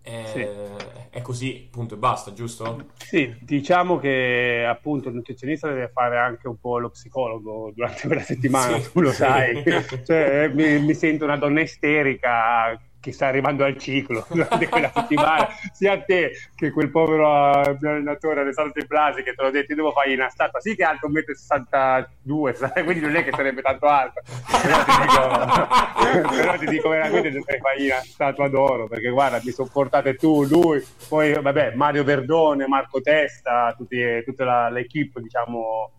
è, 0.00 0.22
sì. 0.32 1.08
è 1.10 1.20
così, 1.20 1.68
punto 1.68 1.94
e 1.94 1.98
basta, 1.98 2.32
giusto? 2.32 2.86
Sì, 2.96 3.36
diciamo 3.40 3.98
che 3.98 4.64
appunto 4.64 5.08
il 5.08 5.16
nutrizionista 5.16 5.66
deve 5.66 5.90
fare 5.92 6.16
anche 6.16 6.46
un 6.46 6.60
po' 6.60 6.78
lo 6.78 6.90
psicologo 6.90 7.72
durante 7.74 8.06
quella 8.06 8.22
settimana, 8.22 8.78
sì. 8.78 8.92
tu 8.92 9.00
lo 9.00 9.12
sai. 9.12 9.64
cioè, 10.06 10.48
mi, 10.54 10.78
mi 10.80 10.94
sento 10.94 11.24
una 11.24 11.36
donna 11.36 11.60
isterica 11.60 12.80
che 13.08 13.12
sta 13.14 13.26
arrivando 13.26 13.64
al 13.64 13.78
ciclo 13.78 14.26
durante 14.30 14.68
quella 14.68 14.90
settimana, 14.94 15.48
sia 15.72 16.00
te 16.02 16.32
che 16.54 16.70
quel 16.70 16.90
povero 16.90 17.62
eh, 17.64 17.76
allenatore 17.82 18.40
Alessandro 18.40 18.72
Templasi 18.72 19.22
che 19.22 19.34
te 19.34 19.42
l'ho 19.42 19.50
detto, 19.50 19.74
devo 19.74 19.92
fare 19.92 20.12
una 20.12 20.28
statua, 20.28 20.60
sì 20.60 20.76
che 20.76 20.82
è 20.82 20.86
alto 20.86 21.08
1,62 21.08 22.06
m, 22.24 22.84
quindi 22.84 23.00
non 23.00 23.16
è 23.16 23.24
che 23.24 23.32
sarebbe 23.34 23.62
tanto 23.62 23.86
alto, 23.86 24.20
però 24.62 24.84
ti 24.84 25.00
dico, 25.00 26.28
però 26.36 26.58
ti 26.58 26.66
dico 26.66 26.88
veramente 26.90 27.30
dovrei 27.30 27.58
fare 27.58 27.84
una 27.84 28.02
statua 28.02 28.48
d'oro, 28.48 28.88
perché 28.88 29.08
guarda, 29.08 29.40
mi 29.42 29.50
sopportate 29.50 30.14
tu, 30.14 30.44
lui, 30.44 30.84
poi 31.08 31.32
vabbè, 31.32 31.74
Mario 31.74 32.04
Verdone, 32.04 32.66
Marco 32.66 33.00
Testa, 33.00 33.74
tutti, 33.76 34.22
tutta 34.24 34.44
la, 34.44 34.68
l'equipe, 34.68 35.20
diciamo, 35.20 35.92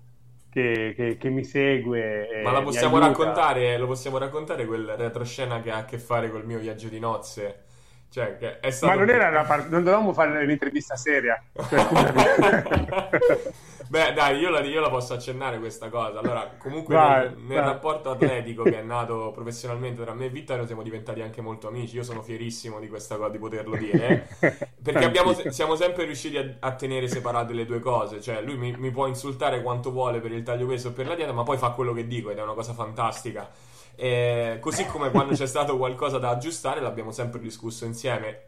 che, 0.49 0.93
che, 0.95 1.17
che, 1.17 1.29
mi 1.29 1.43
segue. 1.43 2.41
Ma 2.43 2.51
la 2.51 2.61
possiamo 2.61 2.97
raccontare, 2.97 3.77
lo 3.77 3.87
possiamo 3.87 4.17
raccontare 4.17 4.65
quel 4.65 4.95
retroscena 4.97 5.61
che 5.61 5.71
ha 5.71 5.77
a 5.77 5.85
che 5.85 5.99
fare 5.99 6.29
col 6.29 6.45
mio 6.45 6.59
viaggio 6.59 6.87
di 6.87 6.99
nozze? 6.99 7.63
Cioè, 8.09 8.59
Ma 8.81 8.95
non 8.95 9.09
era 9.09 9.29
una 9.29 9.43
parte, 9.43 9.69
non 9.69 9.83
dovevamo 9.83 10.13
fare 10.13 10.43
un'intervista 10.43 10.95
seria. 10.95 11.41
Cioè, 11.69 11.85
Beh, 13.89 14.13
dai, 14.13 14.37
io 14.37 14.51
la, 14.51 14.59
io 14.59 14.81
la, 14.81 14.89
posso 14.91 15.15
accennare 15.15 15.57
questa 15.57 15.89
cosa. 15.89 16.19
Allora, 16.19 16.57
comunque 16.59 16.93
vai, 16.93 17.29
nel, 17.29 17.37
nel 17.39 17.63
rapporto 17.63 18.11
atletico 18.13 18.61
che 18.61 18.77
è 18.77 18.83
nato 18.83 19.31
professionalmente 19.33 20.03
tra 20.03 20.13
me 20.13 20.25
e 20.25 20.29
Vittorio 20.29 20.67
siamo 20.67 20.83
diventati 20.83 21.21
anche 21.21 21.41
molto 21.41 21.67
amici. 21.67 21.95
Io 21.95 22.03
sono 22.03 22.21
fierissimo 22.21 22.79
di 22.79 22.87
questa 22.87 23.17
cosa, 23.17 23.29
di 23.29 23.39
poterlo 23.39 23.75
dire. 23.75 24.27
Eh? 24.41 24.67
Perché 24.83 25.03
abbiamo, 25.03 25.33
siamo 25.33 25.75
sempre 25.75 26.05
riusciti 26.05 26.37
a, 26.37 26.57
a, 26.59 26.75
tenere 26.75 27.07
separate 27.07 27.53
le 27.53 27.65
due 27.65 27.79
cose. 27.79 28.21
Cioè, 28.21 28.43
lui 28.43 28.57
mi, 28.57 28.75
mi, 28.77 28.91
può 28.91 29.07
insultare 29.07 29.63
quanto 29.63 29.89
vuole 29.91 30.19
per 30.19 30.33
il 30.33 30.43
taglio 30.43 30.67
peso 30.67 30.89
o 30.89 30.91
per 30.91 31.07
la 31.07 31.15
dieta, 31.15 31.33
ma 31.33 31.41
poi 31.41 31.57
fa 31.57 31.71
quello 31.71 31.91
che 31.91 32.05
dico 32.05 32.29
ed 32.29 32.37
è 32.37 32.43
una 32.43 32.53
cosa 32.53 32.73
fantastica. 32.73 33.49
Eh, 33.95 34.59
così 34.61 34.85
come 34.85 35.09
quando 35.09 35.33
c'è 35.33 35.47
stato 35.47 35.77
qualcosa 35.77 36.19
da 36.19 36.29
aggiustare, 36.29 36.79
l'abbiamo 36.79 37.11
sempre 37.11 37.39
discusso 37.39 37.85
insieme. 37.85 38.43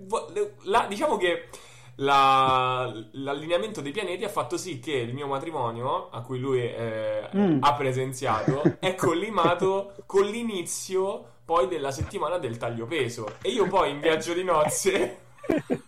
La, 0.66 0.86
diciamo 0.88 1.18
che 1.18 1.48
la, 1.96 2.92
l'allineamento 3.12 3.82
dei 3.82 3.92
pianeti 3.92 4.24
ha 4.24 4.30
fatto 4.30 4.58
sì 4.58 4.80
che 4.80 4.94
il 4.94 5.14
mio 5.14 5.28
matrimonio, 5.28 6.10
a 6.10 6.22
cui 6.22 6.40
lui 6.40 6.62
eh, 6.62 7.30
mm. 7.36 7.58
ha 7.62 7.74
presenziato, 7.74 8.64
è 8.80 8.96
collimato 8.96 9.94
con 10.06 10.26
l'inizio 10.26 11.26
poi 11.46 11.68
della 11.68 11.92
settimana 11.92 12.38
del 12.38 12.58
taglio 12.58 12.86
peso. 12.86 13.36
E 13.42 13.50
io 13.50 13.68
poi 13.68 13.92
in 13.92 14.00
viaggio 14.00 14.34
di 14.34 14.44
nozze 14.44 15.18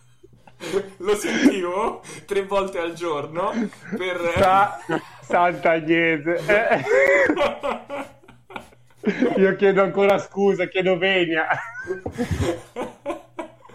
lo 0.98 1.14
sentivo 1.14 2.02
tre 2.26 2.44
volte 2.44 2.78
al 2.78 2.92
giorno 2.92 3.50
per... 3.96 4.32
Sa- 4.36 4.78
Santa 5.22 5.70
Agnese. 5.72 6.84
Io 9.36 9.54
chiedo 9.56 9.82
ancora 9.82 10.18
scusa, 10.18 10.66
chiedo 10.66 10.96
venia. 10.96 11.46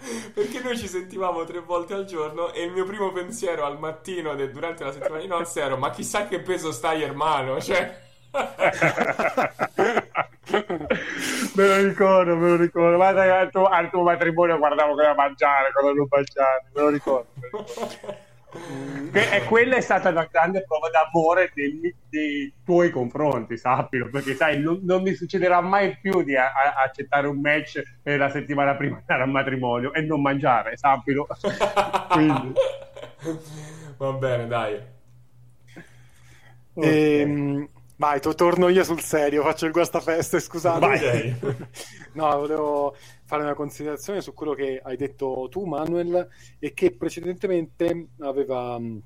perché 0.33 0.61
noi 0.61 0.77
ci 0.77 0.87
sentivamo 0.87 1.43
tre 1.43 1.59
volte 1.59 1.93
al 1.93 2.05
giorno 2.05 2.51
e 2.53 2.63
il 2.63 2.71
mio 2.71 2.85
primo 2.85 3.11
pensiero 3.11 3.65
al 3.65 3.79
mattino 3.79 4.35
de- 4.35 4.51
durante 4.51 4.83
la 4.83 4.91
settimana 4.91 5.21
di 5.21 5.27
nozze 5.27 5.61
era 5.61 5.75
ma 5.75 5.89
chissà 5.91 6.27
che 6.27 6.39
peso 6.39 6.71
stai 6.71 7.03
hermano, 7.03 7.59
cioè... 7.61 8.07
me 11.55 11.67
lo 11.67 11.81
ricordo, 11.81 12.35
me 12.35 12.49
lo 12.49 12.55
ricordo. 12.57 12.95
Guarda 12.95 13.39
al 13.39 13.49
tuo, 13.49 13.65
al 13.65 13.89
tuo 13.89 14.03
matrimonio 14.03 14.57
guardavo 14.57 14.93
cosa 14.93 15.15
mangiare, 15.15 15.71
cosa 15.73 15.93
non 15.93 16.07
mangiare, 16.07 16.65
me 16.73 16.81
lo 16.81 16.89
ricordo. 16.89 17.29
Me 17.35 17.49
lo 17.51 17.59
ricordo. 17.59 18.27
Che, 19.11 19.35
e 19.35 19.43
quella 19.45 19.75
è 19.75 19.81
stata 19.81 20.09
una 20.09 20.27
grande 20.29 20.63
prova 20.63 20.89
d'amore 20.89 21.51
dei, 21.53 21.95
dei 22.09 22.51
tuoi 22.65 22.89
confronti, 22.89 23.57
sappilo, 23.57 24.09
perché 24.09 24.33
sai, 24.33 24.59
non, 24.59 24.79
non 24.83 25.03
mi 25.03 25.13
succederà 25.13 25.61
mai 25.61 25.97
più 25.99 26.23
di 26.23 26.35
a, 26.35 26.51
a 26.51 26.83
accettare 26.83 27.27
un 27.27 27.39
match 27.39 27.81
la 28.03 28.29
settimana 28.29 28.75
prima 28.75 28.95
di 28.95 29.03
andare 29.07 29.23
al 29.23 29.29
matrimonio 29.29 29.93
e 29.93 30.01
non 30.01 30.21
mangiare, 30.21 30.77
sappilo. 30.77 31.27
Quindi. 32.09 32.53
Va 33.97 34.11
bene, 34.13 34.47
dai. 34.47 34.79
Okay. 36.73 37.69
Vai, 37.99 38.21
to- 38.21 38.33
torno 38.33 38.69
io 38.69 38.85
sul 38.85 39.01
serio, 39.01 39.43
faccio 39.43 39.65
il 39.65 39.73
guastafeste, 39.73 40.39
scusate. 40.39 40.79
Vai. 40.79 41.35
no, 42.15 42.37
volevo 42.37 42.95
fare 43.25 43.43
una 43.43 43.53
considerazione 43.53 44.21
su 44.21 44.33
quello 44.33 44.53
che 44.53 44.79
hai 44.81 44.95
detto 44.95 45.47
tu, 45.51 45.65
Manuel, 45.65 46.25
e 46.59 46.73
che 46.73 46.95
precedentemente 46.95 48.11
aveva 48.19 48.79
mm, 48.79 48.99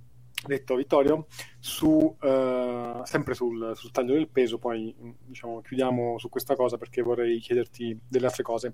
detto 0.46 0.76
Vittorio, 0.76 1.26
su, 1.58 1.88
uh, 1.88 3.02
sempre 3.04 3.34
sul, 3.34 3.72
sul, 3.74 3.90
taglio 3.90 4.14
del 4.14 4.30
peso, 4.30 4.60
poi 4.60 4.96
mm, 4.96 5.10
diciamo, 5.26 5.62
chiudiamo 5.62 6.20
su 6.20 6.30
questa 6.30 6.56
cosa 6.56 6.78
perché 6.78 7.02
vorrei 7.02 7.40
chiederti 7.40 8.00
delle 8.08 8.28
altre 8.28 8.44
cose. 8.44 8.74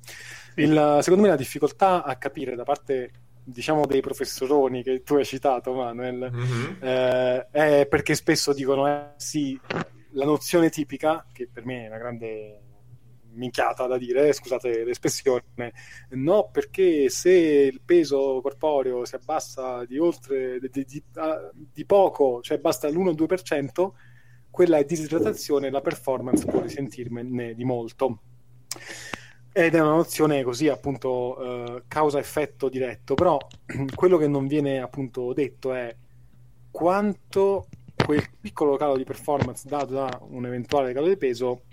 Il, 0.55 0.97
secondo 0.99 1.23
me 1.23 1.29
la 1.29 1.37
difficoltà 1.37 2.03
a 2.03 2.17
capire 2.17 2.55
da 2.55 2.63
parte 2.63 3.11
diciamo 3.41 3.85
dei 3.85 4.01
professoroni 4.01 4.83
che 4.83 5.01
tu 5.01 5.15
hai 5.15 5.25
citato 5.25 5.73
Manuel 5.73 6.29
mm-hmm. 6.31 6.73
eh, 6.81 7.47
è 7.49 7.87
perché 7.89 8.13
spesso 8.13 8.53
dicono 8.53 8.85
eh, 8.87 9.13
sì 9.15 9.59
la 10.11 10.25
nozione 10.25 10.69
tipica 10.69 11.25
che 11.31 11.47
per 11.51 11.65
me 11.65 11.83
è 11.83 11.87
una 11.87 11.97
grande 11.97 12.61
minchiata 13.31 13.87
da 13.87 13.97
dire, 13.97 14.33
scusate 14.33 14.83
l'espressione, 14.83 15.73
no, 16.11 16.49
perché 16.51 17.09
se 17.09 17.31
il 17.31 17.81
peso 17.83 18.39
corporeo 18.41 19.05
si 19.05 19.15
abbassa 19.15 19.85
di 19.85 19.97
oltre 19.97 20.59
di, 20.59 20.85
di, 20.85 21.03
di 21.71 21.85
poco, 21.85 22.41
cioè 22.41 22.57
basta 22.57 22.89
l'1-2%, 22.89 23.91
quella 24.49 24.77
è 24.77 24.83
disidratazione, 24.83 25.69
la 25.69 25.81
performance 25.81 26.45
può 26.45 26.61
risentirne 26.61 27.53
di 27.53 27.63
molto. 27.63 28.21
Ed 29.51 29.73
è 29.73 29.79
una 29.79 29.95
nozione 29.95 30.43
così 30.43 30.67
appunto 30.67 31.37
eh, 31.77 31.83
causa-effetto 31.87 32.69
diretto, 32.69 33.13
però 33.13 33.37
quello 33.95 34.17
che 34.17 34.27
non 34.27 34.47
viene 34.47 34.79
appunto 34.79 35.33
detto 35.33 35.73
è 35.73 35.95
quanto 36.71 37.67
quel 38.09 38.27
piccolo 38.41 38.75
calo 38.75 38.97
di 38.97 39.03
performance 39.03 39.67
dato 39.67 39.93
da 39.93 40.19
un 40.29 40.43
eventuale 40.43 40.93
calo 40.93 41.07
di 41.07 41.15
peso 41.15 41.65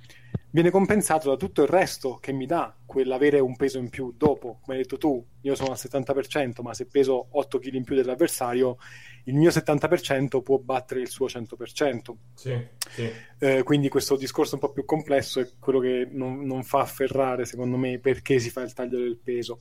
viene 0.51 0.71
compensato 0.71 1.31
da 1.31 1.37
tutto 1.37 1.63
il 1.63 1.69
resto 1.69 2.19
che 2.21 2.31
mi 2.33 2.45
dà 2.45 2.77
quell'avere 2.85 3.39
un 3.39 3.57
peso 3.57 3.79
in 3.79 3.89
più 3.89 4.13
dopo. 4.15 4.59
Come 4.61 4.77
hai 4.77 4.83
detto 4.83 4.99
tu, 4.99 5.25
io 5.41 5.55
sono 5.55 5.71
al 5.71 5.79
70%, 5.79 6.61
ma 6.61 6.75
se 6.75 6.87
peso 6.89 7.29
8 7.31 7.59
kg 7.59 7.73
in 7.73 7.85
più 7.85 7.95
dell'avversario, 7.95 8.77
il 9.25 9.35
mio 9.35 9.49
70% 9.49 10.43
può 10.43 10.59
battere 10.59 11.01
il 11.01 11.09
suo 11.09 11.25
100%. 11.25 12.15
Sì, 12.35 12.67
sì. 12.91 13.11
Eh, 13.39 13.63
quindi 13.63 13.89
questo 13.89 14.17
discorso 14.17 14.57
un 14.57 14.61
po' 14.61 14.73
più 14.73 14.85
complesso 14.85 15.41
è 15.41 15.49
quello 15.59 15.79
che 15.79 16.07
non, 16.11 16.45
non, 16.45 16.65
fa 16.65 16.81
afferrare, 16.81 17.47
secondo 17.47 17.79
me, 17.79 17.99
perché 17.99 18.39
si 18.39 18.51
fa 18.51 18.61
il 18.61 18.75
taglio 18.75 18.99
del 18.99 19.19
peso. 19.23 19.61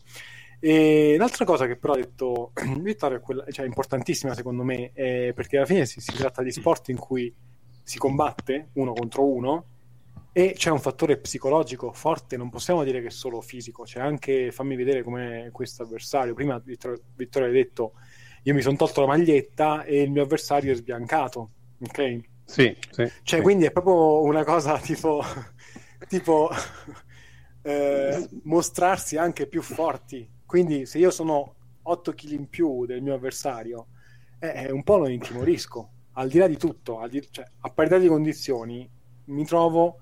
E 0.59 1.13
un'altra 1.15 1.45
cosa 1.45 1.67
che 1.67 1.75
però 1.75 1.93
ha 1.93 1.97
detto 1.97 2.51
Vittorio, 2.79 3.21
è 3.45 3.51
cioè 3.51 3.65
importantissima 3.65 4.33
secondo 4.33 4.63
me, 4.63 4.91
è 4.93 5.31
perché 5.33 5.57
alla 5.57 5.65
fine 5.65 5.85
si, 5.85 5.99
si 5.99 6.13
tratta 6.13 6.41
di 6.41 6.51
sport 6.51 6.89
in 6.89 6.97
cui 6.97 7.33
si 7.83 7.97
combatte 7.97 8.69
uno 8.73 8.93
contro 8.93 9.25
uno 9.25 9.65
e 10.37 10.53
c'è 10.53 10.69
un 10.69 10.81
fattore 10.81 11.17
psicologico 11.17 11.93
forte, 11.93 12.35
non 12.35 12.49
possiamo 12.49 12.83
dire 12.83 12.99
che 12.99 13.07
è 13.07 13.09
solo 13.09 13.39
fisico, 13.39 13.83
c'è 13.83 14.01
anche, 14.01 14.51
fammi 14.51 14.75
vedere 14.75 15.01
com'è 15.01 15.49
questo 15.49 15.83
avversario. 15.83 16.33
Prima 16.33 16.59
Vittorio, 16.61 16.99
Vittorio 17.15 17.47
ha 17.47 17.51
detto, 17.51 17.93
io 18.43 18.53
mi 18.53 18.61
sono 18.61 18.75
tolto 18.75 18.99
la 18.99 19.07
maglietta 19.07 19.85
e 19.85 20.01
il 20.01 20.11
mio 20.11 20.23
avversario 20.23 20.73
è 20.73 20.75
sbiancato, 20.75 21.51
ok? 21.79 22.19
Sì, 22.43 22.75
sì. 22.91 23.09
Cioè, 23.23 23.39
sì. 23.39 23.41
quindi 23.41 23.63
è 23.63 23.71
proprio 23.71 24.23
una 24.23 24.43
cosa 24.43 24.77
tipo, 24.83 25.23
tipo 26.09 26.49
eh, 27.63 28.29
mostrarsi 28.43 29.15
anche 29.15 29.47
più 29.47 29.61
forti. 29.61 30.29
Quindi 30.55 30.85
se 30.85 30.99
io 30.99 31.11
sono 31.11 31.55
8 31.81 32.13
kg 32.13 32.31
in 32.31 32.47
più 32.47 32.85
del 32.85 33.01
mio 33.01 33.13
avversario, 33.13 33.87
eh, 34.39 34.71
un 34.71 34.83
po' 34.83 34.95
lo 34.95 35.09
intimorisco, 35.09 35.89
al 36.13 36.29
di 36.29 36.37
là 36.37 36.47
di 36.47 36.55
tutto, 36.55 37.05
di, 37.09 37.27
cioè, 37.29 37.43
a 37.59 37.69
parità 37.71 37.97
di 37.97 38.07
condizioni, 38.07 38.89
mi 39.25 39.45
trovo 39.45 39.97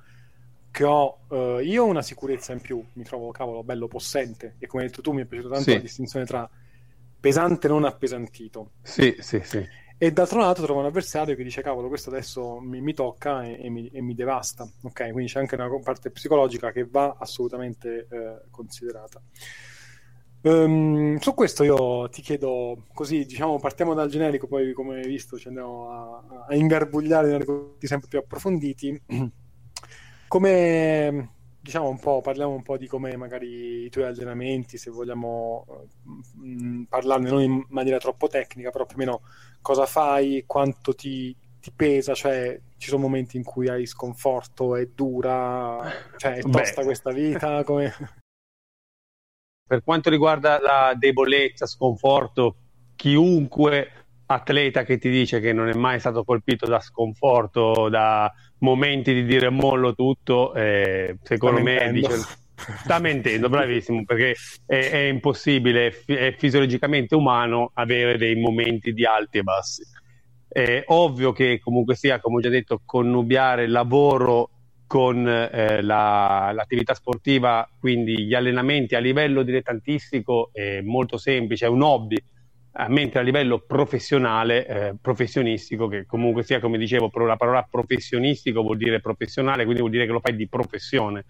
che 0.69 0.83
ho 0.83 1.21
uh, 1.29 1.57
io 1.57 1.85
una 1.85 2.03
sicurezza 2.03 2.53
in 2.53 2.61
più, 2.61 2.85
mi 2.93 3.03
trovo 3.03 3.31
cavolo 3.31 3.63
bello 3.63 3.87
possente 3.87 4.57
e 4.59 4.67
come 4.67 4.83
hai 4.83 4.89
detto 4.89 5.01
tu 5.01 5.11
mi 5.11 5.23
è 5.23 5.25
piaciuta 5.25 5.55
tanto 5.55 5.71
sì. 5.71 5.75
la 5.75 5.81
distinzione 5.81 6.25
tra 6.25 6.47
pesante 7.19 7.65
e 7.65 7.69
non 7.71 7.85
appesantito. 7.85 8.73
Sì, 8.83 9.15
sì, 9.21 9.41
sì. 9.43 9.67
E 9.97 10.11
d'altro 10.11 10.39
lato 10.39 10.61
trovo 10.61 10.81
un 10.81 10.85
avversario 10.85 11.35
che 11.35 11.43
dice 11.43 11.63
cavolo 11.63 11.87
questo 11.87 12.11
adesso 12.11 12.59
mi, 12.59 12.79
mi 12.79 12.93
tocca 12.93 13.43
e, 13.43 13.57
e, 13.59 13.69
mi, 13.71 13.87
e, 13.87 14.03
mi, 14.03 14.13
devasta. 14.13 14.69
Ok, 14.83 15.09
quindi 15.13 15.31
c'è 15.31 15.39
anche 15.39 15.55
una 15.55 15.67
parte 15.83 16.11
psicologica 16.11 16.71
che 16.71 16.85
va 16.85 17.15
assolutamente 17.17 18.07
eh, 18.07 18.41
considerata. 18.51 19.19
Um, 20.45 21.17
su 21.19 21.33
questo 21.33 21.63
io 21.63 22.09
ti 22.09 22.21
chiedo 22.21 22.83
così, 22.93 23.25
diciamo, 23.25 23.59
partiamo 23.59 23.93
dal 23.93 24.09
generico, 24.09 24.47
poi 24.47 24.73
come 24.73 24.99
hai 24.99 25.07
visto 25.07 25.37
ci 25.37 25.47
andiamo 25.47 25.89
a, 25.89 26.45
a 26.49 26.55
ingarbugliare 26.55 27.29
in 27.29 27.35
argomenti 27.35 27.87
sempre 27.87 28.09
più 28.09 28.19
approfonditi. 28.19 29.01
come 30.27 31.29
diciamo 31.61 31.87
un 31.87 31.97
po', 31.97 32.19
parliamo 32.19 32.51
un 32.51 32.61
po' 32.61 32.77
di 32.77 32.87
come 32.87 33.15
magari 33.15 33.85
i 33.85 33.89
tuoi 33.89 34.03
allenamenti, 34.03 34.77
se 34.77 34.91
vogliamo 34.91 35.65
mh, 36.03 36.45
mm, 36.45 36.83
parlarne 36.83 37.29
non 37.29 37.41
in 37.41 37.65
maniera 37.69 37.99
troppo 37.99 38.27
tecnica, 38.27 38.69
però 38.69 38.85
più 38.85 38.97
o 38.97 38.99
meno 38.99 39.21
cosa 39.61 39.85
fai, 39.85 40.43
quanto 40.45 40.93
ti, 40.93 41.33
ti 41.61 41.71
pesa, 41.71 42.13
cioè 42.13 42.59
ci 42.77 42.89
sono 42.89 43.03
momenti 43.03 43.37
in 43.37 43.43
cui 43.43 43.69
hai 43.69 43.85
sconforto, 43.85 44.75
è 44.75 44.87
dura, 44.87 45.89
cioè 46.17 46.33
è 46.33 46.41
tosta 46.41 46.81
Beh. 46.81 46.85
questa 46.85 47.11
vita, 47.11 47.63
come... 47.63 47.93
Per 49.73 49.81
quanto 49.83 50.11
riguarda 50.11 50.59
la 50.61 50.93
debolezza, 50.95 51.65
sconforto, 51.65 52.57
chiunque 52.95 53.89
atleta 54.27 54.83
che 54.83 54.99
ti 54.99 55.09
dice 55.09 55.39
che 55.39 55.51
non 55.51 55.67
è 55.67 55.73
mai 55.73 55.99
stato 55.99 56.23
colpito 56.23 56.67
da 56.67 56.79
sconforto, 56.79 57.89
da 57.89 58.31
momenti 58.59 59.15
di 59.15 59.25
dire 59.25 59.49
mollo 59.49 59.95
tutto, 59.95 60.53
eh, 60.53 61.17
secondo 61.23 61.61
sta 61.61 61.63
me 61.63 61.91
dice, 61.91 62.13
sta 62.53 62.99
mentendo, 62.99 63.49
bravissimo, 63.49 64.03
perché 64.05 64.35
è, 64.67 64.89
è 64.91 64.97
impossibile, 65.07 66.03
è 66.05 66.35
fisiologicamente 66.37 67.15
umano 67.15 67.71
avere 67.73 68.19
dei 68.19 68.35
momenti 68.35 68.93
di 68.93 69.07
alti 69.07 69.39
e 69.39 69.41
bassi. 69.41 69.81
È 70.47 70.83
ovvio 70.85 71.31
che 71.31 71.59
comunque 71.59 71.95
sia, 71.95 72.19
come 72.19 72.35
ho 72.35 72.41
già 72.41 72.49
detto, 72.49 72.79
connubiare 72.85 73.67
lavoro 73.67 74.51
con 74.93 75.27
eh, 75.27 75.81
la, 75.81 76.51
l'attività 76.53 76.93
sportiva, 76.93 77.67
quindi 77.79 78.25
gli 78.25 78.35
allenamenti 78.35 78.93
a 78.93 78.99
livello 78.99 79.41
dilettantistico 79.41 80.51
è 80.53 80.81
molto 80.81 81.17
semplice, 81.17 81.65
è 81.65 81.67
un 81.67 81.81
hobby 81.81 82.15
eh, 82.15 82.85
mentre 82.89 83.21
a 83.21 83.23
livello 83.23 83.63
professionale, 83.65 84.67
eh, 84.67 84.95
professionistico, 85.01 85.87
che 85.87 86.05
comunque 86.05 86.43
sia, 86.43 86.59
come 86.59 86.77
dicevo, 86.77 87.09
la 87.25 87.37
parola 87.37 87.67
professionistico 87.67 88.61
vuol 88.61 88.77
dire 88.77 89.01
professionale, 89.01 89.63
quindi 89.63 89.79
vuol 89.79 89.93
dire 89.93 90.05
che 90.05 90.11
lo 90.11 90.19
fai 90.19 90.35
di 90.35 90.47
professione. 90.47 91.25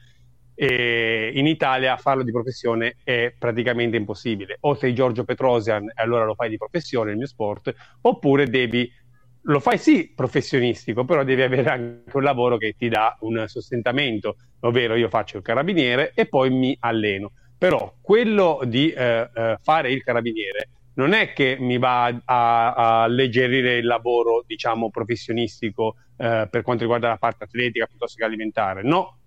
E 0.53 1.31
in 1.33 1.47
Italia 1.47 1.95
farlo 1.95 2.23
di 2.23 2.33
professione 2.33 2.97
è 3.01 3.33
praticamente 3.39 3.95
impossibile. 3.95 4.57
O 4.59 4.75
sei 4.75 4.93
Giorgio 4.93 5.23
Petrosian 5.23 5.85
e 5.85 6.01
allora 6.01 6.25
lo 6.25 6.35
fai 6.35 6.49
di 6.49 6.57
professione, 6.57 7.11
il 7.11 7.17
mio 7.17 7.27
sport, 7.27 7.73
oppure 8.01 8.49
devi, 8.49 8.91
lo 9.43 9.59
fai 9.59 9.77
sì 9.77 10.11
professionistico, 10.15 11.05
però 11.05 11.23
devi 11.23 11.41
avere 11.41 11.69
anche 11.69 12.15
un 12.15 12.23
lavoro 12.23 12.57
che 12.57 12.75
ti 12.77 12.87
dà 12.87 13.17
un 13.21 13.43
sostentamento, 13.47 14.37
ovvero 14.61 14.95
io 14.95 15.09
faccio 15.09 15.37
il 15.37 15.43
carabiniere 15.43 16.11
e 16.15 16.25
poi 16.27 16.49
mi 16.49 16.75
alleno. 16.79 17.31
Però 17.57 17.95
quello 18.01 18.61
di 18.65 18.91
eh, 18.91 19.29
eh, 19.33 19.57
fare 19.61 19.91
il 19.91 20.03
carabiniere 20.03 20.69
non 20.95 21.13
è 21.13 21.33
che 21.33 21.57
mi 21.59 21.77
va 21.77 22.05
a, 22.25 23.03
alleggerire 23.03 23.77
il 23.77 23.85
lavoro, 23.85 24.43
diciamo, 24.45 24.89
professionistico 24.89 25.95
eh, 26.17 26.47
per 26.49 26.61
quanto 26.61 26.83
riguarda 26.83 27.07
la 27.07 27.17
parte 27.17 27.45
atletica 27.45 27.85
piuttosto 27.85 28.17
che 28.17 28.25
alimentare. 28.25 28.83
No, 28.83 29.17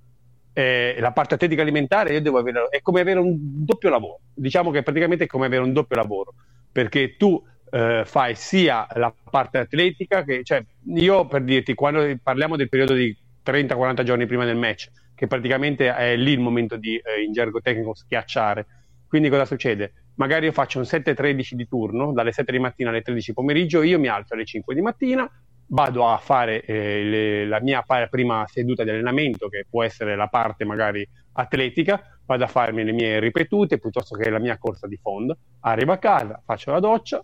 eh, 0.53 0.97
la 0.99 1.13
parte 1.13 1.35
atletica 1.35 1.63
alimentare 1.63 2.13
io 2.13 2.23
devo 2.23 2.39
avere, 2.39 2.69
è 2.71 2.81
come 2.81 3.01
avere 3.01 3.21
un 3.21 3.37
doppio 3.39 3.91
lavoro. 3.91 4.21
Diciamo 4.33 4.71
che 4.71 4.83
praticamente 4.83 5.25
è 5.25 5.27
come 5.27 5.47
avere 5.47 5.63
un 5.63 5.73
doppio 5.73 5.97
lavoro, 5.97 6.35
perché 6.71 7.17
tu 7.17 7.43
eh, 7.71 8.03
fai 8.05 8.35
sia 8.35 8.87
la 8.95 9.13
parte 9.31 9.59
atletica 9.59 10.25
che, 10.25 10.43
cioè, 10.43 10.65
io 10.95 11.27
per 11.27 11.43
dirti, 11.43 11.75
quando 11.75 12.17
parliamo 12.23 12.57
del 12.57 12.69
periodo 12.69 12.95
di 12.95 13.17
30-40 13.45 14.03
giorni 14.03 14.27
prima 14.27 14.45
del 14.45 14.57
match, 14.57 14.91
che 15.15 15.27
praticamente 15.27 15.95
è 15.95 16.17
lì 16.17 16.33
il 16.33 16.41
momento 16.41 16.77
di, 16.77 16.97
eh, 16.97 17.23
in 17.23 17.33
gergo 17.33 17.61
tecnico, 17.61 17.95
schiacciare. 17.95 18.67
Quindi 19.09 19.29
cosa 19.29 19.45
succede? 19.45 19.93
magari 20.17 20.47
io 20.47 20.53
faccio 20.53 20.79
un 20.79 20.85
7-13 20.85 21.55
di 21.55 21.67
turno, 21.67 22.13
dalle 22.13 22.33
7 22.33 22.53
di 22.53 22.59
mattina 22.59 22.91
alle 22.91 23.03
13 23.03 23.29
di 23.29 23.35
pomeriggio, 23.35 23.83
io 23.83 23.99
mi 23.99 24.09
alzo 24.09 24.35
alle 24.35 24.45
5 24.45 24.75
di 24.75 24.81
mattina, 24.81 25.31
vado 25.69 26.09
a 26.09 26.17
fare 26.19 26.63
eh, 26.63 27.03
le, 27.03 27.47
la 27.47 27.61
mia 27.61 27.85
prima 28.09 28.45
seduta 28.47 28.85
di 28.85 28.91
allenamento, 28.91 29.49
che 29.49 29.67
può 29.69 29.83
essere 29.83 30.17
la 30.17 30.29
parte 30.29 30.65
magari 30.65 31.07
atletica, 31.33 32.19
vado 32.25 32.45
a 32.45 32.49
farmi 32.49 32.85
le 32.85 32.93
mie 32.93 33.21
ripetute 33.21 33.79
piuttosto 33.79 34.17
che 34.17 34.31
la 34.31 34.39
mia 34.39 34.59
corsa 34.59 34.87
di 34.87 34.97
fondo, 34.97 35.37
arrivo 35.61 35.93
a 35.93 35.99
casa, 35.99 36.41
faccio 36.45 36.73
la 36.73 36.81
doccia, 36.81 37.21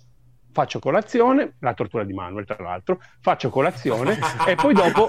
faccio 0.53 0.78
colazione, 0.78 1.55
la 1.61 1.74
tortura 1.74 2.05
di 2.05 2.12
Manuel 2.12 2.44
tra 2.44 2.62
l'altro, 2.62 3.00
faccio 3.20 3.50
colazione 3.50 4.18
e 4.46 4.55
poi 4.55 4.74
dopo 4.74 5.07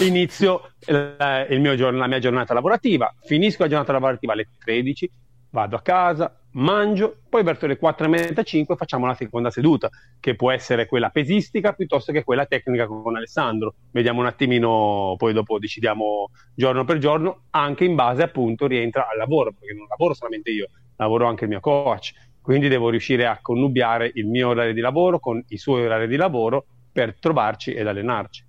inizio 0.00 0.72
la, 0.86 1.46
mio, 1.48 1.90
la 1.90 2.06
mia 2.06 2.18
giornata 2.18 2.52
lavorativa, 2.52 3.14
finisco 3.24 3.62
la 3.62 3.68
giornata 3.68 3.92
lavorativa 3.92 4.32
alle 4.32 4.48
13, 4.58 5.10
vado 5.50 5.76
a 5.76 5.82
casa, 5.82 6.34
mangio, 6.52 7.18
poi 7.28 7.42
verso 7.42 7.66
le 7.66 7.76
4 7.76 8.06
e 8.06 8.08
mezza, 8.08 8.42
5 8.42 8.74
facciamo 8.74 9.06
la 9.06 9.14
seconda 9.14 9.50
seduta, 9.50 9.90
che 10.18 10.34
può 10.34 10.50
essere 10.50 10.86
quella 10.86 11.10
pesistica 11.10 11.72
piuttosto 11.72 12.10
che 12.10 12.24
quella 12.24 12.46
tecnica 12.46 12.86
con 12.86 13.16
Alessandro. 13.16 13.74
Vediamo 13.90 14.20
un 14.20 14.26
attimino, 14.26 15.14
poi 15.18 15.32
dopo 15.32 15.58
decidiamo 15.58 16.30
giorno 16.54 16.84
per 16.84 16.98
giorno, 16.98 17.44
anche 17.50 17.84
in 17.84 17.94
base 17.94 18.22
appunto 18.22 18.66
rientra 18.66 19.08
al 19.08 19.18
lavoro, 19.18 19.52
perché 19.52 19.74
non 19.74 19.86
lavoro 19.88 20.14
solamente 20.14 20.50
io, 20.50 20.70
lavoro 20.96 21.26
anche 21.26 21.44
il 21.44 21.50
mio 21.50 21.60
coach, 21.60 22.12
quindi 22.42 22.68
devo 22.68 22.90
riuscire 22.90 23.26
a 23.26 23.38
connubiare 23.40 24.10
il 24.14 24.26
mio 24.26 24.48
orario 24.48 24.74
di 24.74 24.80
lavoro 24.80 25.20
con 25.20 25.42
i 25.48 25.56
suoi 25.56 25.84
orari 25.84 26.06
di 26.06 26.16
lavoro 26.16 26.66
per 26.92 27.16
trovarci 27.18 27.72
ed 27.72 27.86
allenarci. 27.86 28.44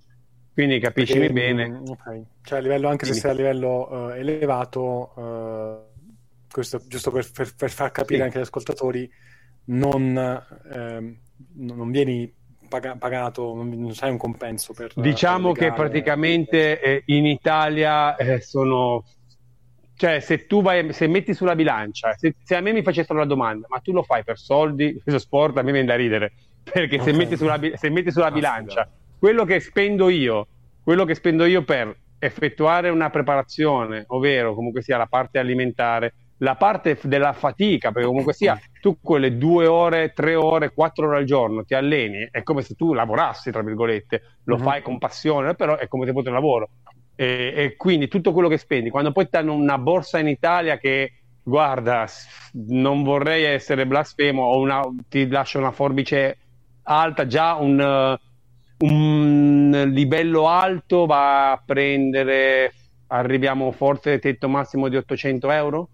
Quindi 0.54 0.80
capiscimi 0.80 1.28
perché, 1.28 1.34
bene. 1.34 1.82
Okay. 1.88 2.24
Cioè 2.44 2.60
a 2.60 2.62
livello, 2.62 2.88
anche 2.88 3.06
quindi, 3.06 3.20
se 3.20 3.28
sei 3.28 3.32
a 3.32 3.34
livello 3.34 3.88
uh, 3.90 4.10
elevato... 4.10 5.14
Uh 5.16 5.92
questo 6.54 6.80
giusto 6.88 7.12
per, 7.12 7.30
per, 7.32 7.54
per 7.56 7.72
far 7.72 7.92
capire 7.92 8.20
sì. 8.20 8.24
anche 8.26 8.38
agli 8.38 8.44
ascoltatori, 8.44 9.12
non, 9.66 10.16
ehm, 10.72 11.18
non 11.56 11.92
vieni 11.92 12.32
paga- 12.70 12.96
pagato, 12.96 13.56
non, 13.56 13.70
non 13.70 13.94
sai 13.94 14.12
un 14.12 14.18
compenso 14.18 14.74
per... 14.74 14.94
Diciamo 14.96 15.52
per 15.52 15.62
che 15.70 15.74
praticamente 15.74 16.80
eh, 16.80 17.04
in 17.08 17.26
Italia 17.26 18.16
eh, 18.16 18.40
sono... 18.40 19.04
Cioè, 19.96 20.20
se 20.20 20.48
tu 20.48 20.62
vai, 20.62 20.92
se 20.92 21.08
metti 21.08 21.34
sulla 21.34 21.56
bilancia, 21.56 22.14
se, 22.14 22.36
se, 22.44 22.56
a 22.56 22.62
me 22.62 22.74
mi 22.74 22.82
facessero 22.82 23.20
la 23.20 23.26
domanda, 23.26 23.68
ma 23.70 23.80
tu 23.80 23.92
lo 23.92 24.04
fai 24.04 24.24
per 24.24 24.38
soldi, 24.38 25.00
questo 25.02 25.20
sport 25.20 25.58
a 25.58 25.62
me 25.62 25.72
viene 25.72 25.88
da 25.88 25.96
ridere, 25.96 26.34
perché 26.64 26.96
okay. 26.96 27.12
se, 27.12 27.18
metti 27.18 27.38
sulla, 27.38 27.60
se 27.76 27.90
metti 27.90 28.12
sulla 28.12 28.32
bilancia 28.32 28.90
quello 29.24 29.46
che 29.46 29.62
spendo 29.62 30.10
io, 30.10 30.48
quello 30.84 31.06
che 31.06 31.16
spendo 31.16 31.46
io 31.46 31.64
per 31.64 31.96
effettuare 32.20 32.90
una 32.90 33.10
preparazione, 33.10 34.04
ovvero 34.08 34.54
comunque 34.54 34.82
sia 34.82 34.98
la 34.98 35.06
parte 35.06 35.40
alimentare, 35.40 36.14
la 36.40 36.56
parte 36.56 37.00
della 37.04 37.32
fatica, 37.32 37.94
perché 37.94 38.06
comunque 38.06 38.34
sia 38.34 38.60
tu 38.82 38.98
quelle 39.00 39.38
due 39.38 39.66
ore, 39.66 40.12
tre 40.12 40.36
ore, 40.36 40.74
quattro 40.74 41.08
ore 41.08 41.20
al 41.20 41.24
giorno 41.24 41.64
ti 41.64 41.74
alleni, 41.74 42.28
è 42.32 42.44
come 42.44 42.64
se 42.64 42.76
tu 42.76 42.92
lavorassi, 42.92 43.50
tra 43.50 43.62
virgolette, 43.62 44.22
lo 44.44 44.56
uh-huh. 44.56 44.62
fai 44.62 44.82
con 44.82 44.98
passione, 44.98 45.56
però 45.56 45.78
è 45.78 45.88
come 45.88 46.06
se 46.06 46.12
fosse 46.12 46.28
un 46.28 46.36
lavoro. 46.36 46.70
E, 47.16 47.54
e, 47.56 47.76
quindi 47.76 48.08
tutto 48.08 48.34
quello 48.34 48.48
che 48.48 48.58
spendi, 48.58 48.90
quando 48.90 49.12
poi 49.12 49.30
ti 49.30 49.36
hanno 49.36 49.54
una 49.54 49.78
borsa 49.78 50.20
in 50.20 50.28
Italia 50.28 50.78
che, 50.78 51.14
guarda, 51.44 52.08
non 52.54 53.04
vorrei 53.04 53.44
essere 53.44 53.86
blasfemo, 53.86 54.44
o 54.44 54.60
una, 54.60 54.82
ti 55.08 55.28
lascia 55.28 55.60
una 55.60 55.72
forbice 55.72 56.38
alta, 56.84 57.28
già 57.28 57.56
un, 57.56 58.18
un 58.80 59.90
livello 59.92 60.48
alto 60.48 61.06
va 61.06 61.52
a 61.52 61.62
prendere, 61.64 62.74
arriviamo 63.08 63.72
forse 63.72 64.20
tetto 64.20 64.50
massimo 64.50 64.88
di 64.88 64.98
800 64.98 65.52
euro? 65.52 65.90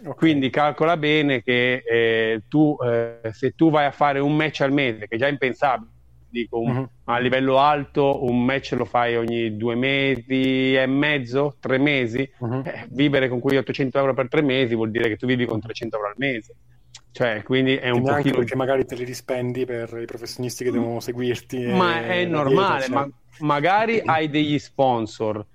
Okay. 0.00 0.14
Quindi 0.14 0.50
calcola 0.50 0.96
bene 0.96 1.42
che 1.44 1.84
eh, 1.86 2.42
tu, 2.48 2.76
eh, 2.84 3.30
se 3.32 3.52
tu 3.52 3.70
vai 3.70 3.86
a 3.86 3.92
fare 3.92 4.18
un 4.18 4.34
match 4.34 4.62
al 4.62 4.72
mese, 4.72 5.06
che 5.06 5.14
è 5.14 5.18
già 5.18 5.28
impensabile, 5.28 5.91
dico 6.32 6.58
un, 6.58 6.76
uh-huh. 6.76 6.88
a 7.04 7.18
livello 7.18 7.58
alto 7.58 8.24
un 8.24 8.44
match 8.44 8.72
lo 8.72 8.84
fai 8.84 9.16
ogni 9.16 9.56
due 9.56 9.74
mesi 9.74 10.74
e 10.74 10.86
mezzo, 10.86 11.56
tre 11.60 11.78
mesi, 11.78 12.28
uh-huh. 12.38 12.62
eh, 12.64 12.86
vivere 12.90 13.28
con 13.28 13.38
quegli 13.38 13.58
800 13.58 13.98
euro 13.98 14.14
per 14.14 14.28
tre 14.28 14.42
mesi 14.42 14.74
vuol 14.74 14.90
dire 14.90 15.08
che 15.08 15.16
tu 15.16 15.26
vivi 15.26 15.44
con 15.44 15.60
300 15.60 15.96
euro 15.96 16.08
al 16.08 16.14
mese. 16.16 16.54
Cioè, 17.12 17.42
quindi 17.42 17.76
è 17.76 17.90
un 17.90 18.02
po' 18.02 18.10
anche 18.10 18.32
perché 18.32 18.56
magari 18.56 18.86
te 18.86 18.94
li 18.94 19.04
rispendi 19.04 19.66
per 19.66 19.98
i 20.00 20.06
professionisti 20.06 20.64
che 20.64 20.70
devono 20.70 20.98
seguirti. 20.98 21.66
Ma 21.66 22.06
è 22.06 22.24
normale, 22.24 22.86
dietro, 22.86 22.94
cioè... 22.94 23.06
ma 23.06 23.46
magari 23.46 24.00
hai 24.02 24.30
degli 24.30 24.58
sponsor, 24.58 25.46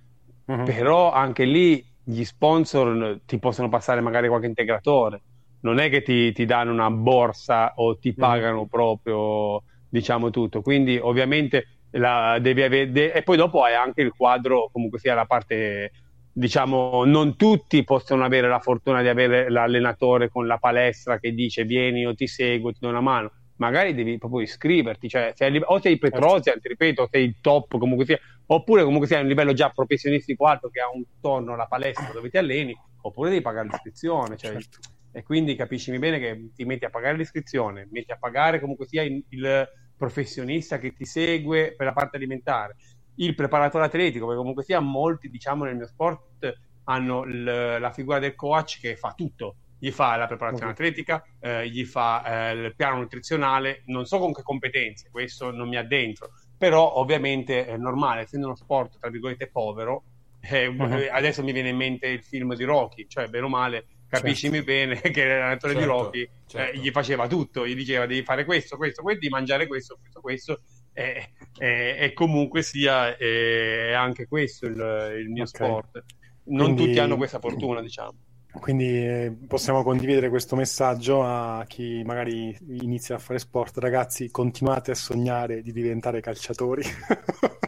uh-huh. 0.46 0.64
però 0.64 1.12
anche 1.12 1.46
lì 1.46 1.84
gli 2.04 2.24
sponsor 2.24 3.22
ti 3.26 3.40
possono 3.40 3.70
passare 3.70 4.02
magari 4.02 4.28
qualche 4.28 4.46
integratore, 4.46 5.22
non 5.62 5.80
è 5.80 5.90
che 5.90 6.02
ti, 6.02 6.32
ti 6.32 6.46
danno 6.46 6.72
una 6.72 6.92
borsa 6.92 7.74
o 7.76 7.98
ti 7.98 8.12
mm. 8.12 8.20
pagano 8.20 8.64
mm. 8.64 8.68
proprio, 8.68 9.64
diciamo 9.98 10.30
tutto. 10.30 10.62
Quindi 10.62 10.98
ovviamente 10.98 11.68
la, 11.92 12.38
devi 12.40 12.62
avere... 12.62 13.14
E 13.14 13.22
poi 13.24 13.38
dopo 13.38 13.64
hai 13.64 13.76
anche 13.76 14.02
il 14.02 14.14
quadro, 14.16 14.70
comunque 14.72 15.00
sia 15.00 15.14
la 15.14 15.26
parte 15.26 15.92
diciamo, 16.32 17.04
non 17.04 17.36
tutti 17.36 17.84
possono 17.84 18.24
avere 18.24 18.48
la 18.48 18.60
fortuna 18.60 19.02
di 19.02 19.08
avere 19.08 19.50
l'allenatore 19.50 20.30
con 20.30 20.46
la 20.46 20.58
palestra 20.58 21.20
che 21.20 21.34
dice 21.34 21.64
vieni 21.64 22.06
o 22.06 22.14
ti 22.14 22.28
seguo, 22.28 22.72
ti 22.72 22.78
do 22.80 22.90
una 22.90 23.02
mano 23.02 23.32
magari 23.58 23.94
devi 23.94 24.18
proprio 24.18 24.42
iscriverti, 24.42 25.10
cioè 25.10 25.34
sei, 25.36 25.62
o 25.64 25.80
sei 25.80 25.98
Petrosian, 25.98 26.60
ti 26.60 26.68
ripeto, 26.68 27.04
o 27.04 27.08
sei 27.10 27.26
il 27.26 27.36
top 27.42 27.78
comunque 27.78 28.06
sia, 28.06 28.20
oppure 28.48 28.84
comunque 28.84 29.08
sei 29.08 29.20
a 29.20 29.22
un 29.22 29.28
livello 29.28 29.54
già 29.54 29.70
professionistico 29.70 30.46
alto 30.46 30.70
che 30.70 30.80
ha 30.80 30.90
un 30.94 31.04
torno 31.20 31.54
alla 31.54 31.66
palestra 31.66 32.12
dove 32.12 32.30
ti 32.30 32.38
alleni, 32.38 32.76
oppure 33.02 33.30
devi 33.30 33.42
pagare 33.42 33.68
l'iscrizione, 33.68 34.38
cioè, 34.38 34.52
certo. 34.52 34.80
e 35.12 35.24
quindi 35.24 35.56
capiscimi 35.56 36.00
bene 36.00 36.20
che 36.20 36.50
ti 36.56 36.66
metti 36.66 36.86
a 36.86 36.90
pagare 36.90 37.18
l'iscrizione, 37.18 37.88
metti 37.92 38.12
a 38.12 38.18
pagare 38.18 38.60
comunque 38.60 38.88
sia 38.88 39.02
il, 39.04 39.24
il 39.30 39.68
professionista 39.98 40.78
che 40.78 40.94
ti 40.94 41.06
segue 41.06 41.74
per 41.76 41.88
la 41.88 41.94
parte 41.94 42.18
alimentare, 42.18 42.76
il 43.16 43.36
preparatore 43.36 43.86
atletico, 43.86 44.26
perché 44.26 44.40
comunque 44.40 44.64
sia 44.64 44.80
molti, 44.80 45.30
diciamo, 45.30 45.64
nel 45.64 45.76
mio 45.76 45.88
sport 45.88 46.60
hanno 46.86 47.26
l- 47.26 47.78
la 47.80 47.92
figura 47.92 48.20
del 48.20 48.36
coach 48.36 48.80
che 48.80 48.96
fa 48.96 49.14
tutto, 49.16 49.56
gli 49.80 49.92
fa 49.92 50.16
la 50.16 50.28
preparazione 50.28 50.72
okay. 50.72 50.88
atletica, 50.88 51.24
eh, 51.40 51.70
gli 51.70 51.84
fa 51.86 52.50
eh, 52.50 52.54
il 52.54 52.76
piano 52.76 52.98
nutrizionale, 52.98 53.84
non 53.86 54.06
so 54.06 54.20
con 54.20 54.34
che 54.34 54.42
competenze, 54.42 55.10
questo 55.12 55.52
non 55.52 55.68
mi 55.68 55.76
addentro, 55.76 56.32
però 56.58 56.96
ovviamente 56.96 57.66
è 57.66 57.78
normale, 57.78 58.22
essendo 58.22 58.48
uno 58.48 58.56
sport 58.56 59.00
tra 59.00 59.10
virgolette 59.10 59.48
povero, 59.48 60.04
eh, 60.40 60.68
uh-huh. 60.68 61.08
adesso 61.12 61.44
mi 61.44 61.52
viene 61.52 61.70
in 61.70 61.78
mente 61.78 62.08
il 62.08 62.24
film 62.24 62.56
di 62.56 62.64
Rocky, 62.64 63.08
cioè 63.08 63.28
bene 63.28 63.46
o 63.46 63.50
male, 63.50 63.86
capiscimi 64.08 64.64
certo. 64.64 64.72
bene 64.72 65.02
che 65.02 65.26
l'allenatore 65.26 65.74
certo, 65.74 65.80
di 65.80 65.86
Rocky 65.86 66.22
eh, 66.22 66.30
certo. 66.48 66.80
gli 66.80 66.92
faceva 66.92 67.28
tutto, 67.28 67.68
gli 67.68 67.76
diceva 67.76 68.06
devi 68.06 68.24
fare 68.24 68.46
questo, 68.46 68.78
questo, 68.78 69.02
questo, 69.02 69.20
di 69.20 69.30
mangiare 69.30 69.68
questo, 69.68 69.98
questo, 70.00 70.22
questo, 70.22 70.62
e 70.94 72.14
comunque 72.14 72.64
sia 72.64 73.16
è 73.16 73.94
anche 73.94 74.28
questo 74.28 74.66
il, 74.66 75.18
il 75.20 75.30
mio 75.30 75.44
okay. 75.44 75.68
sport. 75.68 76.04
Non 76.46 76.74
Quindi... 76.74 76.86
tutti 76.86 77.00
hanno 77.00 77.18
questa 77.18 77.40
fortuna, 77.40 77.82
diciamo. 77.82 78.14
Quindi 78.60 78.88
eh, 78.88 79.38
possiamo 79.48 79.84
condividere 79.84 80.30
questo 80.30 80.56
messaggio 80.56 81.24
a 81.24 81.64
chi 81.68 82.02
magari 82.04 82.58
inizia 82.82 83.16
a 83.16 83.20
fare 83.20 83.40
sport. 83.40 83.78
Ragazzi, 83.78 84.30
continuate 84.32 84.92
a 84.92 84.96
sognare 84.96 85.62
di 85.62 85.72
diventare 85.72 86.22
calciatori. 86.22 86.84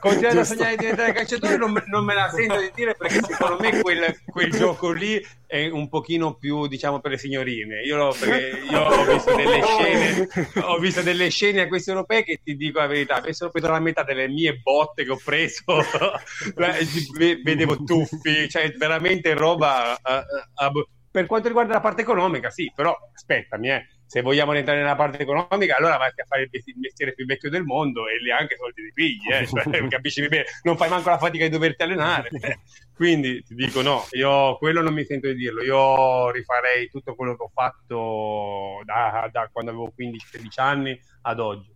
Continuate 0.00 0.38
a 0.38 0.44
sognare 0.44 0.70
di 0.70 0.78
diventare 0.78 1.12
calciatori, 1.12 1.56
non, 1.56 1.80
non, 1.86 2.04
me 2.04 2.14
la 2.14 2.30
sento 2.30 2.58
di 2.58 2.70
dire 2.74 2.94
perché 2.94 3.20
secondo 3.22 3.58
me 3.60 3.80
quel, 3.80 4.18
quel, 4.24 4.50
gioco 4.56 4.90
lì 4.90 5.22
è 5.50 5.68
un 5.68 5.88
pochino 5.88 6.34
più, 6.34 6.68
diciamo, 6.68 7.00
per 7.00 7.10
le 7.10 7.18
signorine. 7.18 7.80
Io, 7.82 7.96
io 7.96 8.80
ho 8.82 9.04
visto 9.04 9.34
delle 9.34 9.62
scene, 9.62 10.28
ho 10.62 10.78
visto 10.78 11.02
delle 11.02 11.28
scene 11.28 11.62
a 11.62 11.66
questi 11.66 11.90
europei 11.90 12.22
che 12.22 12.40
ti 12.42 12.54
dico 12.54 12.78
la 12.78 12.86
verità, 12.86 13.16
avessero 13.16 13.50
preso 13.50 13.68
la 13.68 13.80
metà 13.80 14.04
delle 14.04 14.28
mie 14.28 14.58
botte 14.58 15.02
che 15.02 15.10
ho 15.10 15.20
preso, 15.22 15.64
vedevo 17.42 17.82
tuffi, 17.82 18.48
cioè 18.48 18.70
veramente 18.76 19.34
roba... 19.34 19.98
Uh, 20.00 20.78
uh, 20.78 20.88
per 21.10 21.26
quanto 21.26 21.48
riguarda 21.48 21.72
la 21.72 21.80
parte 21.80 22.02
economica, 22.02 22.50
sì, 22.50 22.70
però 22.72 22.96
aspettami, 23.12 23.70
eh, 23.70 23.88
se 24.10 24.22
vogliamo 24.22 24.50
rientrare 24.50 24.80
nella 24.80 24.96
parte 24.96 25.20
economica, 25.20 25.76
allora 25.76 25.96
vai 25.96 26.08
a 26.08 26.24
fare 26.26 26.42
il 26.42 26.78
mestiere 26.80 27.12
più 27.12 27.24
vecchio 27.26 27.48
del 27.48 27.62
mondo 27.62 28.08
e 28.08 28.20
lì 28.20 28.32
anche 28.32 28.56
soldi 28.56 28.82
di 28.82 28.90
pigli, 28.92 29.30
eh, 29.30 29.46
cioè, 29.46 29.62
capisci 29.86 30.26
bene, 30.26 30.46
non 30.64 30.76
fai 30.76 30.88
manco 30.88 31.10
la 31.10 31.18
fatica 31.18 31.44
di 31.44 31.50
doverti 31.50 31.84
allenare. 31.84 32.28
Quindi 32.92 33.40
ti 33.44 33.54
dico 33.54 33.82
no, 33.82 34.04
io 34.10 34.56
quello 34.56 34.82
non 34.82 34.94
mi 34.94 35.04
sento 35.04 35.28
di 35.28 35.34
dirlo, 35.34 35.62
io 35.62 36.28
rifarei 36.32 36.90
tutto 36.90 37.14
quello 37.14 37.36
che 37.36 37.42
ho 37.44 37.50
fatto 37.54 38.82
da, 38.84 39.28
da 39.30 39.48
quando 39.52 39.70
avevo 39.70 39.92
15-16 39.96 40.48
anni 40.56 41.00
ad 41.22 41.38
oggi 41.38 41.72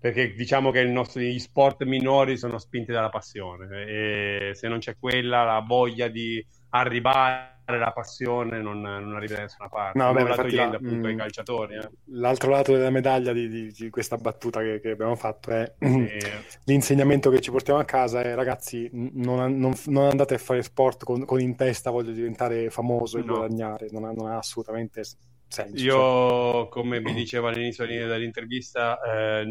perché 0.00 0.32
diciamo 0.34 0.72
che 0.72 0.84
nostro, 0.84 1.20
gli 1.20 1.38
sport 1.38 1.84
minori 1.84 2.36
sono 2.36 2.58
spinti 2.58 2.90
dalla 2.90 3.08
passione 3.08 3.84
e 3.84 4.50
se 4.54 4.66
non 4.66 4.78
c'è 4.78 4.96
quella, 4.98 5.44
la 5.44 5.64
voglia 5.64 6.08
di 6.08 6.44
arrivare 6.70 7.57
la 7.76 7.92
passione 7.92 8.62
non, 8.62 8.80
non 8.80 9.14
arriva 9.14 9.34
da 9.36 9.42
nessuna 9.42 9.68
parte. 9.68 9.98
No, 9.98 10.12
beh, 10.12 10.34
togliendo 10.34 10.72
la, 10.72 10.76
appunto 10.76 10.96
mh, 10.96 11.04
ai 11.04 11.14
mm, 11.14 11.18
calciatori. 11.18 11.74
Eh. 11.74 11.90
L'altro 12.12 12.50
lato 12.50 12.72
della 12.72 12.90
medaglia 12.90 13.32
di, 13.32 13.48
di, 13.48 13.70
di 13.70 13.90
questa 13.90 14.16
battuta 14.16 14.60
che, 14.60 14.80
che, 14.80 14.90
abbiamo 14.90 15.16
fatto 15.16 15.50
è 15.50 15.70
sì. 15.78 16.08
l'insegnamento 16.64 17.28
che 17.30 17.40
ci 17.40 17.50
portiamo 17.50 17.78
a 17.78 17.84
casa 17.84 18.22
è 18.22 18.34
ragazzi 18.34 18.88
non, 18.92 19.58
non, 19.58 19.74
non 19.86 20.08
andate 20.08 20.34
a 20.34 20.38
fare 20.38 20.62
sport 20.62 21.04
con, 21.04 21.24
con, 21.24 21.40
in 21.40 21.56
testa 21.56 21.90
voglio 21.90 22.12
diventare 22.12 22.70
famoso 22.70 23.18
e 23.18 23.22
no. 23.22 23.36
guadagnare, 23.36 23.88
non 23.90 24.04
ha, 24.04 24.12
non 24.12 24.28
ha 24.28 24.38
assolutamente 24.38 25.02
Senso, 25.48 25.82
Io, 25.82 26.68
come 26.68 27.00
vi 27.00 27.14
dicevo 27.14 27.48
all'inizio 27.48 27.86
dell'intervista, 27.86 29.00
eh, 29.00 29.46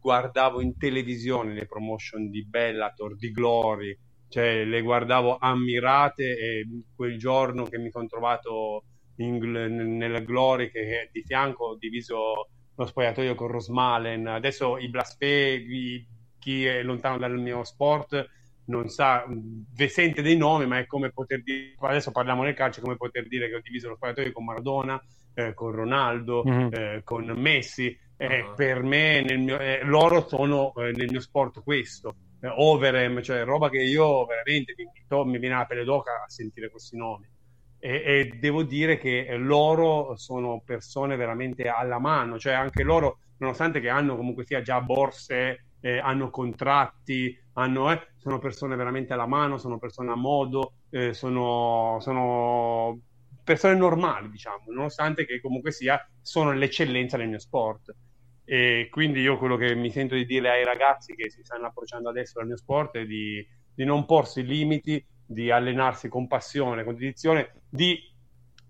guardavo 0.00 0.60
in 0.60 0.76
televisione 0.76 1.54
le 1.54 1.66
promotion 1.66 2.28
di 2.28 2.44
Bellator, 2.44 3.14
di 3.16 3.30
Glory, 3.30 3.96
cioè 4.32 4.64
le 4.64 4.80
guardavo 4.80 5.36
ammirate 5.38 6.38
e 6.38 6.66
quel 6.96 7.18
giorno 7.18 7.64
che 7.64 7.76
mi 7.76 7.90
sono 7.90 8.06
trovato 8.06 8.84
in, 9.16 9.38
nella 9.38 10.20
Glory 10.20 10.70
che 10.70 11.10
di 11.12 11.22
fianco 11.22 11.66
ho 11.66 11.76
diviso 11.76 12.48
lo 12.74 12.86
spogliatoio 12.86 13.34
con 13.34 13.48
Rosmalen, 13.48 14.26
adesso 14.26 14.78
i 14.78 14.88
blasfemi, 14.88 16.06
chi 16.38 16.64
è 16.64 16.82
lontano 16.82 17.18
dal 17.18 17.38
mio 17.38 17.62
sport 17.62 18.26
non 18.64 18.88
sa, 18.88 19.26
sente 19.86 20.22
dei 20.22 20.38
nomi, 20.38 20.66
ma 20.66 20.78
è 20.78 20.86
come 20.86 21.10
poter 21.10 21.42
dire, 21.42 21.74
adesso 21.80 22.10
parliamo 22.10 22.42
nel 22.42 22.54
calcio, 22.54 22.78
è 22.78 22.82
come 22.82 22.96
poter 22.96 23.28
dire 23.28 23.50
che 23.50 23.56
ho 23.56 23.60
diviso 23.60 23.90
lo 23.90 23.96
spogliatoio 23.96 24.32
con 24.32 24.44
Maradona, 24.46 25.04
eh, 25.34 25.52
con 25.52 25.72
Ronaldo, 25.72 26.42
mm-hmm. 26.46 26.68
eh, 26.72 27.00
con 27.04 27.24
Messi, 27.36 27.94
eh, 28.16 28.40
uh-huh. 28.40 28.54
per 28.54 28.82
me 28.82 29.22
mio, 29.36 29.58
eh, 29.58 29.80
loro 29.84 30.26
sono 30.26 30.72
eh, 30.76 30.92
nel 30.92 31.10
mio 31.10 31.20
sport 31.20 31.62
questo. 31.62 32.14
Eh, 32.42 32.52
Overem, 32.56 33.22
cioè 33.22 33.44
roba 33.44 33.70
che 33.70 33.80
io 33.80 34.24
veramente 34.26 34.74
mi, 34.76 35.24
mi 35.30 35.38
viene 35.38 35.56
la 35.56 35.64
pelle 35.64 35.84
d'oca 35.84 36.24
a 36.24 36.28
sentire 36.28 36.70
questi 36.70 36.96
nomi. 36.96 37.24
E, 37.78 38.02
e, 38.04 38.38
devo 38.40 38.64
dire 38.64 38.98
che 38.98 39.34
loro 39.36 40.16
sono 40.16 40.60
persone 40.64 41.16
veramente 41.16 41.68
alla 41.68 41.98
mano, 42.00 42.38
cioè 42.38 42.52
anche 42.52 42.82
loro, 42.82 43.18
nonostante 43.38 43.80
che 43.80 43.88
hanno 43.88 44.16
comunque 44.16 44.44
sia 44.44 44.60
già 44.60 44.80
borse, 44.80 45.66
eh, 45.80 45.98
hanno 45.98 46.30
contratti, 46.30 47.36
hanno, 47.54 47.92
eh, 47.92 48.08
sono 48.16 48.38
persone 48.38 48.76
veramente 48.76 49.12
alla 49.12 49.26
mano, 49.26 49.58
sono 49.58 49.78
persone 49.78 50.10
a 50.10 50.16
modo, 50.16 50.74
eh, 50.90 51.12
sono, 51.12 51.98
sono 52.00 53.00
persone 53.44 53.74
normali, 53.76 54.30
diciamo, 54.30 54.64
nonostante 54.68 55.26
che 55.26 55.40
comunque 55.40 55.70
sia 55.72 56.00
sono 56.20 56.52
l'eccellenza 56.52 57.16
nel 57.16 57.28
mio 57.28 57.38
sport. 57.38 57.94
E 58.44 58.88
quindi 58.90 59.20
io 59.20 59.38
quello 59.38 59.56
che 59.56 59.74
mi 59.74 59.90
sento 59.90 60.14
di 60.14 60.26
dire 60.26 60.50
ai 60.50 60.64
ragazzi 60.64 61.14
che 61.14 61.30
si 61.30 61.42
stanno 61.42 61.66
approcciando 61.66 62.08
adesso 62.08 62.40
al 62.40 62.46
mio 62.46 62.56
sport 62.56 62.96
è 62.96 63.04
di, 63.04 63.46
di 63.74 63.84
non 63.84 64.04
porsi 64.04 64.44
limiti, 64.44 65.04
di 65.24 65.50
allenarsi 65.50 66.08
con 66.08 66.26
passione, 66.26 66.84
con 66.84 66.94
dedizione, 66.94 67.62
di 67.68 67.98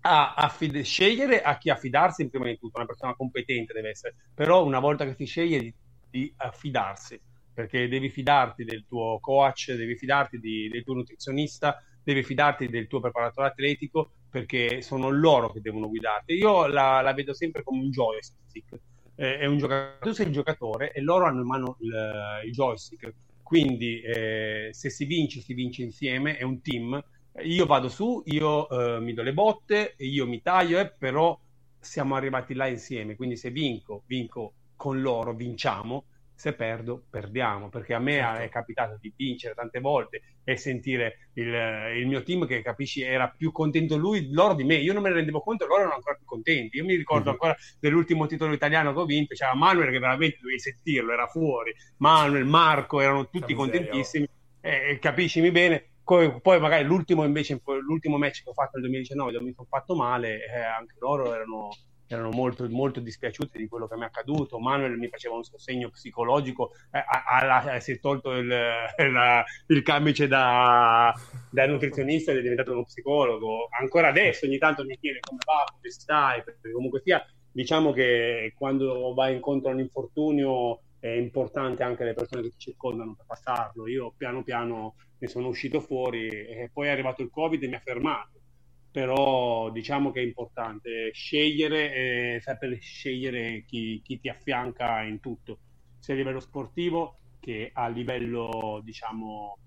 a, 0.01 0.33
affid- 0.33 0.81
scegliere 0.81 1.41
a 1.41 1.57
chi 1.57 1.69
affidarsi 1.69 2.29
prima 2.29 2.45
di 2.45 2.57
tutto, 2.57 2.77
una 2.77 2.87
persona 2.87 3.15
competente 3.15 3.73
deve 3.73 3.89
essere, 3.89 4.15
però 4.33 4.63
una 4.63 4.79
volta 4.79 5.05
che 5.05 5.15
si 5.15 5.25
sceglie 5.25 5.59
di, 5.59 5.73
di 6.09 6.33
affidarsi, 6.37 7.19
perché 7.53 7.87
devi 7.87 8.09
fidarti 8.09 8.63
del 8.63 8.85
tuo 8.85 9.19
coach, 9.19 9.71
devi 9.73 9.95
fidarti 9.95 10.39
di, 10.39 10.67
del 10.69 10.83
tuo 10.83 10.95
nutrizionista, 10.95 11.81
devi 12.03 12.23
fidarti 12.23 12.67
del 12.67 12.87
tuo 12.87 12.99
preparatore 12.99 13.47
atletico, 13.47 14.11
perché 14.29 14.81
sono 14.81 15.09
loro 15.09 15.51
che 15.51 15.61
devono 15.61 15.87
guidarti. 15.87 16.33
Io 16.33 16.67
la, 16.67 17.01
la 17.01 17.13
vedo 17.13 17.33
sempre 17.33 17.63
come 17.63 17.81
un 17.81 17.91
joystick 17.91 18.79
eh, 19.15 19.39
è 19.39 19.45
un 19.45 19.57
giocatore, 19.57 19.97
tu 19.99 20.11
sei 20.11 20.27
il 20.27 20.33
giocatore 20.33 20.91
e 20.91 21.01
loro 21.01 21.25
hanno 21.25 21.41
in 21.41 21.47
mano 21.47 21.77
il, 21.81 22.41
il 22.45 22.51
joystick. 22.51 23.13
Quindi 23.43 24.01
eh, 24.01 24.69
se 24.71 24.89
si 24.89 25.05
vince, 25.05 25.41
si 25.41 25.53
vince 25.53 25.83
insieme, 25.83 26.37
è 26.37 26.43
un 26.43 26.61
team. 26.61 27.01
Io 27.43 27.65
vado 27.65 27.89
su, 27.89 28.21
io 28.25 28.69
eh, 28.69 28.99
mi 28.99 29.13
do 29.13 29.21
le 29.21 29.33
botte, 29.33 29.95
io 29.97 30.27
mi 30.27 30.41
taglio, 30.41 30.79
eh, 30.79 30.91
però 30.91 31.37
siamo 31.79 32.15
arrivati 32.15 32.53
là 32.53 32.67
insieme. 32.67 33.15
Quindi 33.15 33.35
se 33.35 33.51
vinco, 33.51 34.03
vinco 34.07 34.53
con 34.75 35.01
loro, 35.01 35.33
vinciamo 35.33 36.05
se 36.43 36.51
perdo, 36.51 37.05
perdiamo, 37.09 37.69
perché 37.69 37.93
a 37.93 37.99
me 37.99 38.15
certo. 38.15 38.41
è 38.41 38.49
capitato 38.49 38.97
di 38.99 39.13
vincere 39.15 39.53
tante 39.53 39.79
volte 39.79 40.23
e 40.43 40.57
sentire 40.57 41.29
il, 41.35 41.47
il, 41.95 42.05
mio 42.05 42.21
team 42.21 42.45
che 42.45 42.61
capisci 42.61 43.01
era 43.01 43.29
più 43.29 43.53
contento 43.53 43.95
lui, 43.95 44.29
loro 44.29 44.53
di 44.53 44.65
me, 44.65 44.75
io 44.75 44.91
non 44.91 45.03
me 45.03 45.07
ne 45.07 45.15
rendevo 45.15 45.39
conto, 45.39 45.65
loro 45.65 45.79
erano 45.79 45.95
ancora 45.95 46.15
più 46.15 46.25
contenti. 46.25 46.75
Io 46.75 46.83
mi 46.83 46.95
ricordo 46.95 47.29
mm-hmm. 47.29 47.31
ancora 47.31 47.55
dell'ultimo 47.79 48.25
titolo 48.25 48.51
italiano 48.51 48.91
che 48.91 48.99
ho 48.99 49.05
vinto, 49.05 49.35
c'era 49.35 49.55
Manuel 49.55 49.89
che 49.89 49.99
veramente 49.99 50.39
dovevi 50.41 50.59
sentirlo, 50.59 51.13
era 51.13 51.27
fuori, 51.27 51.73
Manuel, 51.99 52.43
Marco, 52.43 52.99
erano 52.99 53.29
tutti 53.29 53.53
contentissimi, 53.53 54.27
eh, 54.59 54.99
capiscimi 54.99 55.49
bene. 55.49 55.91
Poi, 56.03 56.41
poi, 56.41 56.59
magari 56.59 56.83
l'ultimo 56.83 57.23
invece, 57.23 57.61
l'ultimo 57.87 58.17
match 58.17 58.43
che 58.43 58.49
ho 58.49 58.53
fatto 58.53 58.71
nel 58.73 58.81
2019 58.81 59.31
dove 59.31 59.45
mi 59.45 59.53
sono 59.53 59.67
fatto 59.69 59.95
male, 59.95 60.39
eh, 60.45 60.59
anche 60.59 60.95
loro 60.99 61.33
erano 61.33 61.69
erano 62.13 62.29
molto, 62.31 62.67
molto 62.69 62.99
dispiaciuti 62.99 63.57
di 63.57 63.67
quello 63.67 63.87
che 63.87 63.95
mi 63.95 64.03
è 64.03 64.05
accaduto. 64.05 64.59
Manuel 64.59 64.97
mi 64.97 65.07
faceva 65.09 65.35
un 65.35 65.43
sostegno 65.43 65.89
psicologico, 65.89 66.71
eh, 66.91 67.03
alla, 67.07 67.79
si 67.79 67.93
è 67.93 67.99
tolto 67.99 68.31
il, 68.31 68.47
la, 68.47 69.43
il 69.67 69.81
camice 69.81 70.27
da, 70.27 71.13
da, 71.49 71.67
nutrizionista 71.67 72.31
ed 72.31 72.37
è 72.37 72.41
diventato 72.41 72.71
uno 72.71 72.83
psicologo. 72.83 73.67
Ancora 73.79 74.09
adesso 74.09 74.45
ogni 74.45 74.57
tanto 74.57 74.83
mi 74.85 74.97
chiede 74.97 75.19
come 75.19 75.39
va, 75.45 75.63
come 75.71 75.89
stai, 75.89 76.43
perché 76.43 76.71
comunque 76.71 77.01
sia, 77.03 77.25
diciamo 77.51 77.91
che 77.91 78.53
quando 78.57 79.13
vai 79.13 79.33
incontro 79.33 79.69
a 79.69 79.73
un 79.73 79.79
infortunio 79.79 80.81
è 80.99 81.09
importante 81.09 81.83
anche 81.83 82.05
le 82.05 82.13
persone 82.13 82.43
che 82.43 82.49
ti 82.49 82.59
circondano 82.59 83.15
per 83.15 83.25
passarlo. 83.25 83.87
Io 83.87 84.13
piano 84.15 84.43
piano 84.43 84.95
ne 85.17 85.27
sono 85.27 85.47
uscito 85.47 85.81
fuori 85.81 86.27
e 86.27 86.69
poi 86.71 86.87
è 86.87 86.91
arrivato 86.91 87.21
il 87.21 87.29
Covid 87.29 87.61
e 87.61 87.67
mi 87.67 87.75
ha 87.75 87.79
fermato 87.79 88.42
però 88.93 89.71
diciamo 89.71 90.11
che 90.11 90.19
è 90.19 90.23
importante 90.23 91.09
scegliere 91.13 92.35
e 92.35 92.39
sapere 92.41 92.77
scegliere 92.79 93.63
chi, 93.65 93.99
chi, 94.03 94.19
ti 94.19 94.29
affianca 94.29 95.01
in 95.01 95.19
tutto, 95.19 95.57
sia 95.97 96.13
a 96.13 96.17
livello 96.17 96.39
sportivo 96.39 97.17
che 97.39 97.71
a 97.73 97.87
livello, 97.87 98.81
diciamo, 98.83 99.57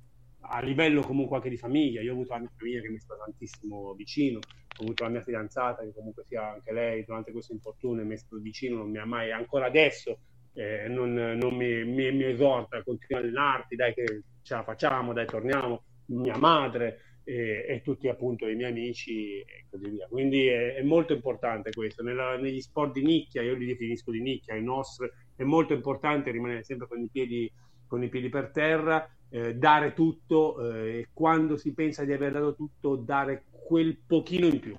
a 0.43 0.61
livello 0.63 1.03
comunque 1.03 1.39
anche 1.39 1.49
di 1.49 1.57
famiglia. 1.57 2.03
Io 2.03 2.11
ho 2.11 2.15
avuto 2.15 2.35
la 2.35 2.39
mia 2.39 2.53
famiglia 2.57 2.81
che 2.81 2.89
mi 2.89 3.01
sta 3.01 3.17
tantissimo 3.17 3.95
vicino, 3.95 4.39
ho 4.39 4.83
avuto 4.85 5.03
la 5.03 5.11
mia 5.11 5.23
fidanzata 5.23 5.83
che 5.83 5.93
comunque 5.93 6.23
sia 6.25 6.53
anche 6.53 6.73
lei 6.73 7.05
durante 7.05 7.33
questo 7.33 7.53
infortunio 7.53 8.05
mi 8.05 8.15
è 8.15 8.19
stato 8.19 8.41
vicino, 8.41 8.77
non 8.77 8.91
mi 8.91 8.99
ha 8.99 9.07
mai, 9.07 9.33
ancora 9.33 9.67
adesso 9.67 10.21
eh, 10.53 10.87
non, 10.87 11.15
non 11.15 11.53
mi, 11.53 11.85
mi, 11.85 12.13
mi, 12.13 12.25
esorta 12.27 12.77
a 12.77 12.85
continuare 12.85 13.27
a 13.27 13.29
allenarti, 13.29 13.75
dai 13.75 13.93
che 13.93 14.23
ce 14.43 14.55
la 14.55 14.63
facciamo, 14.63 15.13
dai 15.13 15.27
torniamo, 15.27 15.83
mia 16.07 16.39
madre 16.39 17.06
e, 17.29 17.65
e, 17.67 17.83
tutti 17.83 18.07
appunto 18.07 18.47
i 18.47 18.55
miei 18.55 18.71
amici 18.71 19.41
e 19.41 19.67
così 19.69 19.91
via. 19.91 20.07
Quindi 20.07 20.47
è, 20.47 20.77
è 20.77 20.83
molto 20.83 21.13
importante 21.13 21.73
questo. 21.73 22.05
Nella, 22.05 22.37
negli 22.37 22.61
sport 22.61 22.93
di 22.93 23.03
nicchia, 23.03 23.43
io 23.43 23.57
li 23.57 23.67
definisco 23.67 24.13
di 24.13 24.21
nicchia, 24.21 24.55
i 24.55 24.63
nostri, 24.63 25.11
è 25.35 25.43
molto 25.43 25.73
importante 25.73 26.31
rimanere 26.31 26.63
sempre 26.63 26.87
con 26.87 27.01
i 27.01 27.09
piedi, 27.11 27.51
con 27.89 28.05
i 28.05 28.09
piedi 28.09 28.29
per 28.29 28.51
terra, 28.53 29.11
eh, 29.31 29.57
dare 29.57 29.93
tutto 29.93 30.73
eh, 30.73 30.99
e 30.99 31.09
quando 31.13 31.57
si 31.57 31.75
pensa 31.75 32.05
di 32.05 32.13
aver 32.13 32.31
dato 32.31 32.55
tutto, 32.55 32.95
dare 32.95 33.47
quel 33.51 33.99
pochino 34.07 34.47
in 34.47 34.61
più. 34.61 34.77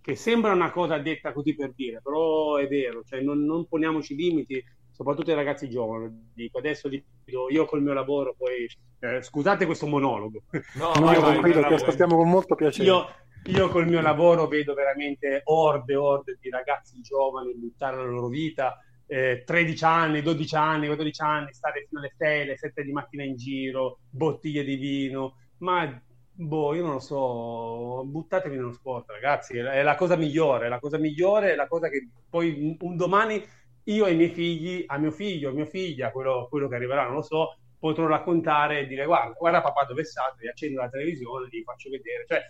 Che 0.00 0.14
sembra 0.16 0.52
una 0.52 0.70
cosa 0.70 0.96
detta 0.96 1.32
così 1.32 1.54
per 1.54 1.74
dire, 1.74 2.00
però 2.02 2.56
è 2.56 2.66
vero, 2.68 3.04
cioè 3.04 3.20
non, 3.20 3.44
non 3.44 3.68
poniamoci 3.68 4.16
limiti, 4.16 4.64
soprattutto 4.92 5.30
ai 5.30 5.36
ragazzi 5.36 5.68
giovani. 5.68 6.30
Dico 6.34 6.58
adesso 6.58 6.88
dico, 6.88 7.48
io 7.48 7.64
col 7.64 7.82
mio 7.82 7.92
lavoro, 7.92 8.34
poi 8.36 8.68
eh, 9.00 9.22
scusate 9.22 9.66
questo 9.66 9.86
monologo. 9.86 10.42
No, 10.74 10.92
no 11.00 11.20
vai, 11.20 11.40
vai, 11.40 11.52
lo 11.52 11.74
ascoltiamo 11.74 12.16
con 12.16 12.28
molto 12.28 12.54
piacere. 12.54 12.86
Io, 12.86 13.06
io 13.46 13.68
col 13.68 13.88
mio 13.88 14.00
lavoro 14.00 14.46
vedo 14.46 14.74
veramente 14.74 15.40
orde, 15.44 15.96
orde 15.96 16.38
di 16.40 16.50
ragazzi 16.50 17.00
giovani 17.00 17.54
buttare 17.56 17.96
la 17.96 18.04
loro 18.04 18.28
vita. 18.28 18.78
Eh, 19.06 19.42
13 19.44 19.84
anni, 19.84 20.22
12 20.22 20.54
anni, 20.54 20.86
14 20.86 21.22
anni, 21.22 21.52
stare 21.52 21.84
fino 21.88 22.00
alle 22.00 22.14
6, 22.16 22.42
alle 22.42 22.56
7 22.56 22.82
di 22.82 22.92
mattina 22.92 23.24
in 23.24 23.36
giro, 23.36 23.98
bottiglie 24.08 24.64
di 24.64 24.76
vino, 24.76 25.36
ma 25.58 26.00
boh, 26.34 26.74
io 26.74 26.82
non 26.82 26.92
lo 26.92 26.98
so, 26.98 28.04
buttatevi 28.06 28.56
nello 28.56 28.72
sport, 28.72 29.10
ragazzi, 29.10 29.56
è 29.56 29.82
la 29.82 29.94
cosa 29.96 30.16
migliore, 30.16 30.66
è 30.66 30.68
la 30.68 30.78
cosa 30.78 30.96
migliore, 30.96 31.52
è 31.52 31.56
la 31.56 31.68
cosa 31.68 31.88
che 31.88 32.08
poi 32.28 32.76
un 32.80 32.96
domani 32.96 33.42
io 33.84 34.04
ai 34.04 34.16
miei 34.16 34.30
figli, 34.30 34.84
a 34.86 34.98
mio 34.98 35.10
figlio, 35.10 35.50
a 35.50 35.52
mia 35.52 35.66
figlia, 35.66 36.10
quello, 36.10 36.46
quello 36.48 36.68
che 36.68 36.74
arriverà, 36.74 37.04
non 37.04 37.14
lo 37.14 37.22
so, 37.22 37.56
potrò 37.78 38.06
raccontare 38.06 38.80
e 38.80 38.86
dire 38.86 39.04
guarda, 39.04 39.34
guarda 39.36 39.60
papà 39.60 39.84
dove 39.84 40.02
è 40.02 40.04
stato, 40.04 40.36
gli 40.40 40.46
accendo 40.46 40.80
la 40.80 40.88
televisione, 40.88 41.48
gli 41.50 41.62
faccio 41.62 41.90
vedere. 41.90 42.24
Cioè, 42.26 42.40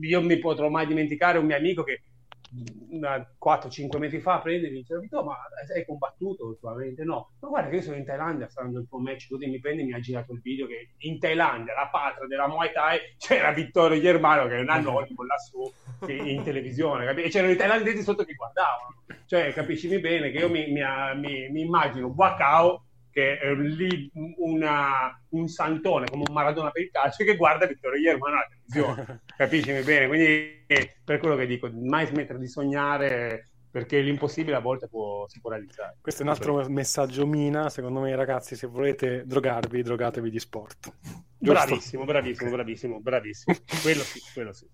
io 0.00 0.22
mi 0.22 0.38
potrò 0.38 0.68
mai 0.68 0.86
dimenticare 0.86 1.38
un 1.38 1.46
mio 1.46 1.56
amico 1.56 1.82
che 1.82 2.02
4-5 2.50 3.98
mesi 3.98 4.20
fa 4.20 4.38
prende 4.40 4.68
e 4.68 4.70
dice 4.70 4.94
oh, 4.94 5.24
ma 5.24 5.36
hai 5.74 5.84
combattuto 5.84 6.46
ultimamente? 6.46 7.04
No, 7.04 7.32
ma 7.40 7.48
guarda 7.48 7.68
che 7.68 7.76
io 7.76 7.82
sono 7.82 7.96
in 7.96 8.04
Thailandia 8.04 8.48
stando 8.48 8.78
il 8.78 8.88
tuo 8.88 8.98
match 8.98 9.28
così 9.28 9.46
mi 9.46 9.60
prende 9.60 9.82
e 9.82 9.84
mi 9.84 9.94
ha 9.94 10.00
girato 10.00 10.32
il 10.32 10.40
video 10.40 10.66
che 10.66 10.90
in 10.98 11.18
Thailandia, 11.18 11.74
la 11.74 11.88
patria 11.88 12.26
della 12.26 12.48
Muay 12.48 12.72
Thai, 12.72 12.98
c'era 13.18 13.52
Vittorio 13.52 14.00
Germano 14.00 14.46
che 14.46 14.56
è 14.56 14.60
un 14.60 14.70
anonimo 14.70 15.24
lassù 15.24 15.70
in 16.06 16.42
televisione 16.42 17.04
capi? 17.06 17.22
e 17.22 17.28
c'erano 17.28 17.52
i 17.52 17.56
thailandesi 17.56 18.02
sotto 18.02 18.24
che 18.24 18.34
guardavano 18.34 18.94
cioè 19.26 19.52
capiscimi 19.52 19.98
bene 19.98 20.30
che 20.30 20.38
io 20.38 20.48
mi, 20.48 20.70
mi, 20.70 20.80
mi, 21.16 21.50
mi 21.50 21.60
immagino 21.60 22.06
Wakao 22.06 22.84
che 23.18 23.38
è 23.38 23.52
lì 23.52 24.08
una, 24.36 25.20
un 25.30 25.48
santone 25.48 26.06
come 26.08 26.22
un 26.24 26.32
Maradona 26.32 26.70
per 26.70 26.82
il 26.82 26.90
calcio 26.90 27.24
che 27.24 27.34
guarda 27.34 27.66
Vittorio 27.66 28.00
Germano 28.00 28.36
alla 28.36 28.46
televisione. 28.46 29.22
Capiscimi 29.36 29.82
bene 29.82 30.06
quindi 30.06 30.64
per 31.04 31.18
quello 31.18 31.34
che 31.34 31.46
dico 31.46 31.68
mai 31.72 32.06
smettere 32.06 32.38
di 32.38 32.46
sognare 32.46 33.48
perché 33.70 34.00
l'impossibile 34.00 34.56
a 34.56 34.60
volte 34.60 34.88
può, 34.88 35.26
si 35.28 35.40
può 35.40 35.50
realizzare. 35.50 35.96
Questo 36.00 36.22
è 36.22 36.24
un 36.24 36.30
altro 36.30 36.68
messaggio 36.68 37.26
mina 37.26 37.68
secondo 37.70 38.00
me 38.00 38.14
ragazzi 38.14 38.54
se 38.54 38.68
volete 38.68 39.24
drogarvi 39.26 39.82
drogatevi 39.82 40.30
di 40.30 40.38
sport. 40.38 40.92
Giusto? 41.40 41.64
bravissimo 41.64 42.04
bravissimo 42.04 42.50
bravissimo 42.50 43.00
bravissimo. 43.00 43.56
Quello 43.82 44.02
sì 44.02 44.20
quello 44.32 44.52
sì 44.52 44.68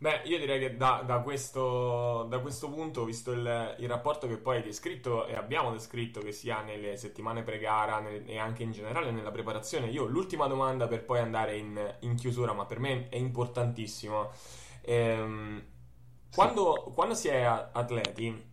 Beh, 0.00 0.22
io 0.24 0.38
direi 0.38 0.58
che 0.58 0.78
da, 0.78 1.02
da, 1.04 1.18
questo, 1.18 2.22
da 2.22 2.38
questo, 2.38 2.70
punto, 2.70 3.04
visto 3.04 3.32
il, 3.32 3.76
il, 3.80 3.86
rapporto 3.86 4.26
che 4.26 4.38
poi 4.38 4.56
hai 4.56 4.62
descritto 4.62 5.26
e 5.26 5.34
abbiamo 5.36 5.72
descritto 5.72 6.20
che 6.20 6.32
si 6.32 6.48
ha 6.48 6.62
nelle 6.62 6.96
settimane 6.96 7.42
pre-gara 7.42 8.00
nel, 8.00 8.22
e 8.26 8.38
anche 8.38 8.62
in 8.62 8.72
generale 8.72 9.10
nella 9.10 9.30
preparazione, 9.30 9.88
io 9.88 10.06
l'ultima 10.06 10.46
domanda 10.46 10.88
per 10.88 11.04
poi 11.04 11.18
andare 11.18 11.58
in, 11.58 11.96
in 12.00 12.14
chiusura, 12.14 12.54
ma 12.54 12.64
per 12.64 12.78
me 12.78 13.10
è 13.10 13.16
importantissimo. 13.16 14.30
Ehm, 14.80 15.62
quando, 16.34 16.92
quando, 16.94 17.12
si 17.14 17.28
è 17.28 17.42
atleti, 17.42 18.44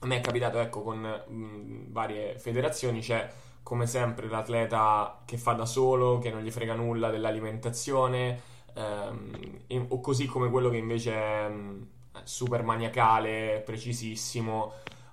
a 0.00 0.06
me 0.06 0.16
è 0.18 0.20
capitato, 0.20 0.58
ecco, 0.58 0.82
con 0.82 0.98
mh, 1.00 1.90
varie 1.90 2.38
federazioni, 2.38 3.00
c'è 3.00 3.32
come 3.62 3.86
sempre 3.86 4.28
l'atleta 4.28 5.22
che 5.24 5.38
fa 5.38 5.54
da 5.54 5.64
solo, 5.64 6.18
che 6.18 6.30
non 6.30 6.42
gli 6.42 6.50
frega 6.50 6.74
nulla 6.74 7.08
dell'alimentazione 7.08 8.51
ehm, 8.74 9.86
o 9.88 10.00
così 10.00 10.26
come 10.26 10.50
quello 10.50 10.68
che 10.68 10.76
invece 10.76 11.12
è 11.14 11.48
mm, 11.48 11.82
super 12.24 12.62
maniacale, 12.62 13.62
precisissimo. 13.64 14.72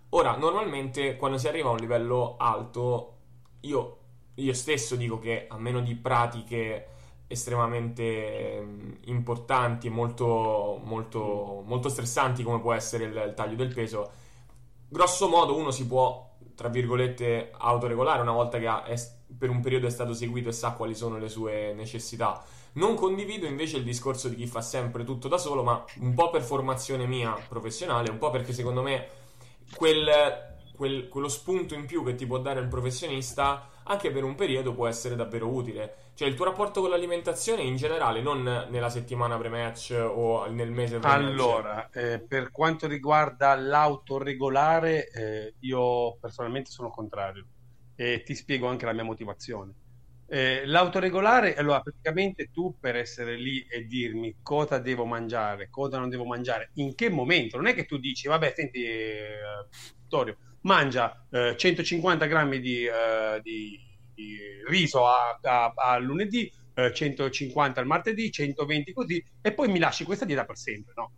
Ora, 0.09 0.35
normalmente 0.37 1.15
quando 1.17 1.37
si 1.37 1.47
arriva 1.47 1.69
a 1.69 1.73
un 1.73 1.77
livello 1.77 2.35
alto, 2.37 3.17
io, 3.61 3.97
io 4.35 4.53
stesso 4.53 4.95
dico 4.95 5.19
che 5.19 5.45
a 5.47 5.57
meno 5.57 5.81
di 5.81 5.95
pratiche 5.95 6.87
estremamente 7.27 8.59
mm, 8.61 8.91
importanti 9.05 9.87
e 9.87 9.89
molto, 9.91 10.81
molto, 10.83 11.63
molto 11.65 11.89
stressanti 11.89 12.43
come 12.43 12.59
può 12.59 12.73
essere 12.73 13.05
il, 13.05 13.23
il 13.27 13.33
taglio 13.35 13.55
del 13.55 13.73
peso, 13.73 14.11
grosso 14.87 15.27
modo 15.29 15.55
uno 15.55 15.71
si 15.71 15.85
può 15.85 16.27
tra 16.55 16.67
virgolette 16.67 17.51
autoregolare 17.57 18.21
una 18.21 18.33
volta 18.33 18.57
che 18.59 18.67
ha, 18.67 18.83
è, 18.83 18.95
per 19.37 19.49
un 19.49 19.61
periodo 19.61 19.87
è 19.87 19.89
stato 19.89 20.13
seguito 20.13 20.49
e 20.49 20.51
sa 20.51 20.71
quali 20.71 20.93
sono 20.93 21.17
le 21.17 21.29
sue 21.29 21.73
necessità 21.73 22.43
non 22.73 22.95
condivido 22.95 23.45
invece 23.45 23.77
il 23.77 23.83
discorso 23.83 24.29
di 24.29 24.35
chi 24.35 24.47
fa 24.47 24.61
sempre 24.61 25.03
tutto 25.03 25.27
da 25.27 25.37
solo, 25.37 25.63
ma 25.63 25.83
un 25.99 26.13
po' 26.13 26.29
per 26.29 26.41
formazione 26.41 27.05
mia 27.05 27.35
professionale, 27.47 28.09
un 28.09 28.17
po' 28.17 28.29
perché 28.29 28.53
secondo 28.53 28.81
me 28.81 29.07
quel, 29.75 30.09
quel, 30.75 31.07
quello 31.07 31.27
spunto 31.27 31.73
in 31.73 31.85
più 31.85 32.03
che 32.03 32.15
ti 32.15 32.25
può 32.25 32.39
dare 32.39 32.59
il 32.59 32.67
professionista 32.67 33.69
anche 33.89 34.11
per 34.11 34.23
un 34.23 34.35
periodo 34.35 34.73
può 34.73 34.87
essere 34.87 35.15
davvero 35.15 35.47
utile. 35.47 35.95
Cioè 36.13 36.27
il 36.27 36.35
tuo 36.35 36.45
rapporto 36.45 36.81
con 36.81 36.89
l'alimentazione 36.89 37.63
in 37.63 37.75
generale, 37.75 38.21
non 38.21 38.43
nella 38.69 38.89
settimana 38.89 39.37
pre-match 39.37 39.95
o 39.97 40.45
nel 40.47 40.69
mese 40.69 40.99
pre-match. 40.99 41.23
Allora, 41.23 41.89
eh, 41.89 42.19
per 42.19 42.51
quanto 42.51 42.87
riguarda 42.87 43.55
l'autoregolare, 43.55 45.09
eh, 45.09 45.53
io 45.59 46.17
personalmente 46.19 46.71
sono 46.71 46.89
contrario 46.89 47.45
e 47.95 48.21
ti 48.23 48.35
spiego 48.35 48.67
anche 48.67 48.85
la 48.85 48.93
mia 48.93 49.03
motivazione. 49.03 49.73
Eh, 50.31 50.63
l'autoregolare, 50.65 51.55
allora 51.55 51.81
praticamente 51.81 52.51
tu 52.51 52.77
per 52.79 52.95
essere 52.95 53.35
lì 53.35 53.65
e 53.67 53.85
dirmi 53.85 54.35
cosa 54.43 54.77
devo 54.77 55.05
mangiare, 55.05 55.69
cosa 55.71 55.97
non 55.97 56.07
devo 56.09 56.25
mangiare, 56.25 56.69
in 56.75 56.93
che 56.93 57.09
momento, 57.09 57.57
non 57.57 57.65
è 57.65 57.73
che 57.73 57.85
tu 57.85 57.97
dici, 57.97 58.27
vabbè, 58.27 58.53
senti, 58.55 58.83
eh, 58.83 59.39
Vittorio, 60.01 60.37
mangia 60.61 61.25
eh, 61.31 61.55
150 61.57 62.25
grammi 62.27 62.59
di, 62.59 62.85
eh, 62.85 63.39
di, 63.41 63.79
di 64.13 64.37
riso 64.67 65.07
a, 65.07 65.39
a, 65.41 65.73
a 65.75 65.97
lunedì, 65.97 66.51
150 66.93 67.79
eh, 67.79 67.81
al 67.81 67.87
martedì, 67.87 68.31
120 68.31 68.93
così, 68.93 69.23
e 69.41 69.53
poi 69.53 69.67
mi 69.69 69.79
lasci 69.79 70.03
questa 70.03 70.25
dieta 70.25 70.45
per 70.45 70.57
sempre, 70.57 70.93
no? 70.95 71.11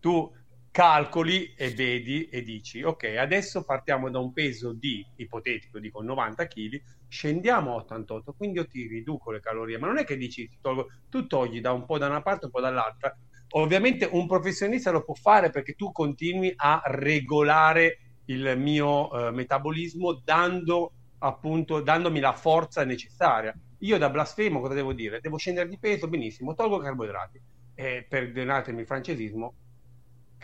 Tu 0.00 0.30
calcoli 0.72 1.54
e 1.56 1.70
vedi 1.70 2.26
e 2.28 2.42
dici 2.42 2.82
ok 2.82 3.14
adesso 3.16 3.64
partiamo 3.64 4.10
da 4.10 4.18
un 4.18 4.34
peso 4.34 4.74
di 4.74 5.02
ipotetico 5.16 5.78
dico 5.78 6.02
90 6.02 6.46
kg 6.46 6.78
scendiamo 7.08 7.72
a 7.72 7.76
88 7.76 8.32
quindi 8.32 8.58
io 8.58 8.66
ti 8.66 8.86
riduco 8.86 9.30
le 9.30 9.40
calorie 9.40 9.78
ma 9.78 9.86
non 9.86 9.98
è 9.98 10.04
che 10.04 10.16
dici 10.16 10.48
tolgo, 10.60 10.88
tu 11.08 11.26
togli 11.26 11.60
da 11.60 11.72
un 11.72 11.84
po' 11.84 11.98
da 11.98 12.06
una 12.06 12.22
parte 12.22 12.46
un 12.46 12.50
po' 12.50 12.60
dall'altra 12.60 13.16
ovviamente 13.50 14.08
un 14.10 14.26
professionista 14.26 14.90
lo 14.90 15.04
può 15.04 15.14
fare 15.14 15.50
perché 15.50 15.74
tu 15.74 15.92
continui 15.92 16.52
a 16.56 16.82
regolare 16.84 17.98
il 18.26 18.54
mio 18.58 19.08
uh, 19.08 19.32
metabolismo 19.32 20.20
dando 20.24 20.92
appunto 21.18 21.80
dandomi 21.80 22.20
la 22.20 22.32
forza 22.32 22.84
necessaria 22.84 23.54
io 23.78 23.98
da 23.98 24.10
blasfemo 24.10 24.60
cosa 24.60 24.74
devo 24.74 24.92
dire 24.92 25.20
devo 25.20 25.36
scendere 25.36 25.68
di 25.68 25.78
peso 25.78 26.08
benissimo 26.08 26.54
tolgo 26.54 26.78
carboidrati 26.78 27.40
e 27.74 28.06
perdonatemi 28.08 28.80
il 28.80 28.86
francesismo 28.86 29.54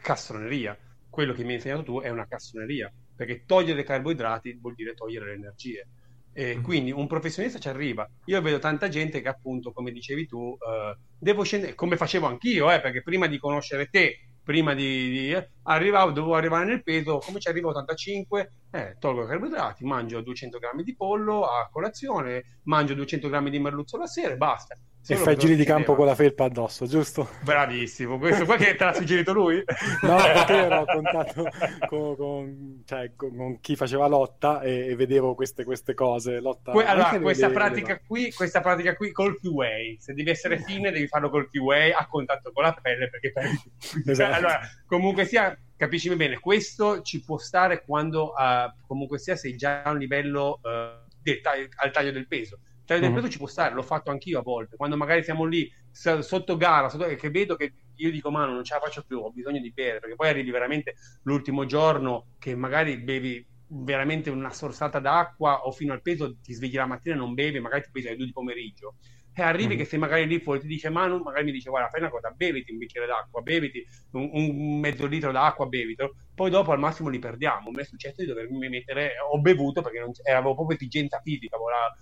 castroneria. 0.03 0.77
Quello 1.09 1.33
che 1.33 1.43
mi 1.43 1.51
hai 1.51 1.55
insegnato 1.55 1.83
tu 1.83 2.01
è 2.01 2.09
una 2.11 2.27
castroneria, 2.27 2.93
perché 3.15 3.45
togliere 3.47 3.85
carboidrati 3.85 4.59
vuol 4.61 4.75
dire 4.75 4.95
togliere 4.95 5.27
le 5.27 5.35
energie. 5.35 5.89
E 6.33 6.55
mm-hmm. 6.55 6.62
quindi 6.62 6.93
un 6.93 7.07
professionista 7.07 7.59
ci 7.59 7.68
arriva. 7.68 8.09
Io 8.26 8.41
vedo 8.41 8.59
tanta 8.59 8.89
gente 8.89 9.20
che, 9.20 9.28
appunto, 9.28 9.72
come 9.72 9.93
dicevi 9.93 10.26
tu, 10.26 10.39
uh, 10.39 10.97
devo 11.18 11.43
scendere, 11.43 11.74
come 11.74 11.97
facevo 11.97 12.26
anch'io, 12.26 12.70
eh, 12.70 12.80
perché 12.80 13.03
prima 13.03 13.26
di 13.26 13.39
conoscere 13.39 13.89
te, 13.89 14.18
prima 14.43 14.74
di, 14.74 15.11
di 15.11 15.33
eh, 15.33 15.51
arrivavo, 15.64 16.11
dovevo 16.11 16.35
arrivare 16.35 16.64
nel 16.64 16.83
peso, 16.83 17.18
come 17.18 17.39
ci 17.39 17.49
arrivo 17.49 17.68
85, 17.68 18.53
eh, 18.70 18.97
tolgo 18.99 19.24
i 19.24 19.26
carboidrati, 19.26 19.85
mangio 19.85 20.20
200 20.20 20.59
grammi 20.59 20.83
di 20.83 20.97
pollo 20.97 21.45
a 21.45 21.68
colazione, 21.70 22.59
mangio 22.64 22.95
200 22.95 23.28
grammi 23.28 23.51
di 23.51 23.59
merluzzo 23.59 23.97
la 23.97 24.07
sera 24.07 24.35
e 24.35 24.37
basta. 24.37 24.76
E 25.05 25.16
fai 25.16 25.36
giri 25.36 25.57
di 25.57 25.64
campo 25.64 25.96
con 25.96 26.07
la 26.07 26.14
felpa 26.14 26.44
addosso, 26.44 26.86
giusto? 26.86 27.28
Bravissimo, 27.42 28.18
questo 28.18 28.44
qua 28.44 28.57
che 28.57 28.76
te 28.76 28.84
l'ha 28.84 28.92
suggerito 28.92 29.32
lui? 29.32 29.57
no, 30.03 30.14
perché 30.22 30.53
io 30.53 30.64
ero 30.64 30.84
contatto 30.84 31.48
con, 31.88 32.16
con, 32.16 32.82
cioè, 32.86 33.12
con, 33.16 33.36
con, 33.36 33.61
chi 33.61 33.74
faceva 33.74 34.07
lotta 34.07 34.61
e, 34.61 34.90
e 34.90 34.94
vedevo 34.94 35.34
queste, 35.34 35.64
queste, 35.64 35.94
cose. 35.94 36.38
Lotta 36.38 36.70
que- 36.70 36.84
allora, 36.84 37.18
questa 37.18 37.50
pratica, 37.50 38.00
qui, 38.07 38.30
questa 38.32 38.61
pratica 38.61 38.94
qui 38.94 39.11
col 39.11 39.40
QA, 39.40 39.96
se 39.98 40.14
devi 40.14 40.30
essere 40.30 40.59
fine 40.59 40.92
devi 40.92 41.09
farlo 41.09 41.30
col 41.30 41.50
QA 41.50 41.98
a 41.98 42.07
contatto 42.07 42.53
con 42.53 42.62
la 42.62 42.76
pelle 42.80 43.11
perché 43.11 43.32
perdi. 43.32 43.61
esatto. 44.07 44.36
allora, 44.36 44.61
comunque 44.86 45.24
sia, 45.24 45.59
capisci 45.76 46.14
bene, 46.14 46.38
questo 46.38 47.03
ci 47.03 47.24
può 47.24 47.38
stare 47.38 47.82
quando 47.84 48.34
uh, 48.36 48.86
comunque 48.86 49.18
sia 49.18 49.34
sei 49.34 49.57
già 49.57 49.82
a 49.82 49.90
un 49.90 49.98
livello 49.98 50.61
uh, 50.62 51.11
del, 51.20 51.40
al 51.74 51.90
taglio 51.90 52.12
del 52.12 52.28
peso 52.28 52.61
cioè, 52.85 52.99
del 52.99 53.12
peso 53.12 53.28
ci 53.28 53.39
può 53.39 53.47
stare, 53.47 53.74
l'ho 53.74 53.83
fatto 53.83 54.11
anch'io 54.11 54.41
a 54.41 54.43
volte. 54.43 54.76
Quando 54.76 54.97
magari 54.97 55.22
siamo 55.22 55.45
lì 55.45 55.70
sotto 55.91 56.57
gara, 56.57 56.89
sotto, 56.89 57.07
che 57.07 57.30
vedo 57.30 57.57
che 57.57 57.72
io 57.97 58.11
dico, 58.11 58.30
ma 58.30 58.45
non 58.45 58.64
ce 58.64 58.74
la 58.74 58.80
faccio 58.80 59.05
più, 59.07 59.18
ho 59.18 59.30
bisogno 59.30 59.61
di 59.61 59.72
bere, 59.72 60.01
perché 60.01 60.16
poi 60.16 60.28
arrivi 60.28 60.51
veramente 60.51 60.95
l'ultimo 61.22 61.64
giorno 61.64 62.26
che 62.39 62.55
magari 62.55 62.99
bevi 62.99 63.47
veramente 63.74 64.28
una 64.28 64.53
sorsata 64.53 64.99
d'acqua 64.99 65.62
o 65.66 65.72
fino 65.72 65.93
al 65.93 66.03
peso 66.03 66.37
ti 66.41 66.53
svegli 66.53 66.74
la 66.74 66.87
mattina 66.87 67.14
e 67.14 67.18
non 67.18 67.35
bevi, 67.35 67.61
magari 67.61 67.83
ti 67.83 67.91
pesi 67.91 68.09
alle 68.09 68.16
due 68.16 68.26
di 68.26 68.33
pomeriggio. 68.33 68.97
E 69.35 69.41
arrivi 69.41 69.74
mm. 69.74 69.78
che 69.78 69.85
se 69.87 69.97
magari 69.97 70.26
lì 70.26 70.41
fuori 70.41 70.61
ti 70.61 70.66
dice 70.66 70.91
Manu, 70.91 71.18
magari 71.22 71.45
mi 71.47 71.53
dice 71.53 71.70
guarda 71.70 71.89
fai 71.89 72.01
una 72.01 72.11
cosa, 72.11 72.30
beviti 72.30 72.70
un 72.70 72.76
bicchiere 72.76 73.07
d'acqua, 73.07 73.41
beviti 73.41 73.83
un, 74.12 74.28
un 74.30 74.78
mezzo 74.78 75.07
litro 75.07 75.33
d'acqua, 75.33 75.66
bevitelo, 75.66 76.14
poi 76.35 76.51
dopo 76.51 76.72
al 76.72 76.78
massimo 76.78 77.09
li 77.09 77.18
perdiamo. 77.18 77.70
Mi 77.70 77.80
è 77.80 77.85
successo 77.85 78.20
di 78.20 78.26
dovermi 78.26 78.68
mettere, 78.68 79.12
ho 79.30 79.41
bevuto 79.41 79.80
perché 79.80 80.01
non, 80.01 80.11
avevo 80.28 80.55
proprio 80.55 80.76
esigenza 80.76 81.20
fisica, 81.22 81.57
la, 81.57 81.97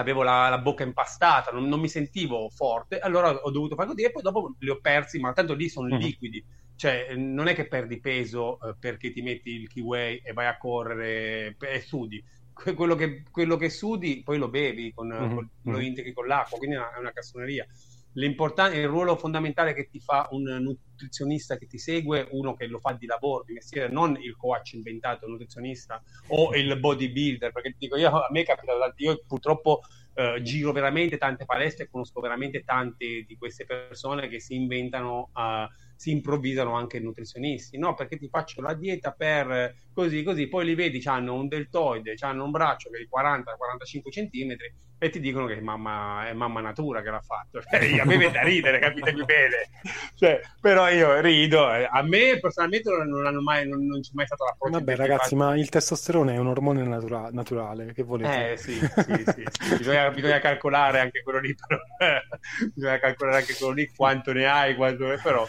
avevo 0.00 0.22
la, 0.22 0.48
la 0.48 0.58
bocca 0.58 0.82
impastata, 0.82 1.50
non, 1.50 1.68
non, 1.68 1.80
mi 1.80 1.88
sentivo 1.88 2.48
forte, 2.50 2.98
allora 2.98 3.30
ho 3.30 3.50
dovuto 3.50 3.74
fare 3.74 3.88
così 3.88 4.02
e 4.02 4.10
poi 4.10 4.22
dopo 4.22 4.54
li 4.58 4.70
ho 4.70 4.80
persi, 4.80 5.18
ma 5.18 5.32
tanto 5.32 5.54
lì 5.54 5.68
sono 5.68 5.88
mm-hmm. 5.88 5.98
liquidi. 5.98 6.44
Cioè, 6.74 7.14
non 7.14 7.46
è 7.46 7.54
che 7.54 7.68
perdi 7.68 8.00
peso 8.00 8.58
eh, 8.60 8.74
perché 8.78 9.12
ti 9.12 9.20
metti 9.20 9.50
il 9.50 9.68
kiwi 9.68 10.22
e 10.24 10.32
vai 10.32 10.46
a 10.46 10.56
correre 10.56 11.56
e 11.58 11.80
sudi. 11.80 12.22
Quello 12.52 12.94
che, 12.94 13.22
quello 13.30 13.56
che 13.56 13.70
sudi 13.70 14.22
poi 14.22 14.38
lo 14.38 14.48
bevi, 14.48 14.92
con, 14.92 15.08
mm-hmm. 15.08 15.36
lo 15.62 15.76
mhm. 15.76 15.80
integri 15.80 16.12
con 16.12 16.26
l'acqua, 16.26 16.58
quindi 16.58 16.76
è 16.76 16.78
una, 16.78 16.94
è 16.94 16.98
una 16.98 17.12
cassoneria 17.12 17.66
il 18.14 18.88
ruolo 18.88 19.16
fondamentale 19.16 19.74
che 19.74 19.88
ti 19.88 20.00
fa 20.00 20.28
un 20.32 20.42
nutrizionista 20.42 21.56
che 21.56 21.66
ti 21.66 21.78
segue, 21.78 22.26
uno 22.32 22.54
che 22.54 22.66
lo 22.66 22.78
fa 22.78 22.92
di 22.92 23.06
lavoro, 23.06 23.44
di 23.44 23.52
mestiere, 23.52 23.92
non 23.92 24.16
il 24.20 24.36
coach 24.36 24.72
inventato, 24.72 25.26
il 25.26 25.32
nutrizionista 25.32 26.02
o 26.28 26.54
il 26.54 26.78
bodybuilder, 26.78 27.52
perché 27.52 27.74
dico 27.78 27.96
io, 27.96 28.08
a 28.08 28.28
me 28.30 28.42
capita, 28.42 28.72
io 28.96 29.22
purtroppo 29.26 29.80
eh, 30.14 30.42
giro 30.42 30.72
veramente 30.72 31.18
tante 31.18 31.44
palestre, 31.44 31.88
conosco 31.88 32.20
veramente 32.20 32.64
tante 32.64 33.24
di 33.26 33.36
queste 33.38 33.64
persone 33.64 34.28
che 34.28 34.40
si 34.40 34.54
inventano 34.54 35.30
uh, 35.34 35.68
si 36.00 36.10
improvvisano 36.10 36.74
anche 36.74 36.98
nutrizionisti, 36.98 37.76
no? 37.76 37.94
Perché 37.94 38.16
ti 38.16 38.26
faccio 38.28 38.62
la 38.62 38.72
dieta 38.72 39.12
per 39.12 39.74
così, 40.00 40.22
così, 40.22 40.48
poi 40.48 40.64
li 40.64 40.74
vedi, 40.74 41.02
hanno 41.04 41.34
un 41.34 41.48
deltoide, 41.48 42.14
hanno 42.20 42.44
un 42.44 42.50
braccio 42.50 42.90
che 42.90 42.96
è 42.96 43.00
di 43.00 43.08
40-45 43.10 44.10
centimetri 44.10 44.72
e 45.02 45.10
ti 45.10 45.20
dicono 45.20 45.46
che 45.46 45.60
mamma, 45.60 46.28
è 46.28 46.32
mamma 46.32 46.60
natura 46.60 47.02
che 47.02 47.10
l'ha 47.10 47.20
fatto. 47.20 47.58
a 47.70 48.04
me 48.04 48.16
viene 48.16 48.32
da 48.32 48.42
ridere, 48.42 48.78
capitemi 48.78 49.24
bene. 49.24 49.68
Cioè, 50.14 50.40
però 50.60 50.88
io 50.90 51.20
rido, 51.20 51.72
eh, 51.72 51.88
a 51.90 52.02
me 52.02 52.38
personalmente 52.38 52.90
non, 52.90 53.26
hanno 53.26 53.40
mai, 53.40 53.66
non, 53.68 53.84
non 53.86 54.00
c'è 54.00 54.10
mai 54.14 54.26
stato 54.26 54.44
l'approccio. 54.44 54.78
Vabbè 54.78 54.96
ragazzi, 54.96 55.34
ma 55.34 55.56
il 55.56 55.68
testosterone 55.68 56.34
è 56.34 56.38
un 56.38 56.48
ormone 56.48 56.82
natura- 56.82 57.30
naturale, 57.30 57.92
che 57.92 58.02
volete? 58.02 58.52
Eh 58.52 58.56
sì, 58.56 58.72
sì, 58.74 59.24
sì, 59.24 59.44
sì. 59.50 59.76
Bisogna, 59.76 60.10
bisogna, 60.10 60.38
calcolare 60.38 61.00
anche 61.00 61.22
quello 61.22 61.40
lì, 61.40 61.54
però, 61.54 61.80
bisogna 62.74 62.98
calcolare 62.98 63.38
anche 63.38 63.54
quello 63.54 63.72
lì, 63.72 63.90
quanto 63.94 64.32
ne 64.32 64.46
hai, 64.46 64.74
quanto... 64.76 65.06
però 65.22 65.46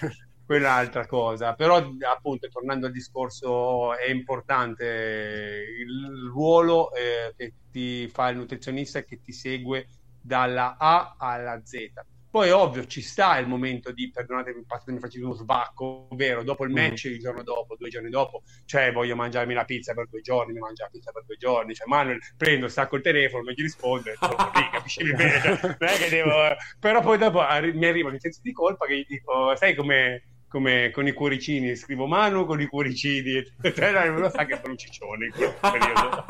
quella 0.52 0.68
è 0.68 0.72
un'altra 0.74 1.06
cosa. 1.06 1.54
Però, 1.54 1.78
appunto, 1.78 2.50
tornando 2.50 2.88
al 2.88 2.92
discorso, 2.92 3.96
è 3.96 4.10
importante 4.10 5.64
il 5.80 6.30
ruolo 6.30 6.94
eh, 6.94 7.34
che 7.38 7.54
ti 7.72 8.10
fa 8.10 8.28
il 8.28 8.38
nutrizionista 8.38 9.02
che 9.04 9.22
ti 9.22 9.32
segue 9.32 9.88
dalla 10.20 10.76
A 10.78 11.16
alla 11.18 11.62
Z. 11.64 11.92
Poi, 12.30 12.50
ovvio, 12.50 12.86
ci 12.86 13.02
sta 13.02 13.38
il 13.38 13.48
momento 13.48 13.92
di, 13.92 14.10
perdonatemi, 14.10 14.64
passatemi 14.66 15.00
facendo 15.00 15.28
uno 15.28 15.36
svacco, 15.36 16.08
ovvero 16.10 16.44
dopo 16.44 16.66
il 16.66 16.72
match, 16.72 17.08
mm. 17.08 17.12
il 17.12 17.20
giorno 17.20 17.44
dopo, 17.44 17.76
due 17.78 17.90
giorni 17.90 18.10
dopo, 18.10 18.44
cioè 18.66 18.92
voglio 18.94 19.16
mangiarmi 19.16 19.54
la 19.54 19.66
pizza 19.66 19.94
per 19.94 20.08
due 20.10 20.22
giorni, 20.22 20.54
mi 20.54 20.60
mangio 20.60 20.84
la 20.84 20.90
pizza 20.90 21.12
per 21.12 21.26
due 21.26 21.36
giorni, 21.36 21.74
cioè 21.74 21.88
Manuel 21.88 22.20
prendo, 22.38 22.70
stacco 22.70 22.96
il 22.96 23.02
telefono, 23.02 23.44
non 23.44 23.54
gli 23.54 23.64
lì, 23.64 24.70
capisci 24.72 25.14
bene, 25.14 25.42
cioè, 25.42 25.60
non 25.62 25.90
è 25.90 25.98
che 25.98 26.10
devo... 26.10 26.32
Però 26.80 27.02
poi 27.02 27.18
dopo 27.18 27.42
arri- 27.42 27.74
mi 27.74 27.86
arriva 27.86 28.10
il 28.10 28.20
senso 28.22 28.40
di 28.42 28.54
colpa 28.54 28.86
che 28.86 29.00
gli 29.00 29.06
dico, 29.06 29.54
sai 29.58 29.76
come 29.76 30.31
come 30.52 30.92
con 30.92 31.08
i 31.08 31.14
cuoricini, 31.14 31.78
scrivo 31.78 32.08
mano 32.08 32.46
con 32.46 32.60
i 32.60 32.66
cuoricini, 32.66 33.42
cioè, 33.74 34.10
lo 34.10 34.30
sa 34.30 34.44
che 34.44 34.58
sono 34.58 34.72
un 34.72 34.78
ciccione 34.78 35.26
in 35.28 35.32
quel 35.32 35.54
periodo. 35.62 36.26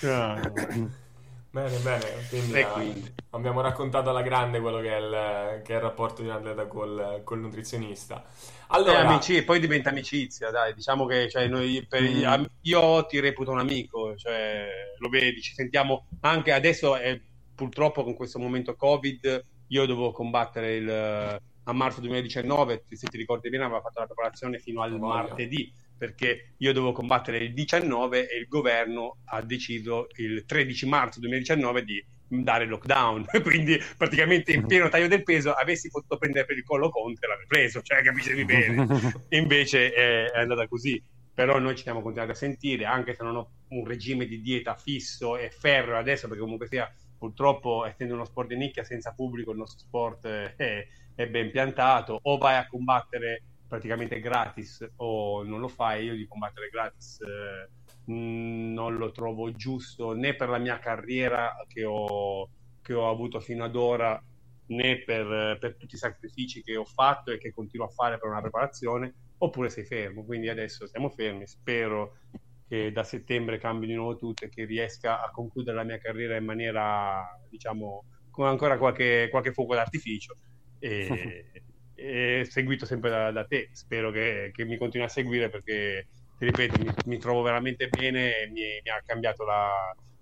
no. 0.00 0.98
Bene, 1.50 1.78
bene, 1.78 2.06
quindi, 2.30 2.52
eh, 2.58 2.66
quindi, 2.68 3.14
abbiamo 3.30 3.60
raccontato 3.60 4.08
alla 4.08 4.22
grande 4.22 4.58
quello 4.60 4.80
che 4.80 4.96
è 4.96 4.98
il, 5.00 5.62
che 5.64 5.74
è 5.74 5.76
il 5.76 5.82
rapporto 5.82 6.22
di 6.22 6.28
un 6.28 6.34
atleta 6.34 6.66
col, 6.66 7.20
col 7.24 7.40
nutrizionista. 7.40 8.24
Allora, 8.68 9.02
eh, 9.02 9.06
amici, 9.06 9.42
poi 9.42 9.60
diventa 9.60 9.90
amicizia, 9.90 10.50
dai, 10.50 10.72
diciamo 10.72 11.04
che 11.04 11.28
cioè, 11.28 11.46
noi, 11.46 11.84
per, 11.86 12.00
mm. 12.00 12.44
io 12.62 13.04
ti 13.04 13.20
reputo 13.20 13.50
un 13.50 13.58
amico, 13.58 14.16
cioè, 14.16 14.66
lo 14.96 15.08
vedi, 15.10 15.42
ci 15.42 15.52
sentiamo 15.52 16.06
anche 16.20 16.52
adesso, 16.52 16.96
eh, 16.96 17.20
purtroppo 17.54 18.02
con 18.02 18.14
questo 18.14 18.38
momento 18.38 18.76
Covid, 18.76 19.44
io 19.66 19.86
dovevo 19.86 20.12
combattere 20.12 20.76
il, 20.76 21.40
a 21.70 21.72
marzo 21.72 22.00
2019, 22.00 22.84
se 22.90 23.06
ti 23.06 23.16
ricordi 23.16 23.48
bene, 23.48 23.64
aveva 23.64 23.80
fatto 23.80 24.00
la 24.00 24.06
preparazione 24.06 24.58
fino 24.58 24.82
al 24.82 24.98
martedì 24.98 25.72
perché 25.96 26.54
io 26.56 26.72
dovevo 26.72 26.92
combattere 26.92 27.38
il 27.38 27.52
19 27.52 28.28
e 28.28 28.38
il 28.38 28.48
governo 28.48 29.18
ha 29.26 29.42
deciso 29.42 30.06
il 30.16 30.44
13 30.46 30.86
marzo 30.86 31.20
2019 31.20 31.84
di 31.84 32.04
dare 32.26 32.64
lockdown, 32.64 33.26
quindi 33.42 33.78
praticamente 33.96 34.52
in 34.52 34.66
pieno 34.66 34.88
taglio 34.88 35.08
del 35.08 35.22
peso 35.22 35.52
avessi 35.52 35.90
potuto 35.90 36.16
prendere 36.16 36.46
per 36.46 36.56
il 36.56 36.64
collo 36.64 36.88
Conte 36.88 37.26
l'avrei 37.26 37.46
preso, 37.46 37.82
cioè 37.82 38.02
capisci 38.02 38.44
bene, 38.44 38.86
invece 39.30 39.92
è, 39.92 40.30
è 40.30 40.40
andata 40.40 40.66
così, 40.68 41.02
però 41.34 41.58
noi 41.58 41.76
ci 41.76 41.82
siamo 41.82 42.00
continuati 42.00 42.32
a 42.32 42.36
sentire, 42.36 42.84
anche 42.86 43.14
se 43.14 43.22
non 43.22 43.36
ho 43.36 43.50
un 43.68 43.86
regime 43.86 44.26
di 44.26 44.40
dieta 44.40 44.74
fisso 44.76 45.36
e 45.36 45.50
ferro 45.50 45.98
adesso, 45.98 46.28
perché 46.28 46.42
comunque 46.42 46.66
sia 46.66 46.90
purtroppo 47.18 47.84
essendo 47.84 48.14
uno 48.14 48.24
sport 48.24 48.48
di 48.48 48.56
nicchia 48.56 48.82
senza 48.82 49.12
pubblico 49.12 49.50
il 49.50 49.58
nostro 49.58 49.78
sport 49.80 50.26
è, 50.26 50.88
è 51.20 51.28
ben 51.28 51.50
piantato, 51.50 52.18
o 52.22 52.38
vai 52.38 52.56
a 52.56 52.66
combattere 52.66 53.42
praticamente 53.68 54.20
gratis 54.20 54.84
o 54.96 55.42
non 55.42 55.60
lo 55.60 55.68
fai, 55.68 56.06
io 56.06 56.14
di 56.14 56.26
combattere 56.26 56.68
gratis 56.70 57.20
eh, 57.20 57.68
non 58.06 58.96
lo 58.96 59.12
trovo 59.12 59.52
giusto 59.52 60.12
né 60.14 60.34
per 60.34 60.48
la 60.48 60.56
mia 60.56 60.78
carriera 60.78 61.54
che 61.68 61.84
ho, 61.84 62.48
che 62.80 62.94
ho 62.94 63.10
avuto 63.10 63.38
fino 63.38 63.64
ad 63.64 63.76
ora 63.76 64.20
né 64.68 65.02
per, 65.04 65.58
per, 65.60 65.76
tutti 65.76 65.94
i 65.94 65.98
sacrifici 65.98 66.62
che 66.62 66.76
ho 66.76 66.86
fatto 66.86 67.32
e 67.32 67.38
che 67.38 67.52
continuo 67.52 67.86
a 67.86 67.90
fare 67.90 68.18
per 68.18 68.30
una 68.30 68.40
preparazione, 68.40 69.14
oppure 69.38 69.68
sei 69.68 69.84
fermo. 69.84 70.24
Quindi 70.24 70.48
adesso 70.48 70.86
siamo 70.86 71.10
fermi, 71.10 71.46
spero 71.46 72.16
che 72.66 72.92
da 72.92 73.02
settembre 73.02 73.58
cambi 73.58 73.86
di 73.86 73.94
nuovo 73.94 74.16
tutto 74.16 74.44
e 74.44 74.48
che 74.48 74.64
riesca 74.64 75.22
a 75.22 75.30
concludere 75.30 75.76
la 75.76 75.84
mia 75.84 75.98
carriera 75.98 76.36
in 76.36 76.44
maniera, 76.44 77.38
diciamo, 77.48 78.04
con 78.30 78.46
ancora 78.46 78.78
qualche, 78.78 79.28
qualche 79.28 79.52
fuoco 79.52 79.74
d'artificio. 79.74 80.34
E, 80.80 81.44
e 81.94 82.46
seguito 82.48 82.86
sempre 82.86 83.10
da, 83.10 83.30
da 83.30 83.44
te. 83.44 83.68
Spero 83.72 84.10
che, 84.10 84.50
che, 84.52 84.64
mi 84.64 84.76
continui 84.76 85.06
a 85.06 85.10
seguire 85.10 85.48
perché, 85.50 86.08
ti 86.38 86.46
ripeto, 86.46 86.82
mi, 86.82 86.90
mi 87.06 87.18
trovo 87.18 87.42
veramente 87.42 87.88
bene 87.88 88.38
e 88.38 88.46
mi, 88.48 88.80
mi 88.82 88.90
ha 88.90 89.02
cambiato 89.04 89.44
la, 89.44 89.70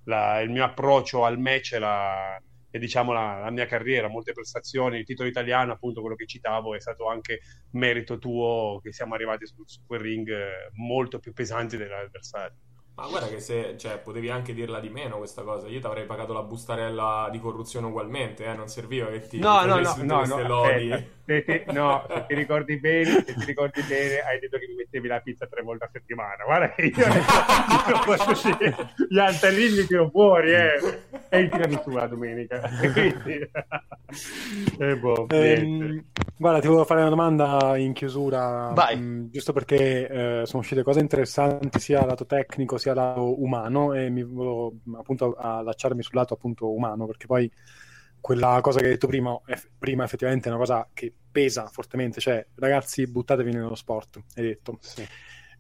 la, 0.05 0.41
il 0.41 0.51
mio 0.51 0.65
approccio 0.65 1.25
al 1.25 1.39
match 1.39 1.73
e, 1.75 1.79
la, 1.79 2.41
e 2.71 2.79
diciamo 2.79 3.13
la, 3.13 3.49
mia 3.51 3.67
carriera, 3.67 4.09
molte 4.09 4.33
prestazioni, 4.33 4.99
il 4.99 5.05
titolo 5.05 5.29
italiano, 5.29 5.73
appunto 5.73 6.01
quello 6.01 6.17
che 6.17 6.27
citavo, 6.27 6.75
è 6.75 6.81
stato 6.81 7.07
anche 7.07 7.41
merito 7.73 8.19
tuo 8.19 8.81
che 8.83 8.93
siamo 8.93 9.15
arrivati 9.15 9.47
su, 9.47 9.65
quel 9.87 10.01
ring 10.01 10.31
molto 10.75 11.19
più 11.19 11.33
pesanti 11.33 11.77
dell'avversario. 11.77 12.59
Ma 12.99 13.07
guarda 13.07 13.29
che 13.29 13.39
se, 13.39 13.77
cioè, 13.79 13.99
potevi 13.99 14.29
anche 14.29 14.53
dirla 14.53 14.81
di 14.81 14.89
meno 14.89 15.19
questa 15.19 15.43
cosa. 15.43 15.69
Io 15.69 15.79
ti 15.79 15.87
avrei 15.87 16.05
pagato 16.05 16.33
la 16.33 16.43
bustarella 16.43 17.29
di 17.31 17.39
corruzione 17.39 17.87
ugualmente, 17.87 18.45
eh? 18.45 18.55
Non 18.55 18.67
serviva 18.67 19.07
che 19.07 19.29
ti 19.29 19.39
no, 19.39 19.65
no, 19.65 19.79
no, 19.79 19.95
no, 20.03 20.25
no, 20.25 20.43
lodi. 20.43 21.17
Se 21.25 21.45
ti, 21.45 21.63
no, 21.73 22.05
se 22.09 22.25
ti 22.27 22.35
ricordi 22.35 22.77
bene, 22.81 23.23
se 23.25 23.35
ti 23.35 23.45
ricordi 23.45 23.83
bene, 23.83 24.19
hai 24.21 24.41
detto 24.41 24.59
che 24.59 24.67
mi 24.67 24.75
mettevi 24.75 25.07
la 25.07 25.21
pizza 25.21 25.47
tre 25.47 25.63
volte 25.63 25.85
a 25.85 25.91
settimana. 25.93 26.43
Guarda 26.45 26.71
che 26.75 26.87
io 26.87 27.07
non 27.07 28.01
posso 28.05 28.31
uscire. 28.31 28.75
Gli 29.09 29.19
altarini 29.19 29.85
tiro 29.87 30.09
fuori, 30.09 30.53
eh. 30.53 30.81
E 31.29 31.39
il 31.39 31.51
tiramisù 31.51 31.91
la 31.91 32.07
domenica. 32.09 32.61
Quindi... 32.93 33.51
eh, 34.79 34.97
boh, 34.97 35.27
ehm, 35.29 36.05
guarda, 36.37 36.61
ti 36.61 36.67
volevo 36.67 36.85
fare 36.85 37.01
una 37.01 37.11
domanda 37.11 37.77
in 37.77 37.93
chiusura. 37.93 38.73
Vai. 38.75 38.97
Mh, 38.97 39.31
giusto 39.31 39.53
perché 39.53 40.09
eh, 40.09 40.47
sono 40.47 40.63
uscite 40.63 40.83
cose 40.83 41.01
interessanti 41.01 41.79
sia 41.79 42.05
lato 42.05 42.27
tecnico 42.27 42.79
sia 42.79 42.88
sia 42.89 42.95
lato 42.95 43.43
umano 43.43 43.93
e 43.93 44.09
mi 44.09 44.23
volevo 44.23 44.75
appunto 44.95 45.35
allacciarmi 45.35 46.03
sul 46.03 46.15
lato 46.15 46.35
appunto 46.35 46.73
umano 46.73 47.07
perché 47.07 47.27
poi 47.27 47.51
quella 48.21 48.59
cosa 48.61 48.81
che 48.81 48.87
hai 48.87 48.93
detto 48.93 49.07
prima, 49.07 49.39
è, 49.45 49.55
prima 49.79 50.05
effettivamente 50.05 50.49
è 50.49 50.51
una 50.51 50.61
cosa 50.61 50.89
che 50.93 51.13
pesa 51.31 51.67
fortemente, 51.69 52.21
cioè 52.21 52.45
ragazzi 52.57 53.07
buttatevi 53.07 53.53
nello 53.53 53.75
sport, 53.75 54.21
hai 54.35 54.43
detto. 54.45 54.79
Sì. 54.81 55.07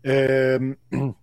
Eh, 0.01 0.79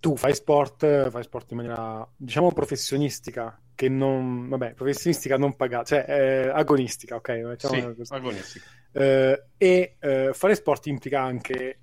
tu 0.00 0.16
fai 0.16 0.34
sport, 0.34 1.08
fai 1.08 1.22
sport 1.22 1.50
in 1.52 1.56
maniera 1.56 2.06
diciamo 2.16 2.52
professionistica, 2.52 3.58
che 3.74 3.88
non, 3.88 4.48
vabbè, 4.48 4.74
professionistica 4.74 5.38
non 5.38 5.56
pagata, 5.56 5.84
cioè 5.84 6.04
eh, 6.06 6.48
agonistica, 6.48 7.16
ok? 7.16 7.54
Sì, 7.56 7.94
agonistica. 8.08 8.66
Eh, 8.92 9.44
e 9.56 9.96
eh, 9.98 10.30
fare 10.32 10.54
sport 10.54 10.86
implica 10.86 11.22
anche 11.22 11.78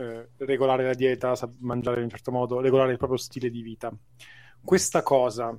eh, 0.00 0.30
regolare 0.38 0.84
la 0.84 0.94
dieta, 0.94 1.34
mangiare 1.58 1.98
in 1.98 2.04
un 2.04 2.10
certo 2.10 2.32
modo, 2.32 2.60
regolare 2.60 2.92
il 2.92 2.96
proprio 2.96 3.18
stile 3.18 3.50
di 3.50 3.60
vita. 3.60 3.92
Questa 4.62 5.02
cosa, 5.02 5.56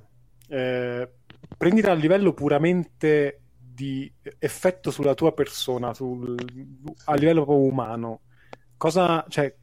eh, 0.48 1.12
prendila 1.56 1.92
a 1.92 1.94
livello 1.94 2.32
puramente 2.32 3.40
di 3.56 4.12
effetto 4.38 4.90
sulla 4.90 5.14
tua 5.14 5.32
persona, 5.32 5.94
sul, 5.94 6.34
a 7.04 7.14
livello 7.14 7.44
proprio 7.44 7.66
umano, 7.66 8.22
cosa, 8.76 9.24
cioè, 9.28 9.54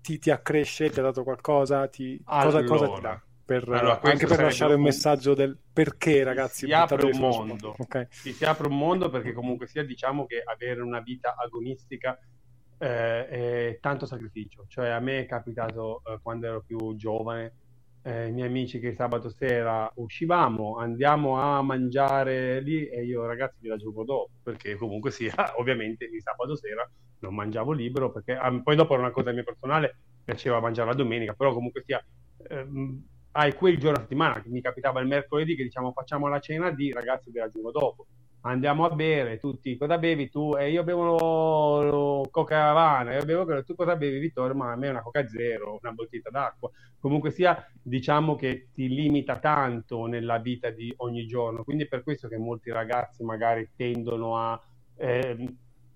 ti, 0.00 0.18
ti, 0.20 0.30
accresce, 0.30 0.90
ti 0.90 1.00
ha 1.00 1.02
dato 1.02 1.24
qualcosa, 1.24 1.88
ti, 1.88 2.20
allora, 2.26 2.62
cosa, 2.62 2.84
cosa 2.86 2.94
ti 2.94 3.00
dà? 3.00 3.22
Per, 3.44 3.68
allora, 3.68 4.00
anche 4.00 4.26
per 4.26 4.40
lasciare 4.40 4.74
un 4.74 4.80
messaggio 4.80 5.34
del 5.34 5.58
perché 5.70 6.22
ragazzi 6.22 6.64
si 6.64 6.72
apre 6.72 7.04
un 7.04 7.18
mondo 7.18 7.74
okay. 7.76 8.06
si, 8.08 8.32
si 8.32 8.42
apre 8.46 8.68
un 8.68 8.78
mondo 8.78 9.10
perché 9.10 9.34
comunque 9.34 9.66
sia 9.66 9.84
diciamo 9.84 10.24
che 10.24 10.42
avere 10.42 10.80
una 10.80 11.00
vita 11.00 11.34
agonistica 11.36 12.18
eh, 12.78 13.78
tanto 13.80 14.06
sacrificio. 14.06 14.64
Cioè, 14.68 14.88
a 14.88 15.00
me 15.00 15.20
è 15.20 15.26
capitato 15.26 16.02
eh, 16.04 16.18
quando 16.22 16.46
ero 16.46 16.62
più 16.62 16.96
giovane, 16.96 17.52
eh, 18.02 18.28
i 18.28 18.32
miei 18.32 18.48
amici 18.48 18.78
che 18.78 18.92
sabato 18.92 19.30
sera 19.30 19.90
uscivamo, 19.96 20.76
andiamo 20.76 21.40
a 21.40 21.62
mangiare 21.62 22.60
lì 22.60 22.86
e 22.86 23.04
io 23.04 23.24
ragazzi 23.24 23.56
vi 23.60 23.68
raggiungo 23.68 24.04
dopo, 24.04 24.30
perché 24.42 24.76
comunque 24.76 25.10
sia, 25.10 25.34
ovviamente 25.58 26.04
il 26.04 26.20
sabato 26.20 26.56
sera 26.56 26.88
non 27.20 27.34
mangiavo 27.34 27.72
libero, 27.72 28.12
perché 28.12 28.32
ah, 28.34 28.52
poi 28.62 28.76
dopo 28.76 28.92
era 28.92 29.02
una 29.02 29.10
cosa 29.12 29.32
mia 29.32 29.42
personale, 29.42 29.96
piaceva 30.22 30.60
mangiare 30.60 30.88
la 30.90 30.96
domenica, 30.96 31.32
però 31.34 31.52
comunque 31.52 31.82
sia... 31.84 32.04
Ehm, 32.48 33.06
hai 33.36 33.52
quel 33.54 33.78
giorno 33.78 33.98
a 33.98 34.00
settimana 34.02 34.40
che 34.40 34.48
mi 34.48 34.60
capitava 34.60 35.00
il 35.00 35.08
mercoledì 35.08 35.56
che 35.56 35.64
diciamo 35.64 35.90
facciamo 35.90 36.28
la 36.28 36.38
cena 36.38 36.70
di 36.70 36.92
ragazzi 36.92 37.32
vi 37.32 37.40
raggiungo 37.40 37.72
dopo 37.72 38.06
andiamo 38.46 38.84
a 38.84 38.90
bere 38.90 39.38
tutti, 39.38 39.76
cosa 39.76 39.98
bevi 39.98 40.28
tu? 40.28 40.56
E 40.56 40.70
io 40.70 40.84
bevo 40.84 42.28
coca 42.30 42.68
Havana, 42.68 43.14
io 43.14 43.24
bevo 43.24 43.44
quello, 43.44 43.64
tu 43.64 43.74
cosa 43.74 43.96
bevi 43.96 44.18
Vittorio? 44.18 44.54
Ma 44.54 44.72
a 44.72 44.76
me 44.76 44.88
una 44.88 45.02
coca 45.02 45.26
zero, 45.26 45.78
una 45.80 45.92
bottiglia 45.92 46.30
d'acqua. 46.30 46.70
Comunque 46.98 47.30
sia, 47.30 47.66
diciamo 47.82 48.34
che 48.34 48.68
ti 48.72 48.88
limita 48.88 49.38
tanto 49.38 50.06
nella 50.06 50.38
vita 50.38 50.70
di 50.70 50.92
ogni 50.98 51.26
giorno, 51.26 51.64
quindi 51.64 51.84
è 51.84 51.88
per 51.88 52.02
questo 52.02 52.28
che 52.28 52.36
molti 52.36 52.70
ragazzi 52.70 53.22
magari 53.24 53.70
tendono 53.76 54.36
a 54.36 54.60
eh, 54.96 55.54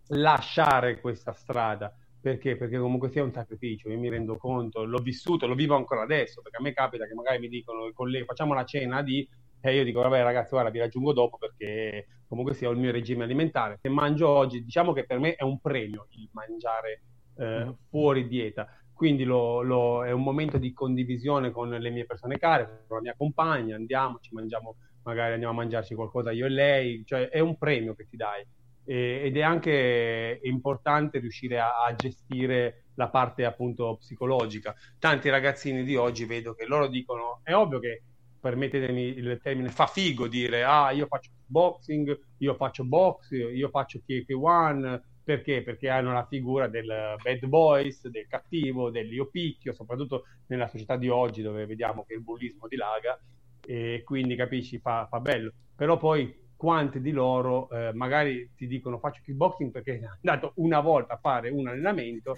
lasciare 0.08 1.00
questa 1.00 1.32
strada. 1.32 1.94
Perché? 2.20 2.56
Perché 2.56 2.78
comunque 2.78 3.10
sia 3.10 3.22
un 3.22 3.32
sacrificio, 3.32 3.88
io 3.90 3.98
mi 3.98 4.08
rendo 4.08 4.36
conto, 4.36 4.84
l'ho 4.84 4.98
vissuto, 4.98 5.46
lo 5.46 5.54
vivo 5.54 5.76
ancora 5.76 6.02
adesso, 6.02 6.42
perché 6.42 6.58
a 6.58 6.62
me 6.62 6.72
capita 6.72 7.06
che 7.06 7.14
magari 7.14 7.38
mi 7.38 7.48
dicono 7.48 7.86
i 7.86 7.92
colleghi 7.92 8.24
facciamo 8.24 8.54
la 8.54 8.64
cena 8.64 9.02
di 9.02 9.26
e 9.60 9.74
io 9.74 9.84
dico, 9.84 10.00
vabbè 10.00 10.22
ragazzi, 10.22 10.50
guarda, 10.50 10.70
vi 10.70 10.78
raggiungo 10.78 11.12
dopo 11.12 11.36
perché 11.36 12.06
comunque 12.28 12.54
sia 12.54 12.68
il 12.70 12.76
mio 12.76 12.92
regime 12.92 13.24
alimentare. 13.24 13.78
Se 13.80 13.88
mangio 13.88 14.28
oggi, 14.28 14.62
diciamo 14.62 14.92
che 14.92 15.04
per 15.04 15.18
me 15.18 15.34
è 15.34 15.42
un 15.42 15.60
premio 15.60 16.06
il 16.10 16.28
mangiare 16.32 17.02
eh, 17.36 17.64
mm. 17.64 17.70
fuori 17.88 18.28
dieta. 18.28 18.68
Quindi 18.92 19.24
lo, 19.24 19.62
lo, 19.62 20.04
è 20.04 20.10
un 20.10 20.22
momento 20.22 20.58
di 20.58 20.72
condivisione 20.72 21.50
con 21.50 21.70
le 21.70 21.90
mie 21.90 22.04
persone 22.04 22.36
care, 22.36 22.84
con 22.86 22.96
la 22.96 23.02
mia 23.02 23.14
compagna, 23.16 23.76
andiamo, 23.76 24.18
ci 24.20 24.34
mangiamo, 24.34 24.76
magari 25.04 25.34
andiamo 25.34 25.54
a 25.54 25.56
mangiarci 25.56 25.94
qualcosa 25.94 26.32
io 26.32 26.46
e 26.46 26.50
lei, 26.50 27.04
cioè 27.04 27.28
è 27.28 27.38
un 27.38 27.56
premio 27.56 27.94
che 27.94 28.06
ti 28.08 28.16
dai. 28.16 28.44
E, 28.84 29.20
ed 29.24 29.36
è 29.36 29.42
anche 29.42 30.40
importante 30.42 31.20
riuscire 31.20 31.60
a, 31.60 31.84
a 31.84 31.94
gestire 31.94 32.86
la 32.94 33.08
parte 33.08 33.44
appunto 33.44 33.96
psicologica. 33.98 34.74
Tanti 34.98 35.30
ragazzini 35.30 35.84
di 35.84 35.94
oggi 35.94 36.24
vedo 36.24 36.54
che 36.54 36.66
loro 36.66 36.88
dicono, 36.88 37.40
è 37.44 37.54
ovvio 37.54 37.78
che 37.78 38.02
permettetemi 38.40 39.16
il 39.16 39.38
termine, 39.42 39.68
fa 39.68 39.86
figo 39.86 40.26
dire 40.26 40.64
ah 40.64 40.90
io 40.90 41.06
faccio 41.06 41.30
boxing, 41.46 42.18
io 42.38 42.54
faccio 42.54 42.84
box, 42.84 43.30
io 43.30 43.68
faccio 43.68 44.00
KK1, 44.06 45.00
perché? 45.28 45.62
Perché 45.62 45.90
hanno 45.90 46.12
la 46.12 46.26
figura 46.26 46.68
del 46.68 47.16
bad 47.22 47.46
boys, 47.46 48.08
del 48.08 48.26
cattivo, 48.26 48.90
dell'io 48.90 49.26
picchio, 49.26 49.74
soprattutto 49.74 50.24
nella 50.46 50.68
società 50.68 50.96
di 50.96 51.08
oggi 51.08 51.42
dove 51.42 51.66
vediamo 51.66 52.04
che 52.04 52.14
il 52.14 52.22
bullismo 52.22 52.66
dilaga 52.66 53.18
e 53.60 54.02
quindi 54.04 54.36
capisci, 54.36 54.78
fa, 54.78 55.06
fa 55.10 55.20
bello. 55.20 55.52
Però 55.76 55.98
poi 55.98 56.46
quanti 56.56 57.02
di 57.02 57.10
loro 57.10 57.68
eh, 57.70 57.92
magari 57.92 58.52
ti 58.56 58.66
dicono 58.66 58.98
faccio 58.98 59.20
kickboxing 59.22 59.70
perché 59.70 60.00
è 60.00 60.04
andato 60.22 60.52
una 60.56 60.80
volta 60.80 61.14
a 61.14 61.18
fare 61.18 61.50
un 61.50 61.68
allenamento, 61.68 62.36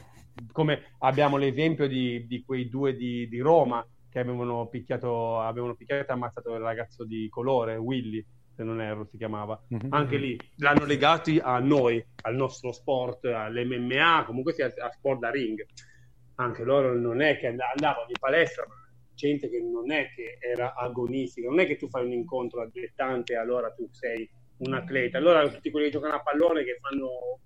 come 0.51 0.95
abbiamo 0.99 1.37
l'esempio 1.37 1.87
di, 1.87 2.27
di 2.27 2.43
quei 2.45 2.69
due 2.69 2.97
di, 2.97 3.29
di 3.29 3.39
Roma 3.39 3.87
che 4.11 4.19
avevano 4.19 4.67
picchiato, 4.67 5.41
avevano 5.41 5.75
picchiato 5.75 6.11
e 6.11 6.13
ammazzato 6.13 6.55
il 6.55 6.61
ragazzo 6.61 7.05
di 7.05 7.29
colore, 7.29 7.77
Willy, 7.77 8.25
se 8.55 8.65
non 8.65 8.81
erro 8.81 9.07
si 9.07 9.17
chiamava. 9.17 9.59
Mm-hmm. 9.73 9.93
Anche 9.93 10.17
lì 10.17 10.39
l'hanno 10.57 10.85
legati 10.85 11.39
a 11.39 11.59
noi, 11.61 12.05
al 12.23 12.35
nostro 12.35 12.73
sport, 12.73 13.25
all'MMA, 13.25 14.25
comunque 14.27 14.53
sia 14.53 14.67
a 14.67 14.91
sport 14.91 15.21
da 15.21 15.31
ring. 15.31 15.65
Anche 16.35 16.65
loro 16.65 16.95
non 16.95 17.21
è 17.21 17.39
che 17.39 17.47
andavano 17.47 18.09
in 18.09 18.19
palestra, 18.19 18.67
gente 19.15 19.49
che 19.49 19.61
non 19.61 19.93
è 19.93 20.11
che 20.15 20.39
era 20.41 20.75
agonistica, 20.75 21.49
non 21.49 21.61
è 21.61 21.67
che 21.67 21.77
tu 21.77 21.89
fai 21.89 22.05
un 22.05 22.13
incontro 22.13 22.69
dilettante 22.69 23.35
e 23.35 23.37
allora 23.37 23.71
tu 23.71 23.89
sei 23.93 24.29
un 24.59 24.75
atleta. 24.75 25.19
Allora 25.19 25.49
tutti 25.49 25.71
quelli 25.71 25.87
che 25.87 25.93
giocano 25.93 26.15
a 26.15 26.23
pallone 26.23 26.65
che 26.65 26.79
fanno 26.81 27.39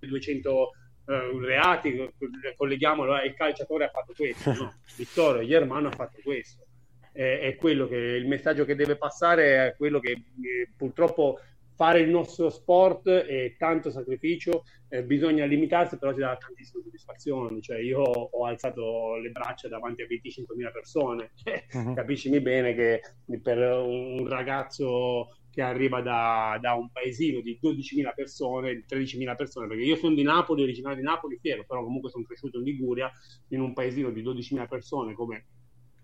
200 0.00 0.70
uh, 1.04 1.38
reati, 1.38 2.12
colleghiamo, 2.56 3.02
allora 3.02 3.22
il 3.22 3.34
calciatore 3.34 3.84
ha 3.84 3.90
fatto 3.90 4.12
questo, 4.16 4.52
no? 4.52 4.74
Vittorio 4.96 5.46
Germano 5.46 5.88
ha 5.88 5.92
fatto 5.92 6.18
questo. 6.22 6.66
È, 7.12 7.40
è, 7.40 7.56
quello 7.56 7.86
che 7.86 7.96
il 7.96 8.26
messaggio 8.26 8.64
che 8.64 8.74
deve 8.74 8.96
passare 8.96 9.66
è 9.66 9.74
quello 9.76 10.00
che 10.00 10.10
eh, 10.10 10.70
purtroppo 10.76 11.38
fare 11.74 12.00
il 12.00 12.10
nostro 12.10 12.48
sport 12.48 13.08
è 13.08 13.56
tanto 13.56 13.90
sacrificio, 13.90 14.64
eh, 14.88 15.02
bisogna 15.02 15.44
limitarsi, 15.44 15.98
però 15.98 16.12
ti 16.12 16.20
dà 16.20 16.36
tantissime 16.36 16.82
soddisfazioni. 16.82 17.60
Cioè, 17.60 17.78
io 17.78 18.00
ho 18.00 18.46
alzato 18.46 19.16
le 19.16 19.30
braccia 19.30 19.68
davanti 19.68 20.02
a 20.02 20.06
25.000 20.06 20.72
persone, 20.72 21.32
uh-huh. 21.72 21.94
capiscimi 21.94 22.40
bene 22.40 22.74
che 22.74 23.00
per 23.42 23.58
un 23.58 24.28
ragazzo 24.28 25.38
che 25.52 25.60
arriva 25.60 26.00
da, 26.00 26.58
da, 26.60 26.72
un 26.74 26.90
paesino 26.90 27.40
di 27.40 27.58
12.000 27.62 28.14
persone, 28.14 28.84
13.000 28.88 29.36
persone, 29.36 29.66
perché 29.66 29.82
io 29.82 29.96
sono 29.96 30.14
di 30.14 30.22
Napoli, 30.22 30.62
originario 30.62 30.96
di 30.96 31.02
Napoli, 31.02 31.38
fiero, 31.38 31.64
però 31.66 31.84
comunque 31.84 32.08
sono 32.08 32.24
cresciuto 32.24 32.58
in 32.58 32.64
Liguria, 32.64 33.12
in 33.48 33.60
un 33.60 33.74
paesino 33.74 34.10
di 34.10 34.22
12.000 34.22 34.66
persone 34.66 35.12
come 35.12 35.44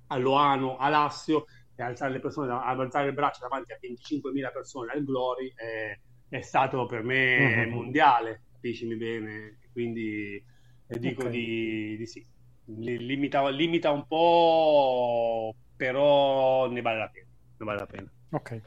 a 0.08 0.18
Loano, 0.18 0.76
a 0.76 0.90
Lassio, 0.90 1.46
e 1.74 1.82
alzare 1.82 2.12
le 2.12 2.20
persone, 2.20 2.52
alzare 2.52 3.06
le 3.06 3.12
braccia 3.14 3.40
davanti 3.40 3.72
a 3.72 3.78
25.000 3.80 4.52
persone 4.52 4.92
al 4.92 5.02
Glory 5.04 5.52
è, 5.54 5.98
è 6.28 6.40
stato 6.42 6.84
per 6.84 7.02
me 7.02 7.64
uh-huh. 7.64 7.70
mondiale, 7.70 8.42
capiscimi 8.52 8.96
bene, 8.96 9.60
quindi 9.72 10.44
dico 10.88 11.22
okay. 11.22 11.32
di, 11.32 11.96
di, 11.96 12.06
sì. 12.06 12.26
Limita, 12.66 13.48
limita 13.48 13.92
un 13.92 14.06
po', 14.06 15.54
però 15.74 16.68
ne 16.68 16.82
vale 16.82 16.98
la 16.98 17.08
pena. 17.08 17.26
Ne 17.56 17.64
vale 17.64 17.78
la 17.78 17.86
pena. 17.86 18.12
Ok. 18.30 18.60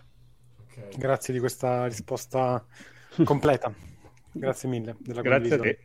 Okay. 0.71 0.97
Grazie 0.97 1.33
di 1.33 1.39
questa 1.39 1.85
risposta 1.87 2.65
completa. 3.23 3.73
Grazie 4.31 4.69
mille. 4.69 4.95
Grazie 4.99 5.55
a 5.55 5.59
te. 5.59 5.79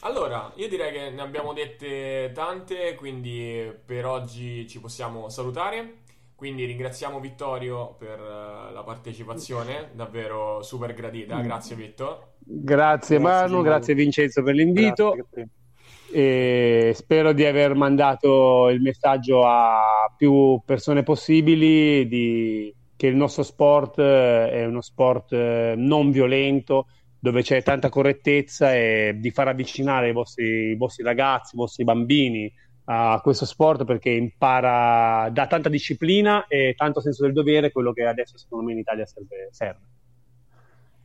Allora, 0.00 0.52
io 0.56 0.68
direi 0.68 0.92
che 0.92 1.10
ne 1.10 1.22
abbiamo 1.22 1.52
dette 1.52 2.30
tante, 2.34 2.94
quindi 2.94 3.72
per 3.84 4.06
oggi 4.06 4.66
ci 4.68 4.80
possiamo 4.80 5.28
salutare. 5.28 6.02
Quindi 6.34 6.64
ringraziamo 6.64 7.20
Vittorio 7.20 7.94
per 7.94 8.20
uh, 8.20 8.72
la 8.72 8.82
partecipazione, 8.84 9.90
davvero 9.96 10.62
super 10.62 10.92
gradita. 10.92 11.40
Grazie 11.40 11.76
Vittor. 11.76 12.32
Grazie, 12.38 13.16
grazie 13.16 13.18
Manu, 13.18 13.62
grazie 13.62 13.94
Vincenzo 13.94 14.42
per 14.42 14.54
l'invito. 14.54 15.16
E 16.12 16.92
spero 16.94 17.32
di 17.32 17.44
aver 17.46 17.74
mandato 17.74 18.68
il 18.68 18.82
messaggio 18.82 19.46
a 19.46 20.12
più 20.14 20.60
persone 20.64 21.02
possibili 21.02 22.06
di 22.06 22.74
che 22.96 23.06
il 23.06 23.16
nostro 23.16 23.42
sport 23.42 23.98
eh, 23.98 24.50
è 24.50 24.64
uno 24.66 24.80
sport 24.80 25.32
eh, 25.32 25.74
non 25.76 26.10
violento, 26.10 26.86
dove 27.18 27.42
c'è 27.42 27.62
tanta 27.62 27.88
correttezza 27.88 28.74
e 28.74 29.16
di 29.18 29.30
far 29.30 29.48
avvicinare 29.48 30.10
i 30.10 30.12
vostri, 30.12 30.70
i 30.70 30.76
vostri 30.76 31.02
ragazzi, 31.04 31.54
i 31.54 31.58
vostri 31.58 31.84
bambini 31.84 32.52
a 32.86 33.18
questo 33.22 33.46
sport 33.46 33.84
perché 33.84 34.10
impara, 34.10 35.30
da 35.30 35.46
tanta 35.46 35.68
disciplina 35.68 36.46
e 36.46 36.74
tanto 36.76 37.00
senso 37.00 37.22
del 37.24 37.32
dovere, 37.32 37.72
quello 37.72 37.92
che 37.92 38.04
adesso 38.04 38.36
secondo 38.36 38.66
me 38.66 38.72
in 38.72 38.78
Italia 38.78 39.06
serve. 39.06 39.48
serve. 39.52 39.80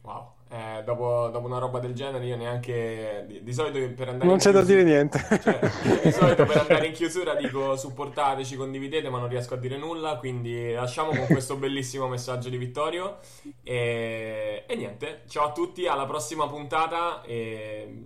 Wow. 0.02 0.39
Eh, 0.52 0.82
dopo, 0.84 1.30
dopo, 1.32 1.46
una 1.46 1.60
roba 1.60 1.78
del 1.78 1.94
genere 1.94 2.26
io 2.26 2.36
neanche 2.36 3.24
di, 3.28 3.44
di 3.44 3.54
solito 3.54 3.78
per 3.94 4.10
andare 4.10 4.28
non 4.28 4.38
c'è 4.40 4.50
chiusura, 4.50 4.62
da 4.62 4.66
dire 4.66 4.84
niente. 4.84 5.20
Cioè, 5.40 6.02
di 6.02 6.12
solito 6.12 6.46
per 6.46 6.58
andare 6.58 6.88
in 6.88 6.94
chiusura 6.94 7.36
dico 7.36 7.76
supportateci 7.78 8.56
condividete 8.56 9.10
ma 9.10 9.20
non 9.20 9.28
riesco 9.28 9.54
a 9.54 9.58
dire 9.58 9.78
nulla 9.78 10.18
quindi 10.18 10.72
lasciamo 10.74 11.12
con 11.12 11.28
questo 11.28 11.56
bellissimo 11.56 12.08
messaggio 12.08 12.50
di 12.50 12.58
Vittorio. 12.58 13.20
E, 13.62 14.64
e 14.66 14.76
niente. 14.76 15.22
Ciao 15.28 15.50
a 15.50 15.52
tutti 15.52 15.86
alla 15.86 16.08
prossima 16.08 16.48
puntata 16.48 17.22
e 17.22 18.04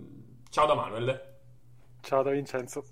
ciao 0.50 0.66
da 0.66 0.74
Manuel. 0.74 1.32
Ciao 2.02 2.22
da 2.22 2.30
Vincenzo 2.30 2.84